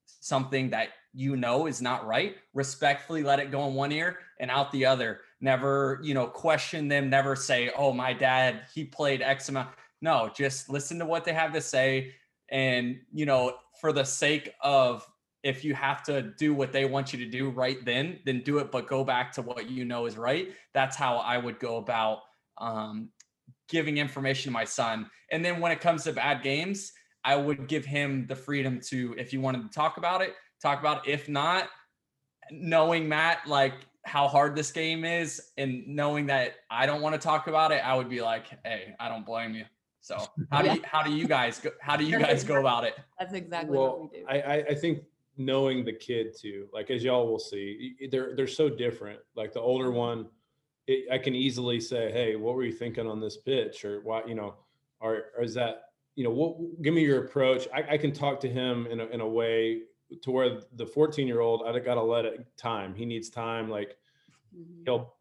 something 0.05 0.69
that 0.69 0.89
you 1.13 1.35
know 1.35 1.65
is 1.65 1.81
not 1.81 2.05
right, 2.05 2.35
respectfully 2.53 3.23
let 3.23 3.39
it 3.39 3.49
go 3.51 3.67
in 3.67 3.73
one 3.73 3.91
ear 3.91 4.19
and 4.39 4.51
out 4.51 4.71
the 4.71 4.85
other. 4.85 5.21
Never, 5.41 5.99
you 6.03 6.13
know, 6.13 6.27
question 6.27 6.87
them, 6.87 7.09
never 7.09 7.35
say, 7.35 7.71
"Oh, 7.75 7.91
my 7.91 8.13
dad, 8.13 8.65
he 8.73 8.85
played 8.85 9.21
X 9.21 9.49
amount." 9.49 9.69
No, 10.01 10.29
just 10.35 10.69
listen 10.69 10.99
to 10.99 11.05
what 11.05 11.25
they 11.25 11.33
have 11.33 11.53
to 11.53 11.61
say 11.61 12.13
and, 12.49 12.99
you 13.11 13.25
know, 13.25 13.57
for 13.81 13.91
the 13.91 14.03
sake 14.03 14.53
of 14.61 15.07
if 15.43 15.63
you 15.63 15.73
have 15.73 16.03
to 16.03 16.33
do 16.37 16.53
what 16.53 16.71
they 16.71 16.85
want 16.85 17.13
you 17.13 17.19
to 17.19 17.29
do 17.29 17.49
right 17.49 17.83
then, 17.85 18.19
then 18.25 18.41
do 18.41 18.57
it, 18.59 18.71
but 18.71 18.87
go 18.87 19.03
back 19.03 19.31
to 19.33 19.41
what 19.41 19.69
you 19.69 19.85
know 19.85 20.05
is 20.05 20.17
right. 20.17 20.49
That's 20.73 20.95
how 20.95 21.17
I 21.17 21.37
would 21.37 21.59
go 21.59 21.77
about 21.77 22.19
um, 22.57 23.09
giving 23.69 23.97
information 23.97 24.51
to 24.51 24.53
my 24.53 24.63
son. 24.63 25.09
And 25.31 25.43
then 25.43 25.59
when 25.59 25.71
it 25.71 25.79
comes 25.79 26.03
to 26.05 26.13
bad 26.13 26.41
games, 26.41 26.91
I 27.23 27.35
would 27.35 27.67
give 27.67 27.85
him 27.85 28.25
the 28.27 28.35
freedom 28.35 28.79
to, 28.87 29.15
if 29.17 29.33
you 29.33 29.41
wanted 29.41 29.63
to 29.63 29.69
talk 29.69 29.97
about 29.97 30.21
it, 30.21 30.33
talk 30.61 30.79
about 30.79 31.07
it. 31.07 31.11
If 31.11 31.29
not, 31.29 31.69
knowing 32.51 33.07
Matt, 33.07 33.47
like 33.47 33.73
how 34.05 34.27
hard 34.27 34.55
this 34.55 34.71
game 34.71 35.03
is 35.03 35.41
and 35.57 35.85
knowing 35.87 36.27
that 36.27 36.55
I 36.71 36.85
don't 36.85 37.01
want 37.01 37.13
to 37.13 37.19
talk 37.19 37.47
about 37.47 37.71
it, 37.71 37.85
I 37.85 37.93
would 37.95 38.09
be 38.09 38.21
like, 38.21 38.45
hey, 38.63 38.95
I 38.99 39.09
don't 39.09 39.25
blame 39.25 39.53
you. 39.53 39.65
So 39.99 40.17
how 40.51 40.61
do 40.61 40.69
you 40.73 40.81
how 40.85 41.03
do 41.03 41.11
you 41.11 41.27
guys 41.27 41.59
go 41.59 41.71
how 41.81 41.97
do 41.97 42.05
you 42.05 42.17
guys 42.17 42.45
go 42.45 42.61
about 42.61 42.85
it? 42.85 42.93
That's 43.19 43.33
exactly 43.33 43.77
what 43.77 43.99
we 43.99 44.07
do. 44.07 44.25
I, 44.29 44.39
I 44.39 44.55
I 44.69 44.75
think 44.75 45.03
knowing 45.37 45.85
the 45.85 45.93
kid 45.93 46.35
too, 46.39 46.67
like 46.73 46.89
as 46.89 47.03
y'all 47.03 47.27
will 47.27 47.39
see, 47.39 47.95
they're 48.11 48.35
they're 48.35 48.47
so 48.47 48.69
different. 48.69 49.19
Like 49.35 49.53
the 49.53 49.61
older 49.61 49.91
one, 49.91 50.27
it, 50.87 51.11
I 51.11 51.17
can 51.17 51.35
easily 51.35 51.79
say, 51.79 52.11
"Hey, 52.11 52.35
what 52.35 52.55
were 52.55 52.63
you 52.63 52.71
thinking 52.71 53.07
on 53.07 53.19
this 53.19 53.37
pitch?" 53.37 53.85
Or 53.85 54.01
why, 54.01 54.23
you 54.25 54.35
know, 54.35 54.55
or, 54.99 55.25
or 55.37 55.43
is 55.43 55.53
that 55.53 55.83
you 56.15 56.23
know, 56.23 56.31
what? 56.31 56.81
Give 56.81 56.93
me 56.93 57.03
your 57.03 57.25
approach. 57.25 57.67
I, 57.73 57.83
I 57.93 57.97
can 57.97 58.11
talk 58.11 58.39
to 58.41 58.49
him 58.49 58.87
in 58.87 58.99
a 58.99 59.05
in 59.07 59.21
a 59.21 59.27
way 59.27 59.81
to 60.23 60.31
where 60.31 60.61
the 60.73 60.85
14 60.85 61.27
year 61.27 61.41
old, 61.41 61.63
I 61.67 61.77
got 61.79 61.95
to 61.95 62.01
let 62.01 62.25
it 62.25 62.45
time. 62.57 62.95
He 62.95 63.05
needs 63.05 63.29
time. 63.29 63.69
Like 63.69 63.97
mhm. 64.57 64.83
he'll 64.85 65.13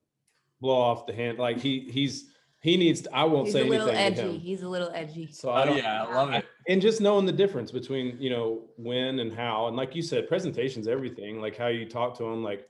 blow 0.60 0.80
off 0.80 1.06
the 1.06 1.12
hand. 1.12 1.38
Like 1.38 1.58
he 1.58 1.80
he's 1.90 2.30
he 2.60 2.76
needs. 2.78 3.02
To, 3.02 3.14
I 3.14 3.24
won't 3.24 3.46
He's 3.46 3.52
say 3.54 3.60
a 3.60 3.64
little 3.66 3.88
anything 3.90 4.14
to 4.14 4.22
edgy. 4.22 4.34
him. 4.36 4.40
He's 4.40 4.62
a 4.62 4.68
little 4.68 4.90
edgy. 4.94 5.28
So 5.30 5.50
I 5.50 5.62
Oh 5.62 5.66
don't. 5.66 5.76
yeah, 5.76 6.04
I 6.04 6.14
love 6.14 6.32
it. 6.32 6.45
And 6.68 6.82
just 6.82 7.00
knowing 7.00 7.26
the 7.26 7.32
difference 7.32 7.70
between 7.70 8.16
you 8.20 8.30
know 8.30 8.62
when 8.76 9.20
and 9.20 9.32
how 9.32 9.66
and 9.66 9.76
like 9.76 9.94
you 9.94 10.02
said 10.02 10.28
presentations 10.28 10.88
everything 10.88 11.40
like 11.40 11.56
how 11.56 11.68
you 11.68 11.86
talk 11.86 12.16
to 12.16 12.24
them 12.24 12.42
like 12.42 12.68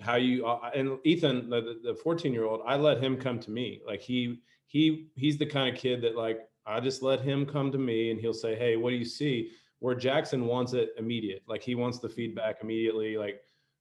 how 0.00 0.16
you 0.16 0.46
uh, 0.46 0.70
and 0.74 0.98
ethan 1.04 1.50
the 1.50 1.80
the 1.82 1.94
14 1.94 2.32
year 2.32 2.44
old 2.44 2.60
i 2.66 2.76
let 2.76 3.02
him 3.02 3.16
come 3.16 3.38
to 3.38 3.50
me. 3.50 3.80
Like 3.86 4.00
he 4.00 4.40
he 4.66 5.08
he's 5.16 5.38
the 5.38 5.46
kind 5.46 5.74
of 5.74 5.80
kid 5.80 6.02
that 6.02 6.16
like 6.16 6.40
i 6.66 6.78
just 6.80 7.02
let 7.02 7.20
him 7.20 7.46
come 7.46 7.72
to 7.72 7.78
me 7.78 8.10
and 8.10 8.20
he'll 8.20 8.34
say 8.34 8.54
hey 8.54 8.76
what 8.76 8.90
do 8.90 8.96
you 8.96 9.04
see? 9.04 9.50
Where 9.80 9.94
jackson 9.94 10.46
wants 10.46 10.72
it 10.72 10.90
immediate 10.98 11.42
like 11.46 11.62
he 11.62 11.74
wants 11.74 11.98
the 11.98 12.08
feedback 12.08 12.58
immediately 12.62 13.16
like 13.16 13.40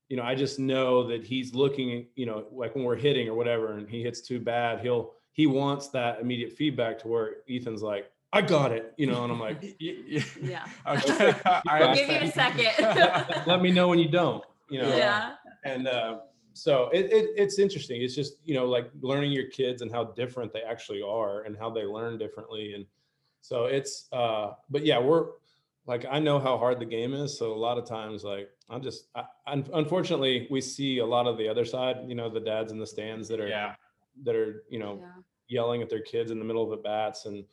you 0.09 0.15
know 0.15 0.23
i 0.23 0.35
just 0.35 0.59
know 0.59 1.07
that 1.07 1.23
he's 1.23 1.55
looking 1.55 2.07
you 2.15 2.27
know 2.27 2.45
like 2.51 2.75
when 2.75 2.83
we're 2.83 2.95
hitting 2.95 3.27
or 3.27 3.33
whatever 3.33 3.73
and 3.73 3.89
he 3.89 4.03
hits 4.03 4.21
too 4.21 4.39
bad 4.39 4.79
he'll 4.79 5.13
he 5.31 5.47
wants 5.47 5.89
that 5.89 6.21
immediate 6.21 6.53
feedback 6.53 6.99
to 6.99 7.07
where 7.07 7.37
ethan's 7.49 7.81
like 7.81 8.11
i 8.33 8.41
got 8.41 8.71
it 8.71 8.93
you 8.97 9.07
know 9.07 9.23
and 9.23 9.31
i'm 9.31 9.39
like 9.39 9.75
Yeah. 9.79 10.65
Okay. 10.87 11.33
I 11.45 11.79
We'll 11.79 11.95
give 11.95 12.09
you 12.09 12.17
a 12.17 12.31
second. 12.31 13.43
let 13.47 13.61
me 13.61 13.71
know 13.71 13.87
when 13.87 13.99
you 13.99 14.07
don't 14.09 14.43
you 14.69 14.81
know 14.81 14.95
yeah. 14.95 15.35
and 15.63 15.87
uh, 15.87 16.19
so 16.53 16.89
it, 16.91 17.05
it, 17.11 17.29
it's 17.37 17.57
interesting 17.59 18.01
it's 18.01 18.15
just 18.15 18.33
you 18.43 18.53
know 18.55 18.65
like 18.65 18.89
learning 19.01 19.31
your 19.31 19.47
kids 19.47 19.81
and 19.81 19.91
how 19.91 20.03
different 20.05 20.51
they 20.53 20.61
actually 20.61 21.01
are 21.01 21.43
and 21.43 21.55
how 21.57 21.69
they 21.69 21.83
learn 21.83 22.17
differently 22.17 22.73
and 22.73 22.85
so 23.41 23.65
it's 23.65 24.07
uh 24.11 24.51
but 24.69 24.85
yeah 24.85 24.99
we're 24.99 25.27
like 25.85 26.05
i 26.11 26.19
know 26.19 26.37
how 26.39 26.57
hard 26.57 26.79
the 26.79 26.85
game 26.85 27.13
is 27.13 27.37
so 27.37 27.53
a 27.53 27.61
lot 27.67 27.77
of 27.77 27.85
times 27.85 28.23
like 28.23 28.49
i'm 28.69 28.81
just 28.81 29.07
I, 29.15 29.23
un- 29.45 29.69
unfortunately 29.73 30.47
we 30.51 30.59
see 30.59 30.97
a 30.97 31.05
lot 31.05 31.27
of 31.27 31.37
the 31.37 31.47
other 31.47 31.63
side 31.63 31.97
you 32.07 32.15
know 32.15 32.29
the 32.29 32.41
dads 32.41 32.71
in 32.73 32.79
the 32.79 32.87
stands 32.87 33.27
that 33.29 33.39
are 33.39 33.47
yeah. 33.47 33.75
that 34.23 34.35
are 34.35 34.63
you 34.69 34.79
know 34.79 34.97
Yeah. 34.99 35.21
yelling 35.47 35.81
at 35.81 35.89
their 35.89 36.01
kids 36.01 36.31
in 36.31 36.39
the 36.39 36.45
middle 36.45 36.63
of 36.65 36.77
at 36.77 36.83
bats 36.83 37.25
and 37.25 37.45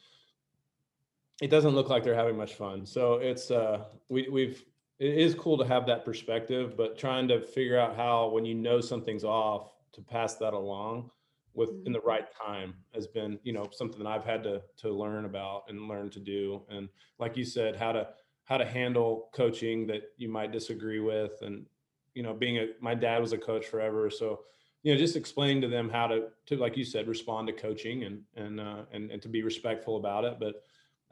it 1.41 1.49
doesn't 1.49 1.75
look 1.75 1.89
like 1.89 2.05
they're 2.05 2.15
having 2.15 2.37
much 2.37 2.55
fun. 2.55 2.87
So 2.87 3.15
it's 3.15 3.51
uh 3.51 3.85
we, 4.09 4.29
we've 4.29 4.65
it 4.99 5.19
is 5.19 5.35
cool 5.35 5.59
to 5.59 5.65
have 5.65 5.87
that 5.87 6.05
perspective 6.05 6.77
but 6.77 6.97
trying 6.97 7.27
to 7.29 7.41
figure 7.41 7.79
out 7.79 7.97
how 7.97 8.29
when 8.29 8.45
you 8.45 8.55
know 8.55 8.81
something's 8.81 9.25
off 9.25 9.73
to 9.93 10.01
pass 10.01 10.37
that 10.37 10.55
along 10.55 11.11
with 11.55 11.71
in 11.85 11.93
the 11.93 12.01
right 12.01 12.27
time 12.33 12.75
has 12.95 13.07
been 13.07 13.39
you 13.43 13.53
know 13.53 13.69
something 13.73 14.03
that 14.03 14.09
i've 14.09 14.25
had 14.25 14.43
to 14.43 14.63
to 14.77 14.91
learn 14.91 15.25
about 15.25 15.65
and 15.69 15.89
learn 15.89 16.11
to 16.11 16.21
do. 16.21 16.63
And 16.69 16.89
like 17.19 17.37
you 17.37 17.45
said 17.45 17.77
how 17.77 17.93
to 17.93 18.09
how 18.45 18.57
to 18.59 18.65
handle 18.65 19.31
coaching 19.35 19.87
that 19.87 20.03
you 20.17 20.29
might 20.29 20.53
disagree 20.53 21.01
with 21.01 21.33
and 21.43 21.67
you 22.15 22.23
know 22.23 22.35
being 22.35 22.59
a 22.59 22.69
my 22.81 22.95
dad 22.95 23.21
was 23.21 23.33
a 23.33 23.39
coach 23.39 23.67
forever. 23.67 24.11
So 24.11 24.41
you 24.83 24.93
know 24.93 24.99
just 24.99 25.17
explain 25.17 25.61
to 25.61 25.69
them 25.69 25.89
how 25.89 26.07
to 26.07 26.29
to 26.47 26.57
like 26.57 26.77
you 26.77 26.85
said 26.85 27.09
respond 27.09 27.47
to 27.49 27.53
coaching 27.53 28.05
and 28.05 28.23
and 28.37 28.61
uh, 28.61 28.83
and 28.93 29.11
and 29.11 29.23
to 29.23 29.29
be 29.29 29.43
respectful 29.43 29.97
about 29.97 30.25
it. 30.25 30.37
But 30.39 30.63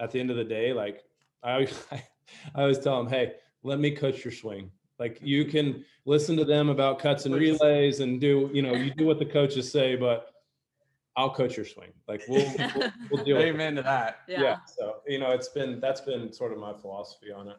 at 0.01 0.11
the 0.11 0.21
end 0.21 0.31
of 0.31 0.37
the 0.37 0.45
day 0.45 0.73
like 0.73 1.05
i 1.43 1.53
always 1.53 1.87
i 1.93 2.03
always 2.55 2.79
tell 2.79 3.03
them 3.03 3.13
hey 3.13 3.33
let 3.63 3.79
me 3.79 3.91
coach 3.91 4.25
your 4.25 4.33
swing. 4.33 4.71
Like 4.99 5.19
you 5.21 5.45
can 5.45 5.85
listen 6.05 6.37
to 6.37 6.45
them 6.45 6.69
about 6.69 6.99
cuts 6.99 7.27
and 7.27 7.35
relays 7.35 8.01
and 8.01 8.21
do 8.21 8.51
you 8.53 8.63
know 8.63 8.75
you 8.75 8.93
do 8.95 9.07
what 9.07 9.19
the 9.19 9.25
coaches 9.25 9.71
say 9.71 9.97
but 9.97 10.29
i'll 11.17 11.31
coach 11.31 11.57
your 11.57 11.67
swing. 11.67 11.93
Like 12.07 12.23
we'll 12.29 12.53
we'll, 12.75 12.91
we'll 13.11 13.25
deal 13.25 13.37
with 13.37 13.47
it. 13.47 13.49
Amen 13.55 13.77
to 13.77 13.83
that. 13.83 14.19
yeah 14.29 14.59
so 14.67 14.97
you 15.07 15.19
know 15.19 15.31
it's 15.31 15.49
been 15.49 15.81
that's 15.81 16.01
been 16.01 16.33
sort 16.33 16.53
of 16.53 16.59
my 16.59 16.73
philosophy 16.73 17.33
on 17.33 17.49
it 17.49 17.57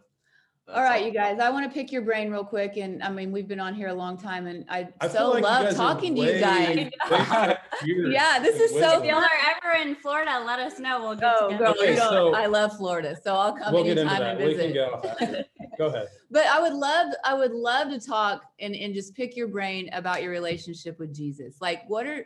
All 0.72 0.82
right, 0.82 1.05
you 1.05 1.11
guys, 1.11 1.39
I 1.39 1.49
want 1.49 1.70
to 1.70 1.74
pick 1.74 1.91
your 1.91 2.03
brain 2.03 2.32
real 2.32 2.45
quick. 2.45 2.78
And 2.78 3.03
I 3.03 3.09
mean, 3.09 3.34
we've 3.34 3.49
been 3.49 3.59
on 3.59 3.76
here 3.76 3.89
a 3.89 3.93
long 3.93 4.18
time 4.18 4.47
and 4.47 4.64
I, 4.70 4.88
I 5.01 5.09
so 5.09 5.32
like 5.32 5.43
love 5.43 5.64
guys 5.66 5.74
are 5.74 5.78
talking 5.78 6.16
to 6.16 6.22
you 6.22 6.39
guys. 6.39 6.89
Yeah, 7.86 8.39
this 8.39 8.55
is 8.61 8.72
of 8.78 8.80
so 8.80 8.99
If 9.01 9.05
y'all 9.05 9.18
are 9.18 9.30
ever 9.61 9.82
in 9.82 9.95
Florida, 9.95 10.41
let 10.45 10.59
us 10.59 10.80
know. 10.80 11.01
We'll 11.01 11.16
get 11.16 11.36
Oh, 11.38 11.49
together. 11.49 11.66
girl, 11.66 11.74
Okay, 11.78 11.89
you 11.91 11.97
know, 11.97 12.09
so- 12.09 12.34
I 12.36 12.45
love 12.45 12.78
Florida, 12.78 13.18
so 13.22 13.36
I'll 13.36 13.51
come 13.57 13.74
we'll 13.74 13.84
get 13.84 13.97
into 13.97 14.09
anytime 14.14 14.38
and 14.38 14.39
that 14.39 14.47
we 14.47 14.55
can 14.55 14.74
visit. 15.22 15.49
get 15.59 15.78
go 15.78 15.88
ahead 15.88 16.07
But 16.32 16.45
I 16.47 16.61
would 16.61 16.74
love, 16.74 17.14
I 17.26 17.34
would 17.34 17.51
love 17.51 17.89
to 17.89 17.99
talk 17.99 18.43
and, 18.61 18.74
and 18.74 18.93
just 18.93 19.16
pick 19.16 19.36
your 19.36 19.49
brain 19.49 19.89
about 19.91 20.24
your 20.24 20.32
relationship 20.32 20.97
with 20.97 21.14
Jesus. 21.14 21.57
Like, 21.59 21.82
what 21.89 22.07
are, 22.07 22.26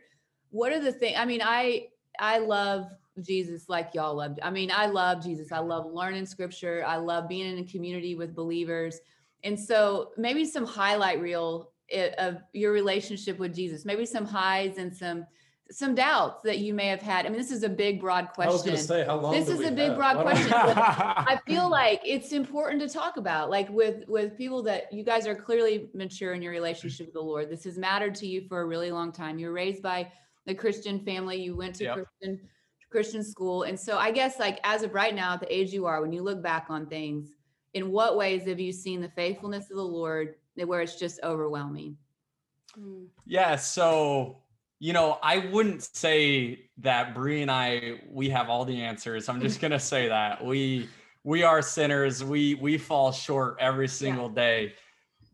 what 0.52 0.72
are 0.72 0.80
the 0.80 0.92
things? 0.92 1.16
I 1.18 1.26
mean, 1.26 1.42
I, 1.44 1.88
I 2.20 2.38
love 2.38 2.86
Jesus 3.26 3.70
like 3.70 3.92
y'all 3.94 4.16
loved. 4.16 4.40
I 4.44 4.50
mean, 4.50 4.72
I 4.74 4.86
love 4.88 5.24
Jesus. 5.24 5.52
I 5.52 5.60
love 5.60 5.86
learning 5.92 6.26
scripture. 6.26 6.84
I 6.86 6.98
love 6.98 7.28
being 7.28 7.52
in 7.58 7.64
a 7.64 7.68
community 7.68 8.16
with 8.16 8.36
believers. 8.36 9.00
And 9.44 9.60
so 9.60 10.12
maybe 10.18 10.46
some 10.46 10.66
highlight 10.66 11.22
reel 11.22 11.72
eh, 11.92 12.12
of 12.18 12.38
your 12.54 12.72
relationship 12.72 13.38
with 13.40 13.54
Jesus, 13.56 13.86
maybe 13.86 14.06
some 14.06 14.26
highs 14.26 14.78
and 14.78 14.96
some, 14.96 15.26
some 15.70 15.94
doubts 15.96 16.42
that 16.44 16.60
you 16.60 16.74
may 16.74 16.88
have 16.88 17.02
had. 17.02 17.26
I 17.26 17.30
mean, 17.30 17.38
this 17.38 17.52
is 17.52 17.64
a 17.64 17.70
big, 17.70 18.00
broad 18.00 18.30
question. 18.34 18.50
i 18.50 18.54
was 18.54 18.62
question. 18.62 18.88
gonna 18.88 19.02
say 19.04 19.06
how 19.06 19.20
long 19.20 19.34
This 19.34 19.50
is 19.50 19.60
a 19.60 19.72
big, 19.72 19.90
have? 19.90 19.98
broad 19.98 20.22
question. 20.22 20.54
I 20.54 21.38
feel 21.46 21.70
like 21.70 22.02
it's 22.06 22.32
important 22.32 22.82
to 22.82 22.88
talk 22.90 23.18
about, 23.18 23.50
like 23.50 23.70
with 23.70 24.08
with 24.08 24.38
people 24.38 24.64
that 24.64 24.92
you 24.94 25.04
guys 25.04 25.28
are 25.28 25.36
clearly 25.36 25.90
mature 25.94 26.34
in 26.34 26.42
your 26.42 26.54
relationship 26.54 27.08
with 27.08 27.14
the 27.14 27.22
Lord. 27.22 27.50
This 27.50 27.66
has 27.66 27.78
mattered 27.78 28.16
to 28.16 28.28
you 28.28 28.48
for 28.48 28.62
a 28.62 28.66
really 28.66 28.92
long 28.92 29.12
time. 29.12 29.40
You're 29.40 29.52
raised 29.52 29.84
by 29.84 30.10
the 30.46 30.56
Christian 30.56 31.02
family. 31.02 31.36
You 31.42 31.56
went 31.58 31.76
to 31.76 31.84
Yep. 31.84 31.96
Christian 31.96 32.40
Christian 32.98 33.24
school, 33.24 33.62
and 33.62 33.80
so 33.80 34.00
I 34.00 34.10
guess 34.10 34.40
like 34.40 34.60
as 34.64 34.82
of 34.82 34.96
right 34.96 35.14
now, 35.14 35.36
at 35.36 35.42
the 35.42 35.56
age 35.56 35.72
you 35.72 35.86
are, 35.86 36.02
when 36.02 36.12
you 36.12 36.24
look 36.24 36.42
back 36.42 36.66
on 36.70 36.88
things, 36.88 37.36
in 37.76 37.92
what 37.92 38.18
ways 38.18 38.48
have 38.48 38.60
you 38.60 38.72
seen 38.72 39.02
the 39.02 39.10
faithfulness 39.10 39.70
of 39.70 39.78
the 39.78 39.84
Lord 39.84 40.34
that 40.56 40.68
where 40.68 40.82
it's 40.82 40.96
just 40.96 41.20
overwhelming? 41.24 41.96
Mm. 42.76 43.06
Yeah, 43.28 43.56
so 43.56 44.42
you 44.80 44.94
know, 44.94 45.20
I 45.22 45.38
wouldn't 45.38 45.84
say 45.96 46.70
that 46.80 47.14
Bree 47.14 47.44
and 47.44 47.52
I 47.52 48.02
we 48.10 48.32
have 48.32 48.50
all 48.50 48.66
the 48.66 48.82
answers. 48.82 49.30
I'm 49.30 49.42
just 49.42 49.62
gonna 49.62 49.80
say 49.80 50.08
that 50.18 50.44
we 50.44 50.90
we 51.24 51.44
are 51.44 51.62
sinners. 51.62 52.24
We 52.24 52.56
we 52.56 52.80
fall 52.80 53.12
short 53.12 53.58
every 53.60 53.90
single 53.90 54.28
day. 54.28 54.74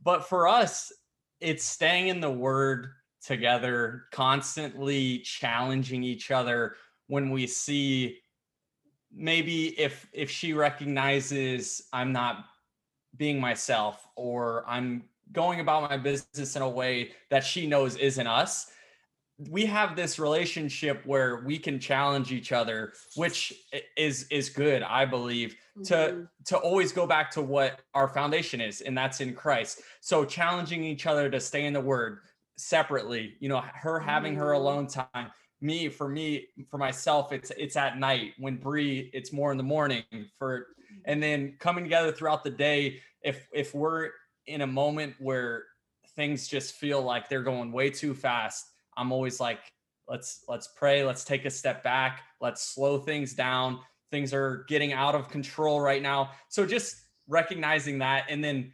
But 0.04 0.28
for 0.28 0.50
us, 0.50 0.92
it's 1.40 1.64
staying 1.64 2.10
in 2.10 2.20
the 2.20 2.30
word 2.30 2.90
together, 3.22 4.04
constantly 4.12 5.20
challenging 5.20 6.04
each 6.04 6.30
other 6.30 6.76
when 7.14 7.30
we 7.30 7.46
see 7.46 8.18
maybe 9.12 9.80
if 9.80 10.10
if 10.14 10.32
she 10.32 10.52
recognizes 10.54 11.84
I'm 11.94 12.12
not 12.12 12.46
being 13.16 13.40
myself 13.40 14.08
or 14.16 14.64
I'm 14.68 15.04
going 15.32 15.60
about 15.60 15.88
my 15.92 15.98
business 15.98 16.56
in 16.56 16.64
a 16.64 16.70
way 16.70 17.12
that 17.30 17.44
she 17.44 17.68
knows 17.68 17.96
isn't 17.98 18.26
us 18.26 18.72
we 19.50 19.66
have 19.66 19.96
this 19.96 20.18
relationship 20.20 21.06
where 21.06 21.44
we 21.46 21.58
can 21.60 21.80
challenge 21.80 22.32
each 22.32 22.52
other 22.52 22.94
which 23.16 23.54
is 23.98 24.28
is 24.30 24.50
good 24.50 24.82
i 24.84 25.04
believe 25.06 25.56
to 25.84 25.96
Mhm. 25.96 26.30
to 26.46 26.58
always 26.58 26.92
go 26.92 27.06
back 27.08 27.30
to 27.32 27.42
what 27.42 27.82
our 27.94 28.08
foundation 28.08 28.60
is 28.62 28.82
and 28.82 28.98
that's 28.98 29.22
in 29.22 29.34
christ 29.34 29.82
so 30.02 30.26
challenging 30.26 30.84
each 30.84 31.06
other 31.08 31.30
to 31.30 31.40
stay 31.40 31.66
in 31.66 31.74
the 31.74 31.82
word 31.94 32.20
separately 32.58 33.36
you 33.40 33.50
know 33.50 33.62
her 33.86 34.00
having 34.00 34.36
her 34.36 34.52
Mhm. 34.52 34.62
alone 34.62 34.88
time 34.88 35.32
me 35.64 35.90
for 35.90 36.10
me 36.10 36.48
for 36.70 36.78
myself 36.78 37.32
it's 37.32 37.52
it's 37.58 37.76
at 37.76 37.98
night 37.98 38.34
when 38.38 38.58
Bree 38.58 39.10
it's 39.14 39.32
more 39.32 39.52
in 39.52 39.58
the 39.58 39.64
morning 39.64 40.04
for 40.38 40.68
and 41.06 41.24
then 41.24 41.56
coming 41.60 41.84
together 41.84 42.12
throughout 42.12 42.44
the 42.44 42.50
day 42.50 43.00
if 43.22 43.48
if 43.54 43.74
we're 43.74 44.10
in 44.46 44.62
a 44.62 44.68
moment 44.68 45.16
where 45.20 45.64
things 46.16 46.48
just 46.48 46.76
feel 46.76 47.02
like 47.02 47.30
they're 47.30 47.42
going 47.42 47.72
way 47.72 47.90
too 47.90 48.14
fast 48.14 48.68
i'm 48.98 49.12
always 49.12 49.40
like 49.40 49.60
let's 50.08 50.44
let's 50.48 50.68
pray 50.76 51.04
let's 51.04 51.24
take 51.24 51.46
a 51.46 51.50
step 51.50 51.82
back 51.82 52.24
let's 52.44 52.62
slow 52.62 53.00
things 53.00 53.34
down. 53.34 53.80
Things 54.12 54.34
are 54.34 54.66
getting 54.68 54.94
out 54.94 55.16
of 55.16 55.30
control 55.30 55.80
right 55.82 56.02
now. 56.02 56.32
So 56.50 56.68
just 56.68 56.98
recognizing 57.28 58.00
that 58.00 58.26
and 58.30 58.44
then 58.44 58.74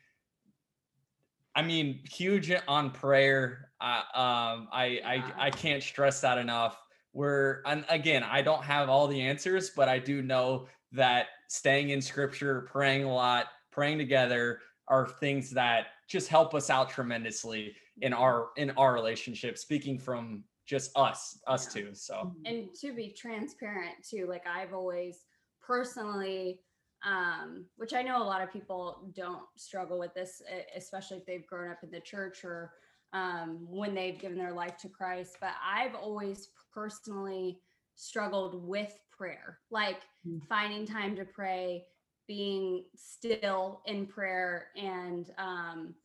i 1.56 1.62
mean 1.62 2.00
huge 2.12 2.52
on 2.68 2.90
prayer 2.90 3.69
uh, 3.82 4.02
um 4.20 4.68
i 4.72 5.00
i 5.06 5.34
i 5.38 5.50
can't 5.50 5.82
stress 5.84 6.22
that 6.22 6.38
enough. 6.38 6.78
We're 7.14 7.62
and 7.66 7.86
again 7.90 8.24
i 8.24 8.42
don't 8.42 8.64
have 8.64 8.88
all 8.88 9.08
the 9.08 9.20
answers 9.20 9.72
but 9.72 9.90
i 9.90 9.98
do 9.98 10.22
know 10.22 10.68
that 10.92 11.28
staying 11.48 11.90
in 11.90 12.02
scripture 12.02 12.62
praying 12.70 13.04
a 13.04 13.14
lot 13.14 13.48
praying 13.72 13.98
together 13.98 14.60
are 14.88 15.08
things 15.08 15.50
that 15.52 15.88
just 16.08 16.28
help 16.28 16.54
us 16.54 16.70
out 16.70 16.90
tremendously 16.90 17.76
in 18.02 18.14
our 18.14 18.50
in 18.58 18.70
our 18.72 18.94
relationship 18.94 19.58
speaking 19.58 19.98
from 19.98 20.44
just 20.68 20.92
us 20.96 21.40
us 21.48 21.76
Yeah. 21.76 21.82
two 21.82 21.96
so. 21.96 22.36
And 22.46 22.68
to 22.76 22.94
be 22.94 23.10
transparent 23.10 23.96
too 24.08 24.28
like 24.30 24.46
i've 24.46 24.74
always 24.74 25.26
personally 25.62 26.62
um 27.04 27.66
which 27.78 27.94
i 27.94 28.04
know 28.04 28.22
a 28.22 28.24
lot 28.24 28.42
of 28.44 28.52
people 28.54 29.12
don't 29.16 29.44
struggle 29.56 29.98
with 29.98 30.14
this 30.14 30.44
especially 30.76 31.18
if 31.18 31.26
they've 31.26 31.48
grown 31.48 31.72
up 31.72 31.80
in 31.84 31.90
the 31.90 32.02
church 32.02 32.44
or 32.44 32.74
um 33.14 33.66
when 33.68 33.94
they've 33.94 34.20
given 34.20 34.38
their 34.38 34.54
life 34.54 34.78
to 34.78 34.90
christ 34.90 35.38
but 35.42 35.52
i've 35.66 35.96
always 35.96 36.50
personally 36.74 37.60
struggled 37.96 38.66
with 38.68 38.94
prayer 39.12 39.60
like 39.72 40.02
Mm. 40.28 40.42
finding 40.50 40.86
time 40.86 41.16
to 41.16 41.24
pray 41.24 41.86
being 42.28 42.84
still 42.94 43.82
in 43.86 44.06
prayer 44.06 44.68
and 44.76 45.32
um 45.38 45.96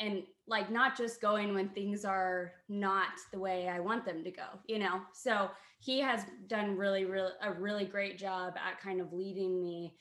and 0.00 0.22
like 0.46 0.70
not 0.70 0.96
just 0.96 1.20
going 1.20 1.54
when 1.54 1.68
things 1.70 2.04
are 2.04 2.52
not 2.68 3.08
the 3.32 3.38
way 3.38 3.68
I 3.68 3.80
want 3.80 4.04
them 4.04 4.24
to 4.24 4.30
go, 4.30 4.42
you 4.66 4.78
know. 4.78 5.00
So 5.12 5.50
he 5.78 6.00
has 6.00 6.24
done 6.48 6.76
really, 6.76 7.04
really 7.04 7.32
a 7.42 7.52
really 7.52 7.84
great 7.84 8.18
job 8.18 8.54
at 8.56 8.80
kind 8.80 9.00
of 9.00 9.12
leading 9.12 9.60
me 9.62 9.94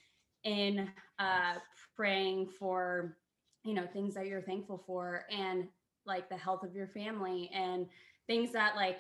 in 0.44 0.90
uh, 1.20 1.56
praying 1.96 2.48
for, 2.50 3.18
you 3.64 3.74
know, 3.74 3.86
things 3.86 4.14
that 4.16 4.26
you're 4.26 4.42
thankful 4.42 4.84
for 4.86 5.26
and 5.32 5.68
like 6.06 6.30
the 6.30 6.38
health 6.38 6.64
of 6.64 6.76
your 6.76 6.88
family 6.88 7.50
and 7.54 7.88
things 8.28 8.52
that 8.52 8.76
like 8.76 9.00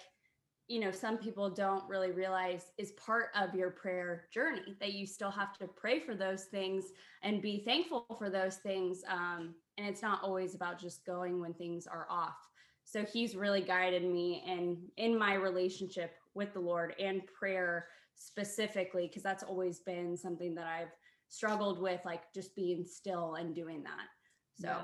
you 0.68 0.80
know 0.80 0.92
some 0.92 1.18
people 1.18 1.50
don't 1.50 1.88
really 1.90 2.12
realize 2.12 2.72
is 2.78 2.94
part 2.94 3.28
of 3.40 3.54
your 3.54 3.70
prayer 3.70 4.26
journey 4.34 4.76
that 4.80 4.94
you 4.94 5.06
still 5.06 5.32
have 5.32 5.58
to 5.58 5.68
pray 5.68 6.00
for 6.00 6.16
those 6.16 6.46
things 6.46 6.86
and 7.22 7.42
be 7.42 7.64
thankful 7.66 8.06
for 8.18 8.30
those 8.30 8.58
things 8.58 9.02
um, 9.10 9.54
and 9.78 9.88
it's 9.88 10.02
not 10.02 10.24
always 10.24 10.56
about 10.56 10.80
just 10.80 11.06
going 11.06 11.40
when 11.40 11.54
things 11.54 11.86
are 11.88 12.08
off 12.10 12.38
so 12.86 13.04
he's 13.04 13.36
really 13.36 13.62
guided 13.62 14.04
me 14.04 14.44
and 14.48 14.78
in 14.98 15.18
my 15.18 15.34
relationship 15.34 16.16
with 16.34 16.54
the 16.54 16.60
lord 16.60 16.96
and 17.00 17.22
prayer 17.28 17.88
specifically 18.16 19.08
because 19.08 19.24
that's 19.24 19.44
always 19.44 19.80
been 19.80 20.16
something 20.16 20.56
that 20.56 20.68
i've 20.68 20.92
struggled 21.30 21.82
with 21.82 22.00
like 22.06 22.22
just 22.34 22.56
being 22.56 22.86
still 22.86 23.36
and 23.36 23.56
doing 23.56 23.84
that 23.84 24.08
so 24.56 24.68
Yeah. 24.68 24.84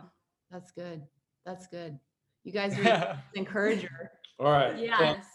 That's 0.51 0.71
good. 0.71 1.03
That's 1.45 1.67
good. 1.67 1.99
You 2.43 2.51
guys 2.51 2.77
are 2.77 2.81
an 2.87 3.17
encourager. 3.35 4.11
All 4.39 4.51
right. 4.51 4.73
well, 4.73 4.81
yes 4.81 5.25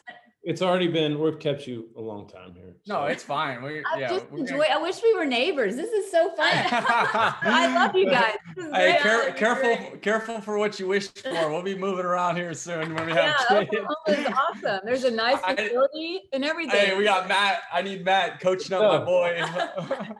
it's 0.44 0.60
already 0.62 0.88
been, 0.88 1.18
we've 1.18 1.38
kept 1.38 1.66
you 1.66 1.88
a 1.96 2.00
long 2.00 2.28
time 2.28 2.52
here. 2.54 2.76
No, 2.86 3.04
it's 3.04 3.22
fine. 3.22 3.62
We 3.62 3.78
I 3.84 3.98
yeah. 3.98 4.08
just 4.08 4.26
enjoy. 4.30 4.58
gonna- 4.58 4.74
I 4.74 4.76
wish 4.82 5.02
we 5.02 5.14
were 5.14 5.24
neighbors. 5.24 5.74
This 5.74 5.90
is 5.90 6.10
so 6.10 6.28
fun. 6.36 6.48
I 6.52 7.72
love 7.74 7.94
you 7.96 8.10
guys. 8.10 8.36
This 8.54 8.70
Hey, 8.72 8.98
care, 9.00 9.32
careful, 9.32 9.74
great. 9.76 10.02
careful 10.02 10.40
for 10.42 10.58
what 10.58 10.78
you 10.78 10.86
wish 10.86 11.08
for. 11.08 11.30
We'll 11.50 11.62
be 11.62 11.76
moving 11.76 12.04
around 12.04 12.36
here 12.36 12.52
soon 12.54 12.94
when 12.94 13.06
we 13.06 13.12
Yeah, 13.14 13.32
have 13.48 13.68
kids. 13.70 13.84
Oklahoma 14.06 14.36
awesome. 14.50 14.80
There's 14.84 15.04
a 15.04 15.10
nice 15.10 15.38
I- 15.44 15.56
facility 15.56 16.22
and 16.32 16.44
everything. 16.44 16.78
Hey, 16.78 16.96
we 16.98 17.04
got 17.04 17.26
Matt. 17.26 17.62
I 17.72 17.80
need 17.82 18.04
Matt 18.04 18.40
coaching 18.40 18.74
up 18.76 18.82
my 18.82 19.02
Oh. 19.02 19.04
boy. 19.04 19.42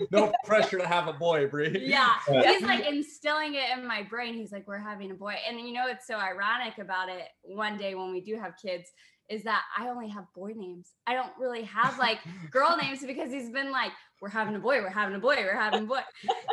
no 0.10 0.32
pressure 0.44 0.78
to 0.78 0.86
have 0.86 1.06
a 1.06 1.12
boy, 1.12 1.46
Bree. 1.48 1.78
Yeah, 1.86 2.14
Yeah. 2.30 2.52
he's 2.52 2.62
like 2.62 2.86
instilling 2.86 3.54
it 3.54 3.64
in 3.76 3.86
my 3.86 4.02
brain. 4.02 4.34
He's 4.34 4.52
like, 4.52 4.66
"We're 4.66 4.78
having 4.78 5.10
a 5.10 5.14
boy," 5.14 5.34
and 5.46 5.60
you 5.60 5.72
know 5.72 5.86
it's 5.88 6.06
so 6.06 6.16
ironic 6.16 6.78
about 6.78 7.08
it? 7.08 7.28
One 7.42 7.76
day 7.76 7.94
when 7.94 8.10
we 8.10 8.20
do 8.20 8.36
have 8.36 8.54
kids, 8.60 8.90
is 9.28 9.42
that 9.44 9.62
I 9.76 9.88
only 9.88 10.08
have 10.08 10.26
boy 10.34 10.52
names. 10.54 10.92
I 11.06 11.14
don't 11.14 11.32
really 11.38 11.62
have 11.64 11.98
like 11.98 12.18
girl 12.50 12.76
names 12.82 13.04
because 13.04 13.32
he's 13.32 13.50
been 13.50 13.70
like, 13.70 13.92
"We're 14.20 14.28
having 14.28 14.54
a 14.54 14.58
boy. 14.58 14.80
We're 14.80 14.90
having 14.90 15.16
a 15.16 15.18
boy. 15.18 15.36
We're 15.38 15.54
having 15.56 15.84
a 15.84 15.86
boy," 15.86 16.00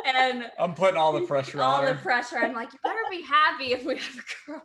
and 0.06 0.50
I'm 0.58 0.74
putting 0.74 0.96
all 0.96 1.12
the 1.12 1.20
pressure 1.26 1.60
all 1.60 1.74
on 1.74 1.80
All 1.80 1.86
the 1.86 1.92
him. 1.92 1.98
pressure. 1.98 2.38
I'm 2.38 2.54
like, 2.54 2.72
"You 2.72 2.78
better 2.82 2.98
be 3.10 3.22
happy 3.22 3.72
if 3.72 3.84
we 3.84 3.96
have 3.96 4.14
a 4.16 4.50
girl," 4.50 4.62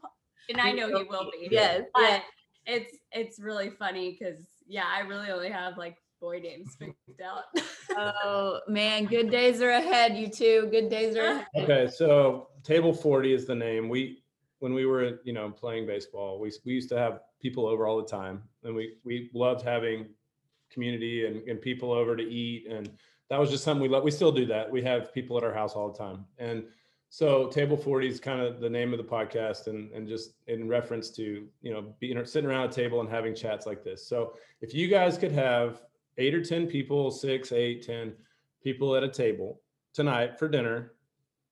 and 0.49 0.60
I 0.62 0.72
know 0.72 0.88
he 0.88 1.03
will 1.03 1.30
be. 1.32 1.49
Yes. 1.51 1.84
but 1.93 2.01
yes. 2.01 2.24
it's 2.66 2.97
it's 3.12 3.39
really 3.39 3.70
funny 3.72 4.18
because 4.18 4.39
yeah, 4.68 4.86
I 4.86 5.01
really 5.01 5.30
only 5.30 5.49
have 5.49 5.78
like 5.78 5.97
boy 6.20 6.39
names 6.39 6.76
picked 6.80 7.22
out. 7.22 7.43
Oh 7.91 8.60
man, 8.68 9.05
good 9.05 9.30
days 9.30 9.62
are 9.62 9.70
ahead. 9.72 10.18
You 10.18 10.28
two. 10.28 10.68
Good 10.72 10.89
days 10.89 11.16
are 11.16 11.26
ahead. 11.26 11.45
Okay, 11.58 11.88
so 11.88 12.49
table 12.64 12.93
40 12.93 13.34
is 13.34 13.45
the 13.45 13.55
name. 13.55 13.89
We, 13.89 14.24
when 14.60 14.74
we 14.74 14.86
were, 14.86 15.20
you 15.24 15.34
know, 15.34 15.49
playing 15.51 15.86
baseball, 15.86 16.39
we, 16.39 16.51
we 16.66 16.74
used 16.74 16.89
to 16.89 16.97
have 16.97 17.20
people 17.41 17.67
over 17.67 17.88
all 17.88 17.97
the 17.97 18.07
time 18.07 18.43
and 18.63 18.75
we, 18.75 18.95
we 19.03 19.29
loved 19.33 19.61
having 19.61 20.07
community 20.71 21.25
and, 21.25 21.47
and 21.47 21.61
people 21.61 21.91
over 21.91 22.15
to 22.15 22.23
eat. 22.23 22.67
And 22.69 22.89
that 23.29 23.39
was 23.39 23.49
just 23.49 23.63
something 23.63 23.81
we 23.81 23.89
love. 23.89 24.03
We 24.03 24.11
still 24.11 24.31
do 24.31 24.45
that. 24.47 24.69
We 24.69 24.81
have 24.83 25.13
people 25.13 25.38
at 25.38 25.43
our 25.43 25.53
house 25.53 25.73
all 25.73 25.91
the 25.91 25.97
time. 25.97 26.25
And 26.38 26.65
so 27.09 27.47
table 27.47 27.77
40 27.77 28.07
is 28.07 28.19
kind 28.19 28.41
of 28.41 28.59
the 28.59 28.69
name 28.69 28.93
of 28.93 28.97
the 28.97 29.03
podcast 29.03 29.67
and, 29.67 29.91
and 29.93 30.07
just 30.07 30.33
in 30.47 30.67
reference 30.67 31.09
to, 31.11 31.47
you 31.61 31.71
know, 31.71 31.95
being 31.99 32.23
sitting 32.25 32.49
around 32.49 32.69
a 32.69 32.73
table 32.73 32.99
and 32.99 33.09
having 33.09 33.33
chats 33.33 33.65
like 33.65 33.83
this. 33.83 34.07
So 34.07 34.33
if 34.61 34.73
you 34.73 34.88
guys 34.88 35.17
could 35.17 35.31
have 35.31 35.81
eight 36.17 36.35
or 36.35 36.43
10 36.43 36.67
people, 36.67 37.11
six, 37.11 37.51
eight 37.51 37.85
ten 37.85 38.13
people 38.61 38.95
at 38.95 39.03
a 39.03 39.09
table 39.09 39.61
tonight 39.93 40.38
for 40.38 40.49
dinner, 40.49 40.93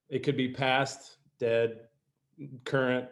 it 0.10 0.24
could 0.24 0.36
be 0.36 0.50
past, 0.50 1.18
dead, 1.40 1.80
current, 2.66 3.08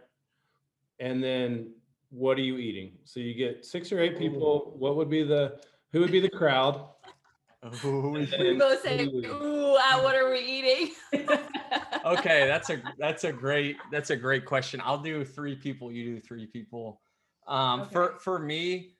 and 0.99 1.24
then 1.24 1.71
what 2.14 2.38
are 2.38 2.41
you 2.41 2.57
eating? 2.57 2.93
So 3.05 3.20
you 3.20 3.34
get 3.34 3.66
six 3.66 3.91
or 3.91 3.99
eight 3.99 4.18
people. 4.18 4.76
What 4.78 4.95
would 4.95 5.09
be 5.09 5.24
the 5.24 5.59
who 5.91 5.99
would 6.01 6.11
be 6.11 6.20
the 6.20 6.30
crowd? 6.30 6.88
We 8.39 8.57
both 8.57 8.82
say, 8.82 9.05
who- 9.05 9.26
"Ooh, 9.26 9.76
ah, 9.80 9.99
what 10.03 10.16
are 10.16 10.30
we 10.30 10.39
eating?" 10.39 10.91
okay, 12.05 12.45
that's 12.45 12.70
a 12.70 12.82
that's 12.99 13.24
a 13.24 13.32
great 13.32 13.78
that's 13.91 14.09
a 14.11 14.16
great 14.16 14.45
question. 14.45 14.82
I'll 14.84 14.97
do 15.01 15.24
three 15.26 15.55
people. 15.55 15.91
You 15.91 16.16
do 16.16 16.22
three 16.22 16.45
people. 16.45 17.01
Um, 17.47 17.88
For 17.89 18.20
for 18.20 18.38
me, 18.38 18.95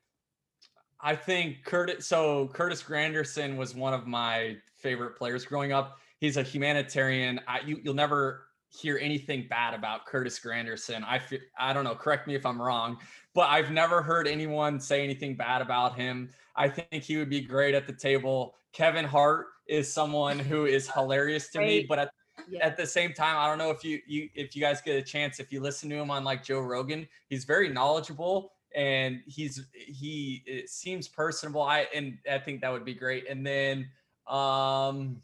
I 0.99 1.16
think 1.16 1.64
Curtis. 1.66 2.07
So 2.07 2.47
Curtis 2.53 2.82
Granderson 2.82 3.57
was 3.57 3.76
one 3.76 3.93
of 3.93 4.07
my 4.07 4.57
favorite 4.78 5.18
players 5.18 5.45
growing 5.45 5.72
up. 5.72 5.97
He's 6.20 6.38
a 6.38 6.43
humanitarian. 6.43 7.41
I, 7.47 7.59
you 7.66 7.80
you'll 7.84 7.93
never 7.93 8.47
hear 8.74 8.97
anything 8.97 9.47
bad 9.47 9.74
about 9.74 10.05
Curtis 10.05 10.39
Granderson. 10.39 11.03
I 11.07 11.19
feel 11.19 11.39
I 11.59 11.74
don't 11.74 11.84
know. 11.84 11.95
Correct 11.95 12.28
me 12.28 12.36
if 12.36 12.45
I'm 12.45 12.61
wrong, 12.61 12.97
but 13.34 13.49
I've 13.49 13.71
never 13.71 14.01
heard 14.01 14.28
anyone 14.28 14.80
say 14.80 15.03
anything 15.03 15.36
bad 15.36 15.61
about 15.61 15.95
him. 15.95 16.30
I 16.55 16.69
think 16.69 17.03
he 17.03 17.17
would 17.17 17.30
be 17.30 17.41
great 17.41 17.76
at 17.76 17.88
the 17.88 17.93
table. 17.93 18.55
Kevin 18.74 19.05
Hart 19.05 19.47
is 19.67 19.91
someone 19.91 20.39
who 20.39 20.65
is 20.65 20.89
hilarious 20.89 21.49
to 21.49 21.59
me, 21.59 21.86
but 21.88 21.99
at 21.99 22.11
Yeah. 22.49 22.65
at 22.65 22.78
the 22.78 22.88
same 22.88 23.13
time, 23.13 23.38
I 23.38 23.47
don't 23.47 23.59
know 23.59 23.69
if 23.69 23.84
you 23.84 24.01
you 24.07 24.30
if 24.34 24.55
you 24.55 24.61
guys 24.61 24.82
get 24.82 24.95
a 24.97 25.03
chance, 25.03 25.39
if 25.39 25.51
you 25.53 25.61
listen 25.61 25.89
to 25.91 25.95
him 25.95 26.09
on 26.09 26.24
like 26.24 26.43
Joe 26.43 26.61
Rogan, 26.61 27.07
he's 27.30 27.45
very 27.45 27.69
knowledgeable 27.69 28.53
and 28.76 29.21
he's 29.28 29.67
he 29.74 30.41
it 30.47 30.67
seems 30.69 31.07
personable. 31.07 31.61
I 31.61 31.88
and 31.93 32.17
I 32.30 32.39
think 32.39 32.61
that 32.61 32.71
would 32.71 32.86
be 32.86 32.95
great. 32.95 33.30
And 33.30 33.45
then 33.45 33.88
um 34.28 35.21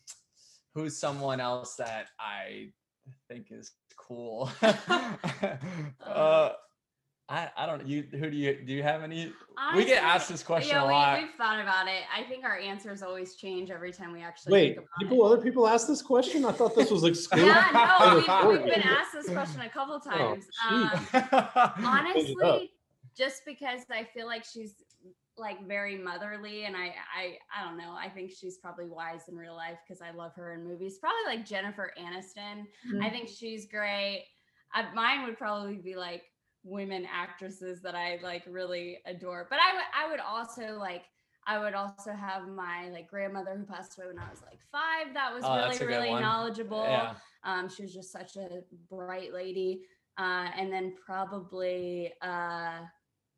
who's 0.75 0.95
someone 0.95 1.39
else 1.39 1.75
that 1.77 2.09
I 2.19 2.71
think 3.29 3.47
is 3.51 3.71
cool? 3.95 4.49
uh 6.05 6.49
I, 7.31 7.47
I 7.55 7.65
don't 7.67 7.85
you 7.87 8.03
who 8.11 8.31
do 8.31 8.35
you 8.35 8.59
do 8.65 8.73
you 8.73 8.81
have 8.81 9.03
any 9.03 9.25
we 9.25 9.31
get 9.31 9.37
Honestly, 9.67 9.95
asked 9.95 10.29
this 10.29 10.41
question 10.41 10.75
yeah, 10.75 10.83
a 10.83 10.87
we, 10.87 10.93
lot. 10.93 11.21
We've 11.21 11.29
thought 11.37 11.59
about 11.59 11.87
it. 11.87 12.01
I 12.15 12.23
think 12.23 12.43
our 12.43 12.57
answers 12.57 13.03
always 13.03 13.35
change 13.35 13.69
every 13.69 13.91
time 13.91 14.11
we 14.13 14.23
actually 14.23 14.53
Wait, 14.53 14.75
think 14.75 14.77
about 14.79 14.99
people, 14.99 15.17
it. 15.17 15.33
other 15.33 15.43
people 15.43 15.67
ask 15.67 15.87
this 15.87 16.01
question? 16.01 16.43
I 16.43 16.53
thought 16.53 16.75
this 16.75 16.89
was 16.89 17.03
exclusive. 17.03 17.47
Yeah, 17.47 17.67
no, 17.71 18.49
we've, 18.49 18.63
we've 18.63 18.73
been 18.73 18.81
asked 18.81 19.13
this 19.13 19.29
question 19.29 19.61
a 19.61 19.69
couple 19.69 19.99
times. 19.99 20.45
Oh, 20.63 20.69
um, 20.69 20.89
Change 20.89 21.03
it 21.13 21.33
up. 21.33 21.73
honestly, 21.77 22.71
just 23.15 23.43
because 23.45 23.81
I 23.91 24.07
feel 24.11 24.25
like 24.25 24.43
she's 24.43 24.73
like 25.39 25.65
very 25.67 25.97
motherly, 25.97 26.65
and 26.65 26.75
I, 26.75 26.93
I, 27.17 27.37
I 27.57 27.65
don't 27.65 27.77
know. 27.77 27.91
I 27.93 28.09
think 28.09 28.31
she's 28.31 28.57
probably 28.57 28.85
wise 28.87 29.21
in 29.29 29.35
real 29.35 29.55
life 29.55 29.77
because 29.87 30.01
I 30.01 30.11
love 30.11 30.33
her 30.35 30.53
in 30.53 30.63
movies. 30.67 30.99
Probably 30.99 31.35
like 31.37 31.45
Jennifer 31.45 31.91
Aniston. 31.99 32.65
Mm-hmm. 32.87 33.01
I 33.03 33.09
think 33.09 33.29
she's 33.29 33.65
great. 33.65 34.25
I, 34.73 34.93
mine 34.93 35.25
would 35.25 35.37
probably 35.37 35.77
be 35.77 35.95
like 35.95 36.23
women 36.63 37.07
actresses 37.11 37.81
that 37.81 37.95
I 37.95 38.19
like 38.21 38.43
really 38.47 38.99
adore. 39.05 39.47
But 39.49 39.59
I 39.59 39.73
would 39.75 39.83
I 39.97 40.11
would 40.11 40.19
also 40.19 40.77
like 40.77 41.03
I 41.47 41.57
would 41.57 41.73
also 41.73 42.11
have 42.11 42.47
my 42.47 42.89
like 42.91 43.09
grandmother 43.09 43.55
who 43.57 43.63
passed 43.63 43.97
away 43.97 44.07
when 44.07 44.19
I 44.19 44.29
was 44.29 44.41
like 44.43 44.59
five. 44.71 45.13
That 45.13 45.33
was 45.33 45.43
Oh, 45.45 45.55
really 45.79 45.85
really 45.87 46.09
one. 46.11 46.21
knowledgeable. 46.21 46.83
yeah. 46.83 47.13
Um, 47.43 47.69
she 47.69 47.81
was 47.83 47.93
just 47.93 48.11
such 48.11 48.35
a 48.35 48.47
bright 48.89 49.33
lady. 49.33 49.81
Uh, 50.17 50.49
and 50.57 50.71
then 50.71 50.93
probably 51.05 52.11
uh, 52.21 52.79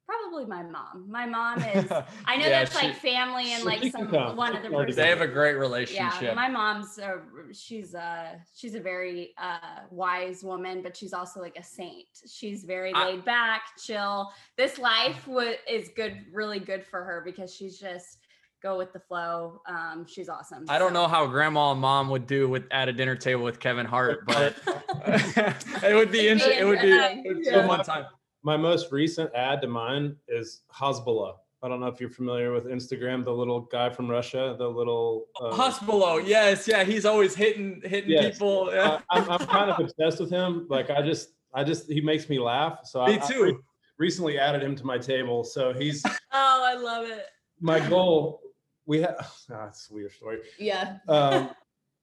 probably 0.05 0.45
my 0.45 0.63
mom. 0.63 1.05
My 1.09 1.25
mom 1.25 1.59
is. 1.75 1.89
I 2.25 2.37
know 2.37 2.43
Yeah, 2.47 2.49
that's 2.63 2.77
she- 2.79 2.87
like 2.87 2.95
family 2.97 3.53
and 3.53 3.63
like 3.63 3.83
some 3.91 4.07
come. 4.09 4.35
one 4.35 4.51
She 4.53 4.57
other 4.57 4.67
can 4.67 4.75
already 4.75 4.91
person. 4.91 5.03
they 5.03 5.09
have 5.09 5.21
a 5.21 5.27
great 5.27 5.53
relationship. 5.55 6.21
Yeah, 6.21 6.33
my 6.33 6.47
mom's 6.49 6.99
uh, 6.99 7.17
she's 7.53 7.93
a 7.93 8.39
she's 8.55 8.75
a 8.75 8.79
very 8.79 9.33
uh 9.41 9.57
wise 9.89 10.43
woman, 10.43 10.81
but 10.83 10.95
she's 10.97 11.13
also 11.13 11.39
like 11.39 11.55
a 11.57 11.63
saint. 11.63 12.07
She's 12.29 12.63
very 12.63 12.93
I- 12.93 13.05
laid 13.11 13.25
back, 13.25 13.61
chill. 13.81 14.31
This 14.57 14.77
life 14.77 15.27
wa- 15.27 15.53
is 15.69 15.89
good, 15.95 16.17
really 16.31 16.59
good 16.59 16.85
for 16.85 17.03
her 17.03 17.21
because 17.25 17.53
she's 17.55 17.79
just 17.79 18.17
go 18.61 18.77
with 18.77 18.93
the 18.93 18.99
flow. 18.99 19.59
Um, 19.67 20.05
she's 20.07 20.29
awesome. 20.29 20.65
I 20.69 20.77
don't 20.77 20.89
So- 20.89 20.93
know 21.01 21.07
how 21.07 21.25
grandma 21.25 21.71
and 21.71 21.81
mom 21.81 22.09
would 22.09 22.27
do 22.27 22.47
with 22.47 22.63
at 22.71 22.89
a 22.89 22.93
dinner 22.93 23.15
table 23.15 23.43
with 23.43 23.59
Kevin 23.59 23.85
Hart, 23.87 24.25
but 24.27 24.55
it 25.07 25.95
would 25.95 26.11
be 26.11 26.19
It'd 26.19 26.21
be 26.21 26.27
interesting. 26.27 26.59
It 26.59 26.65
would 26.65 26.81
be, 26.81 26.91
interesting. 26.91 27.25
it 27.25 27.27
would 27.29 27.39
be 27.43 27.45
Yeah. 27.49 27.65
a 27.65 27.67
fun 27.67 27.83
time. 27.85 28.05
My 28.43 28.57
most 28.57 28.91
recent 28.91 29.33
ad 29.35 29.61
to 29.61 29.67
mine 29.67 30.15
is 30.27 30.61
Hasbulla. 30.73 31.35
I 31.63 31.67
don't 31.67 31.79
know 31.79 31.85
if 31.87 31.99
you're 32.01 32.09
familiar 32.09 32.51
with 32.51 32.65
Instagram, 32.65 33.23
the 33.23 33.31
little 33.31 33.59
guy 33.61 33.89
from 33.91 34.09
Russia, 34.09 34.55
the 34.57 34.67
little. 34.67 35.25
uh, 35.39 35.51
Hasbulla, 35.51 36.25
yes, 36.25 36.67
yeah, 36.67 36.83
he's 36.83 37.05
always 37.05 37.35
hitting 37.35 37.81
hitting 37.85 38.09
Yes. 38.09 38.33
people. 38.33 38.71
I, 38.73 38.99
I'm, 39.11 39.29
I'm 39.29 39.39
kind 39.45 39.69
of 39.69 39.79
obsessed 39.79 40.19
with 40.19 40.31
him. 40.31 40.65
Like 40.69 40.89
I 40.89 41.03
just, 41.03 41.33
I 41.53 41.63
just, 41.63 41.87
he 41.91 42.01
makes 42.01 42.29
me 42.29 42.39
laugh. 42.39 42.79
So 42.85 43.05
Me 43.05 43.19
I, 43.19 43.23
I 43.23 43.27
too. 43.31 43.43
re- 43.43 43.57
recently 43.99 44.39
added 44.39 44.63
him 44.63 44.75
to 44.75 44.85
my 44.85 44.97
table. 44.97 45.43
So 45.43 45.71
he's 45.71 46.03
Oh, 46.33 46.63
I 46.65 46.73
love 46.81 47.05
it. 47.07 47.25
my 47.59 47.79
goal. 47.87 48.41
We 48.87 49.01
have. 49.01 49.31
Ah, 49.53 49.67
it's 49.67 49.87
a 49.91 49.93
weird 49.93 50.11
story. 50.13 50.39
Yeah. 50.57 50.97
Um, 51.07 51.51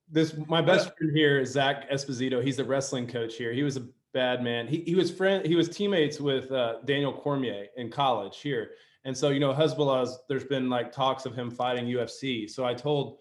this 0.08 0.36
my 0.46 0.62
best 0.70 0.96
friend 0.96 1.12
here 1.16 1.40
is 1.40 1.50
Zach 1.50 1.90
Esposito. 1.90 2.44
He's 2.44 2.58
the 2.58 2.64
wrestling 2.64 3.08
coach 3.08 3.34
here. 3.36 3.52
He 3.52 3.64
was 3.64 3.76
a 3.76 3.88
bad 4.12 4.42
man. 4.42 4.66
He 4.66 4.80
he 4.80 4.94
was 4.94 5.10
friend. 5.10 5.44
He 5.46 5.56
was 5.56 5.68
teammates 5.68 6.20
with 6.20 6.50
uh, 6.50 6.76
Daniel 6.84 7.12
Cormier 7.12 7.66
in 7.76 7.90
college 7.90 8.40
here, 8.40 8.70
and 9.04 9.16
so 9.16 9.30
you 9.30 9.40
know 9.40 9.52
Hasbulla's. 9.52 10.18
There's 10.28 10.44
been 10.44 10.68
like 10.68 10.92
talks 10.92 11.26
of 11.26 11.34
him 11.34 11.50
fighting 11.50 11.86
UFC. 11.86 12.48
So 12.48 12.64
I 12.64 12.74
told 12.74 13.20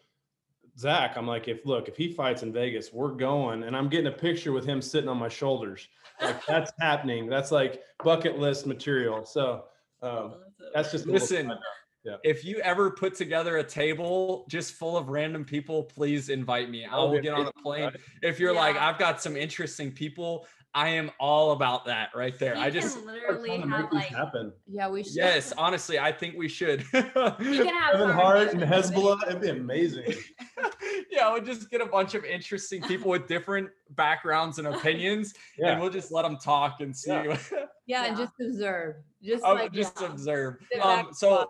Zach, 0.78 1.18
I'm 1.18 1.28
like, 1.28 1.48
if 1.48 1.66
look, 1.66 1.88
if 1.88 1.98
he 1.98 2.14
fights 2.14 2.44
in 2.44 2.54
Vegas, 2.54 2.94
we're 2.94 3.12
going, 3.12 3.64
and 3.64 3.76
I'm 3.76 3.90
getting 3.90 4.08
a 4.08 4.18
picture 4.18 4.52
with 4.52 4.66
him 4.66 4.82
sitting 4.82 5.10
on 5.10 5.18
my 5.18 5.30
shoulders. 5.30 5.88
Like 6.22 6.46
that's 6.46 6.72
happening. 6.80 7.28
That's 7.28 7.52
like 7.52 7.82
bucket 8.04 8.38
list 8.38 8.68
material. 8.68 9.26
So 9.26 9.64
um, 10.02 10.36
that's 10.74 10.92
just 10.92 11.08
Listen. 11.08 11.52
Yeah. 12.04 12.16
if 12.24 12.46
you 12.46 12.60
ever 12.60 12.92
put 12.92 13.16
together 13.16 13.58
a 13.58 13.64
table 13.64 14.46
just 14.48 14.76
full 14.76 14.96
of 14.96 15.10
random 15.10 15.44
people, 15.44 15.84
please 15.84 16.30
invite 16.30 16.70
me. 16.70 16.86
I 16.86 16.92
That'll 16.92 17.10
will 17.10 17.18
be 17.18 17.24
get 17.24 17.34
on 17.34 17.48
a 17.48 17.52
plane. 17.52 17.92
If 18.22 18.40
you're 18.40 18.54
like, 18.54 18.78
I've 18.78 18.98
got 18.98 19.22
some 19.22 19.36
interesting 19.36 19.92
people, 19.92 20.48
I 20.78 20.90
am 20.90 21.10
all 21.20 21.54
about 21.54 21.86
that 21.86 22.12
right 22.14 22.38
there. 22.38 22.54
We 22.54 22.60
I 22.60 22.70
just 22.70 23.04
We're 23.04 23.14
literally 23.14 23.58
have 23.58 23.68
make 23.68 23.92
like 23.92 24.06
happen. 24.10 24.54
Yeah, 24.68 24.88
we 24.90 25.04
should. 25.04 25.16
yes, 25.16 25.52
honestly, 25.58 25.98
I 25.98 26.12
think 26.12 26.38
we 26.38 26.48
should. 26.48 26.86
we 26.94 27.02
can 27.02 27.68
have 27.68 27.94
Kevin 27.94 28.10
Hart 28.12 28.54
and. 28.54 28.62
Hasbulla, 28.62 29.24
it'd 29.28 29.42
be 29.42 29.50
amazing. 29.50 30.14
yeah, 31.10 31.34
we'll 31.34 31.42
just 31.42 31.72
get 31.72 31.82
a 31.82 31.86
bunch 31.88 32.14
of 32.14 32.24
interesting 32.26 32.84
people 32.84 33.10
with 33.10 33.26
different 33.26 33.70
backgrounds 33.96 34.60
and 34.60 34.68
opinions, 34.68 35.34
and 35.58 35.82
we'll 35.82 35.90
just 35.90 36.12
let 36.12 36.22
them 36.22 36.38
talk 36.38 36.80
and 36.80 36.96
see. 36.96 37.10
Yeah. 37.10 37.38
Yeah, 37.88 38.06
and 38.06 38.16
just 38.16 38.34
observe. 38.40 38.98
Just 39.24 39.44
I'll 39.44 39.56
like 39.56 39.74
just 39.74 40.00
yeah. 40.00 40.08
observe. 40.08 40.58
Um, 40.80 41.08
so 41.12 41.50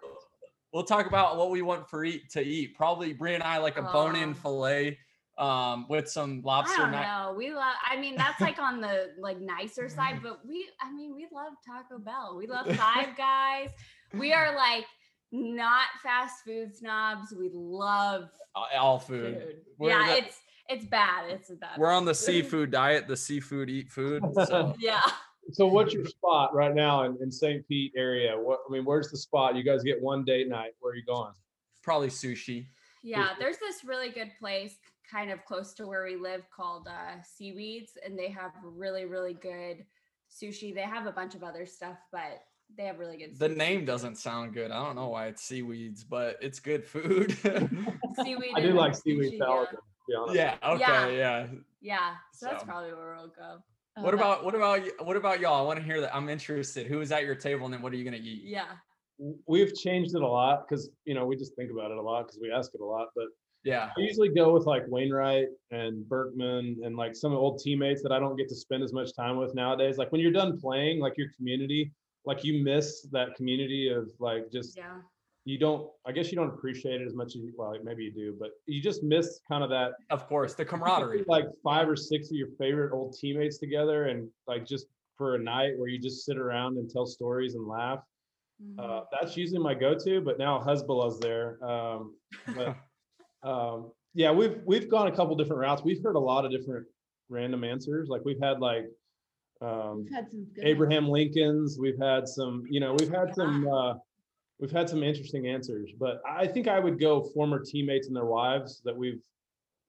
we'll 0.71 0.83
talk 0.85 1.05
about 1.05 1.35
what 1.35 1.49
we 1.49 1.61
want 1.61 1.89
for 1.89 2.05
eat 2.05 2.29
to 2.29 2.41
eat. 2.41 2.77
Probably 2.77 3.11
Bree 3.11 3.33
and 3.33 3.43
I 3.43 3.57
like 3.57 3.77
a 3.77 3.81
bone-in 3.81 4.29
Oh. 4.29 4.33
fillet 4.35 4.97
um, 5.37 5.85
with 5.89 6.09
some 6.09 6.41
I 6.43 6.47
lobster. 6.47 6.77
don't 6.77 6.91
know. 6.91 7.33
We 7.37 7.51
love. 7.53 7.75
I 7.89 7.97
mean, 7.97 8.15
that's 8.15 8.41
like 8.41 8.59
on 8.59 8.81
the 8.81 9.11
like 9.19 9.39
nicer 9.39 9.87
side, 9.97 10.19
but 10.23 10.45
we. 10.47 10.67
I 10.81 10.91
mean, 10.91 11.13
we 11.15 11.27
love 11.31 11.53
Taco 11.65 11.99
Bell. 11.99 12.35
We 12.37 12.47
love 12.47 12.65
Five 12.75 13.15
Guys. 13.17 13.69
We 14.13 14.33
are 14.33 14.55
like 14.55 14.85
not 15.31 15.87
fast 16.01 16.43
food 16.45 16.75
snobs. 16.75 17.33
We 17.37 17.49
love 17.53 18.29
all 18.55 18.99
food. 18.99 19.41
food. 19.41 19.55
Yeah, 19.89 20.07
the- 20.07 20.17
it's 20.17 20.37
it's 20.69 20.85
bad. 20.85 21.29
It's 21.29 21.49
bad. 21.51 21.77
We're 21.77 21.91
on 21.91 22.05
the 22.05 22.15
seafood 22.15 22.71
diet. 22.71 23.07
The 23.07 23.17
seafood 23.17 23.69
eat 23.69 23.89
food. 23.89 24.23
So 24.47 24.75
yeah. 24.79 25.01
So 25.53 25.65
what's 25.65 25.93
your 25.93 26.05
spot 26.05 26.53
right 26.53 26.75
now 26.75 27.03
in, 27.03 27.17
in 27.21 27.31
St. 27.31 27.65
Pete 27.69 27.93
area? 27.95 28.37
What 28.37 28.59
I 28.67 28.71
mean, 28.73 28.83
where's 28.83 29.09
the 29.09 29.17
spot? 29.17 29.55
You 29.55 29.63
guys 29.63 29.81
get 29.81 30.01
one 30.01 30.25
date 30.25 30.49
night. 30.49 30.71
Where 30.79 30.91
are 30.91 30.95
you 30.95 31.05
going? 31.05 31.31
probably 31.83 32.09
sushi. 32.09 32.67
Yeah, 33.01 33.29
there's 33.39 33.57
this 33.59 33.85
really 33.85 34.09
good 34.09 34.29
place 34.41 34.75
kind 35.09 35.31
of 35.31 35.43
close 35.45 35.73
to 35.75 35.87
where 35.87 36.03
we 36.05 36.15
live 36.15 36.43
called 36.55 36.87
uh, 36.87 37.21
Seaweeds, 37.23 37.97
and 38.05 38.17
they 38.17 38.29
have 38.29 38.51
really, 38.63 39.05
really 39.05 39.33
good 39.33 39.85
sushi. 40.29 40.73
They 40.73 40.81
have 40.81 41.05
a 41.05 41.11
bunch 41.11 41.35
of 41.35 41.43
other 41.43 41.65
stuff, 41.65 41.97
but 42.11 42.43
they 42.77 42.85
have 42.85 42.99
really 42.99 43.17
good. 43.17 43.39
The 43.39 43.49
name 43.49 43.85
doesn't 43.85 44.17
sound 44.17 44.53
good. 44.53 44.71
I 44.71 44.83
don't 44.83 44.95
know 44.95 45.09
why 45.09 45.27
it's 45.27 45.43
seaweeds, 45.43 46.03
but 46.03 46.37
it's 46.41 46.59
good 46.59 46.85
food. 46.85 47.31
seaweed. 48.21 48.51
I 48.55 48.61
do 48.61 48.69
and 48.69 48.75
like 48.75 48.95
seaweed 48.95 49.33
sushi, 49.33 49.37
salad. 49.37 49.69
Yeah. 49.71 49.75
To 49.75 49.77
be 50.07 50.15
honest. 50.15 50.35
yeah. 50.35 50.55
Okay. 50.63 51.17
Yeah. 51.17 51.47
yeah, 51.81 52.13
so 52.33 52.47
that's 52.47 52.63
probably 52.63 52.93
where 52.93 53.15
we'll 53.15 53.27
go. 53.27 53.59
Oh, 53.97 54.03
What 54.03 54.13
about 54.13 54.45
what 54.45 54.55
about 54.55 54.81
what 55.03 55.15
about 55.15 55.39
y'all? 55.39 55.61
I 55.61 55.65
want 55.65 55.79
to 55.79 55.85
hear 55.85 56.01
that. 56.01 56.15
I'm 56.15 56.29
interested. 56.29 56.87
Who 56.87 57.01
is 57.01 57.11
at 57.11 57.23
your 57.23 57.35
table, 57.35 57.65
and 57.65 57.73
then 57.73 57.81
what 57.81 57.93
are 57.93 57.95
you 57.95 58.03
gonna 58.03 58.17
eat? 58.17 58.43
Yeah. 58.43 58.65
We've 59.47 59.73
changed 59.73 60.13
it 60.13 60.21
a 60.21 60.27
lot 60.27 60.67
because 60.67 60.91
you 61.05 61.15
know 61.15 61.25
we 61.25 61.35
just 61.35 61.55
think 61.55 61.71
about 61.71 61.89
it 61.89 61.97
a 61.97 62.01
lot 62.01 62.27
because 62.27 62.39
we 62.39 62.51
ask 62.51 62.71
it 62.75 62.81
a 62.81 62.85
lot. 62.85 63.07
But 63.15 63.25
Yeah. 63.63 63.89
I 63.97 63.99
usually 63.99 64.29
go 64.29 64.53
with 64.53 64.65
like 64.65 64.83
Wainwright 64.87 65.47
and 65.71 66.07
Berkman 66.07 66.77
and 66.83 66.95
like 66.95 67.15
some 67.15 67.33
old 67.33 67.59
teammates 67.59 68.01
that 68.03 68.11
I 68.11 68.19
don't 68.19 68.37
get 68.37 68.47
to 68.49 68.55
spend 68.55 68.83
as 68.83 68.93
much 68.93 69.13
time 69.15 69.35
with 69.37 69.53
nowadays. 69.55 69.97
Like 69.97 70.11
when 70.11 70.21
you're 70.21 70.31
done 70.31 70.59
playing, 70.59 70.99
like 70.99 71.17
your 71.17 71.27
community, 71.35 71.91
like 72.25 72.43
you 72.43 72.63
miss 72.63 73.07
that 73.11 73.35
community 73.35 73.89
of 73.89 74.09
like 74.19 74.51
just 74.51 74.77
Yeah. 74.77 74.99
you 75.45 75.57
don't. 75.57 75.89
I 76.05 76.11
guess 76.13 76.31
you 76.31 76.37
don't 76.37 76.49
appreciate 76.49 77.01
it 77.01 77.05
as 77.07 77.13
much 77.13 77.35
as 77.35 77.41
you, 77.41 77.53
well 77.57 77.75
maybe 77.83 78.03
you 78.05 78.11
do, 78.11 78.35
but 78.39 78.51
you 78.67 78.81
just 78.81 79.03
miss 79.03 79.39
kind 79.49 79.63
of 79.63 79.69
that 79.71 79.93
Of 80.11 80.27
course, 80.27 80.53
the 80.55 80.63
camaraderie. 80.65 81.25
like 81.27 81.45
five 81.63 81.89
or 81.89 81.95
six 81.95 82.29
of 82.31 82.37
your 82.37 82.49
favorite 82.59 82.93
old 82.93 83.15
teammates 83.19 83.57
together 83.57 84.05
and 84.05 84.29
like 84.47 84.65
just 84.65 84.87
for 85.17 85.35
a 85.35 85.39
night 85.39 85.77
where 85.77 85.87
you 85.89 85.99
just 85.99 86.25
sit 86.25 86.37
around 86.37 86.77
and 86.77 86.89
tell 86.89 87.05
stories 87.05 87.55
and 87.55 87.67
laugh. 87.67 88.03
Mhm. 88.63 88.79
Uh, 88.79 89.03
that's 89.11 89.35
usually 89.37 89.59
my 89.59 89.73
go-to, 89.73 90.21
but 90.21 90.37
now 90.37 90.59
Hasbulla's 90.59 91.19
there. 91.19 91.63
Um, 91.63 92.15
but 92.55 92.75
um, 93.43 93.91
yeah, 94.13 94.31
we've 94.31 94.59
we've 94.65 94.89
gone 94.89 95.07
a 95.07 95.15
couple 95.15 95.35
different 95.35 95.61
routes. 95.61 95.83
We've 95.83 96.01
heard 96.03 96.15
a 96.15 96.19
lot 96.19 96.45
of 96.45 96.51
different 96.51 96.85
random 97.29 97.63
answers. 97.63 98.09
Like 98.09 98.21
we've 98.25 98.39
had 98.41 98.59
like 98.59 98.85
um, 99.61 100.03
We've 100.03 100.13
had 100.13 100.29
some 100.29 100.45
good 100.53 100.63
ones. 100.63 100.69
Abraham 100.71 101.09
Lincoln's. 101.09 101.77
We've 101.79 101.97
had 101.99 102.27
some, 102.27 102.63
you 102.69 102.79
know, 102.79 102.95
we've 102.99 103.09
had 103.11 103.33
some, 103.33 103.67
uh, 103.67 103.95
we've 104.59 104.71
had 104.71 104.87
some 104.87 105.01
interesting 105.03 105.47
answers. 105.47 105.89
But 105.99 106.21
I 106.29 106.45
think 106.47 106.67
I 106.67 106.79
would 106.79 106.99
go 106.99 107.23
former 107.23 107.63
teammates 107.63 108.07
and 108.07 108.15
their 108.15 108.25
wives 108.25 108.81
that 108.85 108.95
we've, 108.95 109.19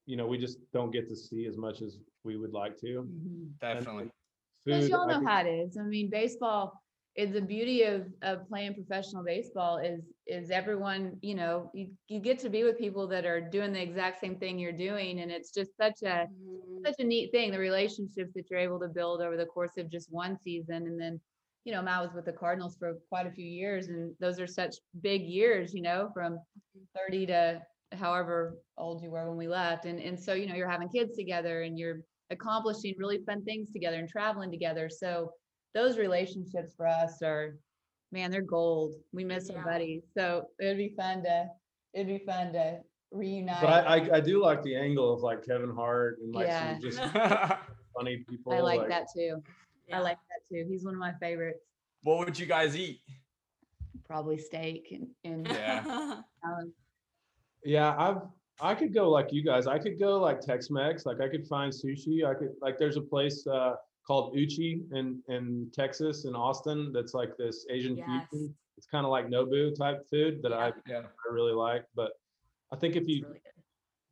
you 0.07 0.17
know, 0.17 0.27
we 0.27 0.39
just 0.39 0.59
don't 0.73 0.91
get 0.91 1.07
to 1.11 1.17
see 1.17 1.45
as 1.47 1.59
much 1.59 1.83
as 1.83 1.99
we 2.25 2.37
would 2.39 2.53
like 2.55 2.79
to. 2.81 3.03
Mhm. 3.07 3.51
Definitely. 3.61 4.11
Because 4.65 4.85
Food, 4.85 4.91
y'all 4.91 5.07
know 5.07 5.19
think- 5.19 5.29
how 5.29 5.41
it 5.43 5.49
is. 5.49 5.77
I 5.77 5.83
mean, 5.83 6.09
baseball 6.09 6.73
is 7.19 7.33
the 7.33 7.43
beauty 7.43 7.83
of, 7.83 8.07
of 8.23 8.49
playing 8.49 8.75
professional 8.75 9.25
baseball 9.25 9.79
is 9.79 10.03
is 10.29 10.53
everyone, 10.53 11.19
you 11.21 11.35
know, 11.35 11.69
you, 11.75 11.89
you 12.09 12.21
get 12.21 12.39
to 12.41 12.49
be 12.49 12.63
with 12.63 12.79
people 12.79 13.09
that 13.09 13.27
are 13.27 13.41
doing 13.41 13.73
the 13.73 13.83
exact 13.83 14.21
same 14.21 14.39
thing 14.39 14.57
you're 14.59 14.73
doing. 14.73 15.21
And 15.21 15.31
it's 15.33 15.53
just 15.53 15.77
such 15.77 16.03
a 16.05 16.29
Mhm. 16.29 16.87
such 16.87 16.95
a 17.01 17.05
neat 17.05 17.33
thing, 17.33 17.51
the 17.51 17.59
relationships 17.59 18.33
that 18.35 18.45
you're 18.51 18.61
able 18.61 18.79
to 18.81 18.89
build 18.89 19.21
over 19.21 19.37
the 19.37 19.47
course 19.47 19.77
of 19.79 19.91
just 19.91 20.13
one 20.13 20.39
season. 20.39 20.87
And 20.87 21.01
then, 21.01 21.21
you 21.65 21.73
know, 21.73 21.83
Matt 21.83 22.03
was 22.05 22.15
with 22.15 22.25
the 22.25 22.33
Cardinals 22.33 22.77
for 22.79 22.95
quite 23.09 23.27
a 23.27 23.33
few 23.33 23.47
years, 23.47 23.89
and 23.89 24.15
those 24.21 24.39
are 24.41 24.47
such 24.47 24.77
big 25.03 25.23
years, 25.23 25.75
you 25.75 25.83
know, 25.83 26.11
from 26.15 26.39
30 26.97 27.27
to 27.27 27.61
however 27.95 28.59
old 28.77 29.03
you 29.03 29.11
were 29.11 29.29
when 29.29 29.37
we 29.39 29.49
left. 29.49 29.87
And 29.87 29.99
and 30.01 30.19
so, 30.19 30.35
you 30.35 30.47
know, 30.47 30.55
you're 30.55 30.71
having 30.71 30.89
kids 30.89 31.17
together 31.17 31.63
and 31.63 31.77
you're 31.79 32.03
accomplishing 32.31 32.95
really 32.97 33.25
fun 33.25 33.43
things 33.45 33.73
together 33.73 33.99
and 33.99 34.09
traveling 34.09 34.53
together. 34.53 34.89
So 34.89 35.33
those 35.75 35.99
relationships 35.99 36.73
for 36.77 36.87
us 36.87 37.23
are 37.23 37.57
man, 38.11 38.31
they're 38.31 38.41
gold. 38.43 38.95
We 39.13 39.25
miss 39.25 39.51
our 39.51 39.63
buddies. 39.65 40.03
So 40.17 40.47
it'd 40.61 40.79
be 40.79 40.95
fun 40.97 41.23
to 41.25 41.49
it'd 41.95 42.07
be 42.07 42.25
fun 42.25 42.53
to 42.55 42.79
reunite. 43.13 43.61
But 43.61 43.71
I, 43.71 43.97
I, 43.97 44.17
I 44.17 44.21
do 44.21 44.43
like 44.43 44.63
the 44.63 44.77
angle 44.77 45.13
of 45.13 45.21
like 45.21 45.45
Kevin 45.45 45.71
Hart 45.71 46.19
and 46.23 46.35
like 46.35 46.47
Yeah. 46.47 46.73
some 46.73 46.81
just 46.83 46.99
funny 47.97 48.25
people. 48.29 48.53
I 48.53 48.61
like 48.61 48.89
that 48.89 49.07
too. 49.15 49.43
Yeah. 49.89 49.99
I 49.99 50.01
like 50.01 50.19
that 50.29 50.55
too. 50.55 50.67
He's 50.69 50.85
one 50.85 50.95
of 50.95 51.01
my 51.01 51.13
favorites. 51.21 51.61
what 52.03 52.19
would 52.19 52.39
you 52.39 52.47
guys 52.47 52.77
eat? 52.77 53.01
Probably 54.07 54.39
steak 54.39 54.89
and, 54.93 55.09
and 55.25 55.47
Yeah. 55.47 56.21
um, 56.45 56.73
Yeah, 57.65 57.95
I've 57.99 58.23
I 58.61 58.75
could 58.75 58.93
go 58.93 59.09
like 59.09 59.33
you 59.33 59.45
guys. 59.45 59.67
I 59.69 59.79
could 59.79 60.01
go 60.01 60.19
like 60.19 60.41
Tex-Mex. 60.41 61.07
Like 61.07 61.21
I 61.21 61.29
could 61.29 61.47
find 61.47 61.73
sushi. 61.73 62.25
I 62.27 62.35
could 62.35 62.51
like 62.61 62.77
there's 62.79 62.97
a 62.97 63.01
place 63.03 63.47
uh, 63.47 63.75
called 64.09 64.35
Uchi 64.37 64.83
in 64.93 65.23
in 65.29 65.71
Texas 65.73 66.25
in 66.25 66.35
Austin 66.35 66.93
that's 66.93 67.13
like 67.15 67.37
this 67.37 67.67
Asian 67.71 67.97
Yes. 67.99 68.07
fusion. 68.31 68.55
It's 68.79 68.87
kind 68.87 69.05
of 69.05 69.11
like 69.13 69.27
Nobu 69.29 69.77
type 69.77 70.09
food 70.11 70.41
that 70.43 70.53
I, 70.53 70.73
Yeah. 70.89 71.03
I 71.29 71.33
really 71.33 71.53
like. 71.53 71.85
But 71.95 72.13
I 72.73 72.77
think 72.77 72.97
if 72.97 73.03
It's 73.03 73.11
you 73.11 73.27
really 73.27 73.41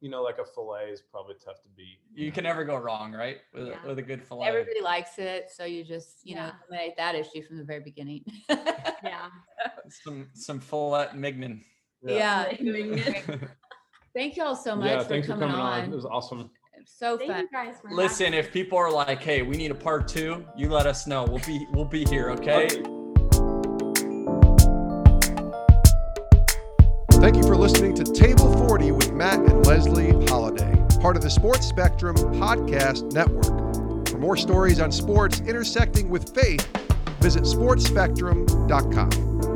you 0.02 0.10
know 0.10 0.22
like 0.22 0.36
a 0.38 0.44
fillet 0.44 0.90
is 0.90 1.00
probably 1.00 1.36
tough 1.42 1.62
to 1.62 1.68
beat. 1.74 1.98
You 2.14 2.30
can 2.30 2.44
never 2.44 2.62
go 2.64 2.76
wrong, 2.76 3.12
right? 3.14 3.38
With, 3.54 3.68
Yeah. 3.68 3.82
a, 3.82 3.88
with 3.88 3.98
a 3.98 4.02
good 4.02 4.22
fillet. 4.22 4.46
everybody 4.46 4.82
likes 4.82 5.18
it. 5.18 5.50
So 5.50 5.64
you 5.64 5.82
just, 5.82 6.18
you 6.22 6.34
know, 6.36 6.50
eliminate 6.68 6.96
that 6.98 7.14
issue 7.14 7.42
from 7.42 7.56
the 7.56 7.64
very 7.64 7.80
beginning. 7.80 8.22
Yeah. 9.02 9.28
Some 10.04 10.28
some 10.34 10.58
filet 10.60 11.08
mignon. 11.14 11.62
yeah. 12.02 12.52
Mignon. 12.60 13.00
Thank 14.14 14.36
you 14.36 14.42
all 14.42 14.56
so 14.56 14.74
much 14.74 14.88
yeah. 14.90 15.02
for, 15.02 15.08
Thanks 15.08 15.26
for 15.28 15.34
coming, 15.34 15.50
coming 15.50 15.60
on. 15.64 15.80
on. 15.84 15.92
It 15.92 15.94
was 15.94 16.06
awesome. 16.06 16.50
So 16.86 17.18
Thank 17.18 17.30
fun. 17.32 17.40
you 17.42 17.48
guys 17.52 17.74
for 17.82 17.90
Listen, 17.90 18.32
if 18.32 18.52
people 18.52 18.78
are 18.78 18.90
like, 18.90 19.20
"Hey, 19.20 19.42
we 19.42 19.56
need 19.56 19.70
a 19.70 19.74
part 19.74 20.08
two, 20.08 20.46
you 20.56 20.70
let 20.70 20.86
us 20.86 21.06
know. 21.06 21.24
We'll 21.24 21.44
be 21.44 21.66
we'll 21.72 21.84
be 21.84 22.04
here. 22.04 22.30
Okay. 22.30 22.68
Thank 27.12 27.36
you 27.36 27.42
for 27.42 27.56
listening 27.56 27.94
to 27.96 28.04
Table 28.04 28.52
40 28.68 28.92
with 28.92 29.12
Matt 29.12 29.40
and 29.40 29.66
Leslie 29.66 30.12
Holliday, 30.26 30.74
part 31.00 31.16
of 31.16 31.22
the 31.22 31.30
Sports 31.30 31.66
Spectrum 31.66 32.14
Podcast 32.14 33.12
Network. 33.12 34.06
For 34.08 34.18
more 34.18 34.36
stories 34.36 34.80
on 34.80 34.92
sports 34.92 35.40
intersecting 35.40 36.08
with 36.08 36.34
faith, 36.34 36.64
visit 37.20 37.42
sportsspectrum.com. 37.44 39.55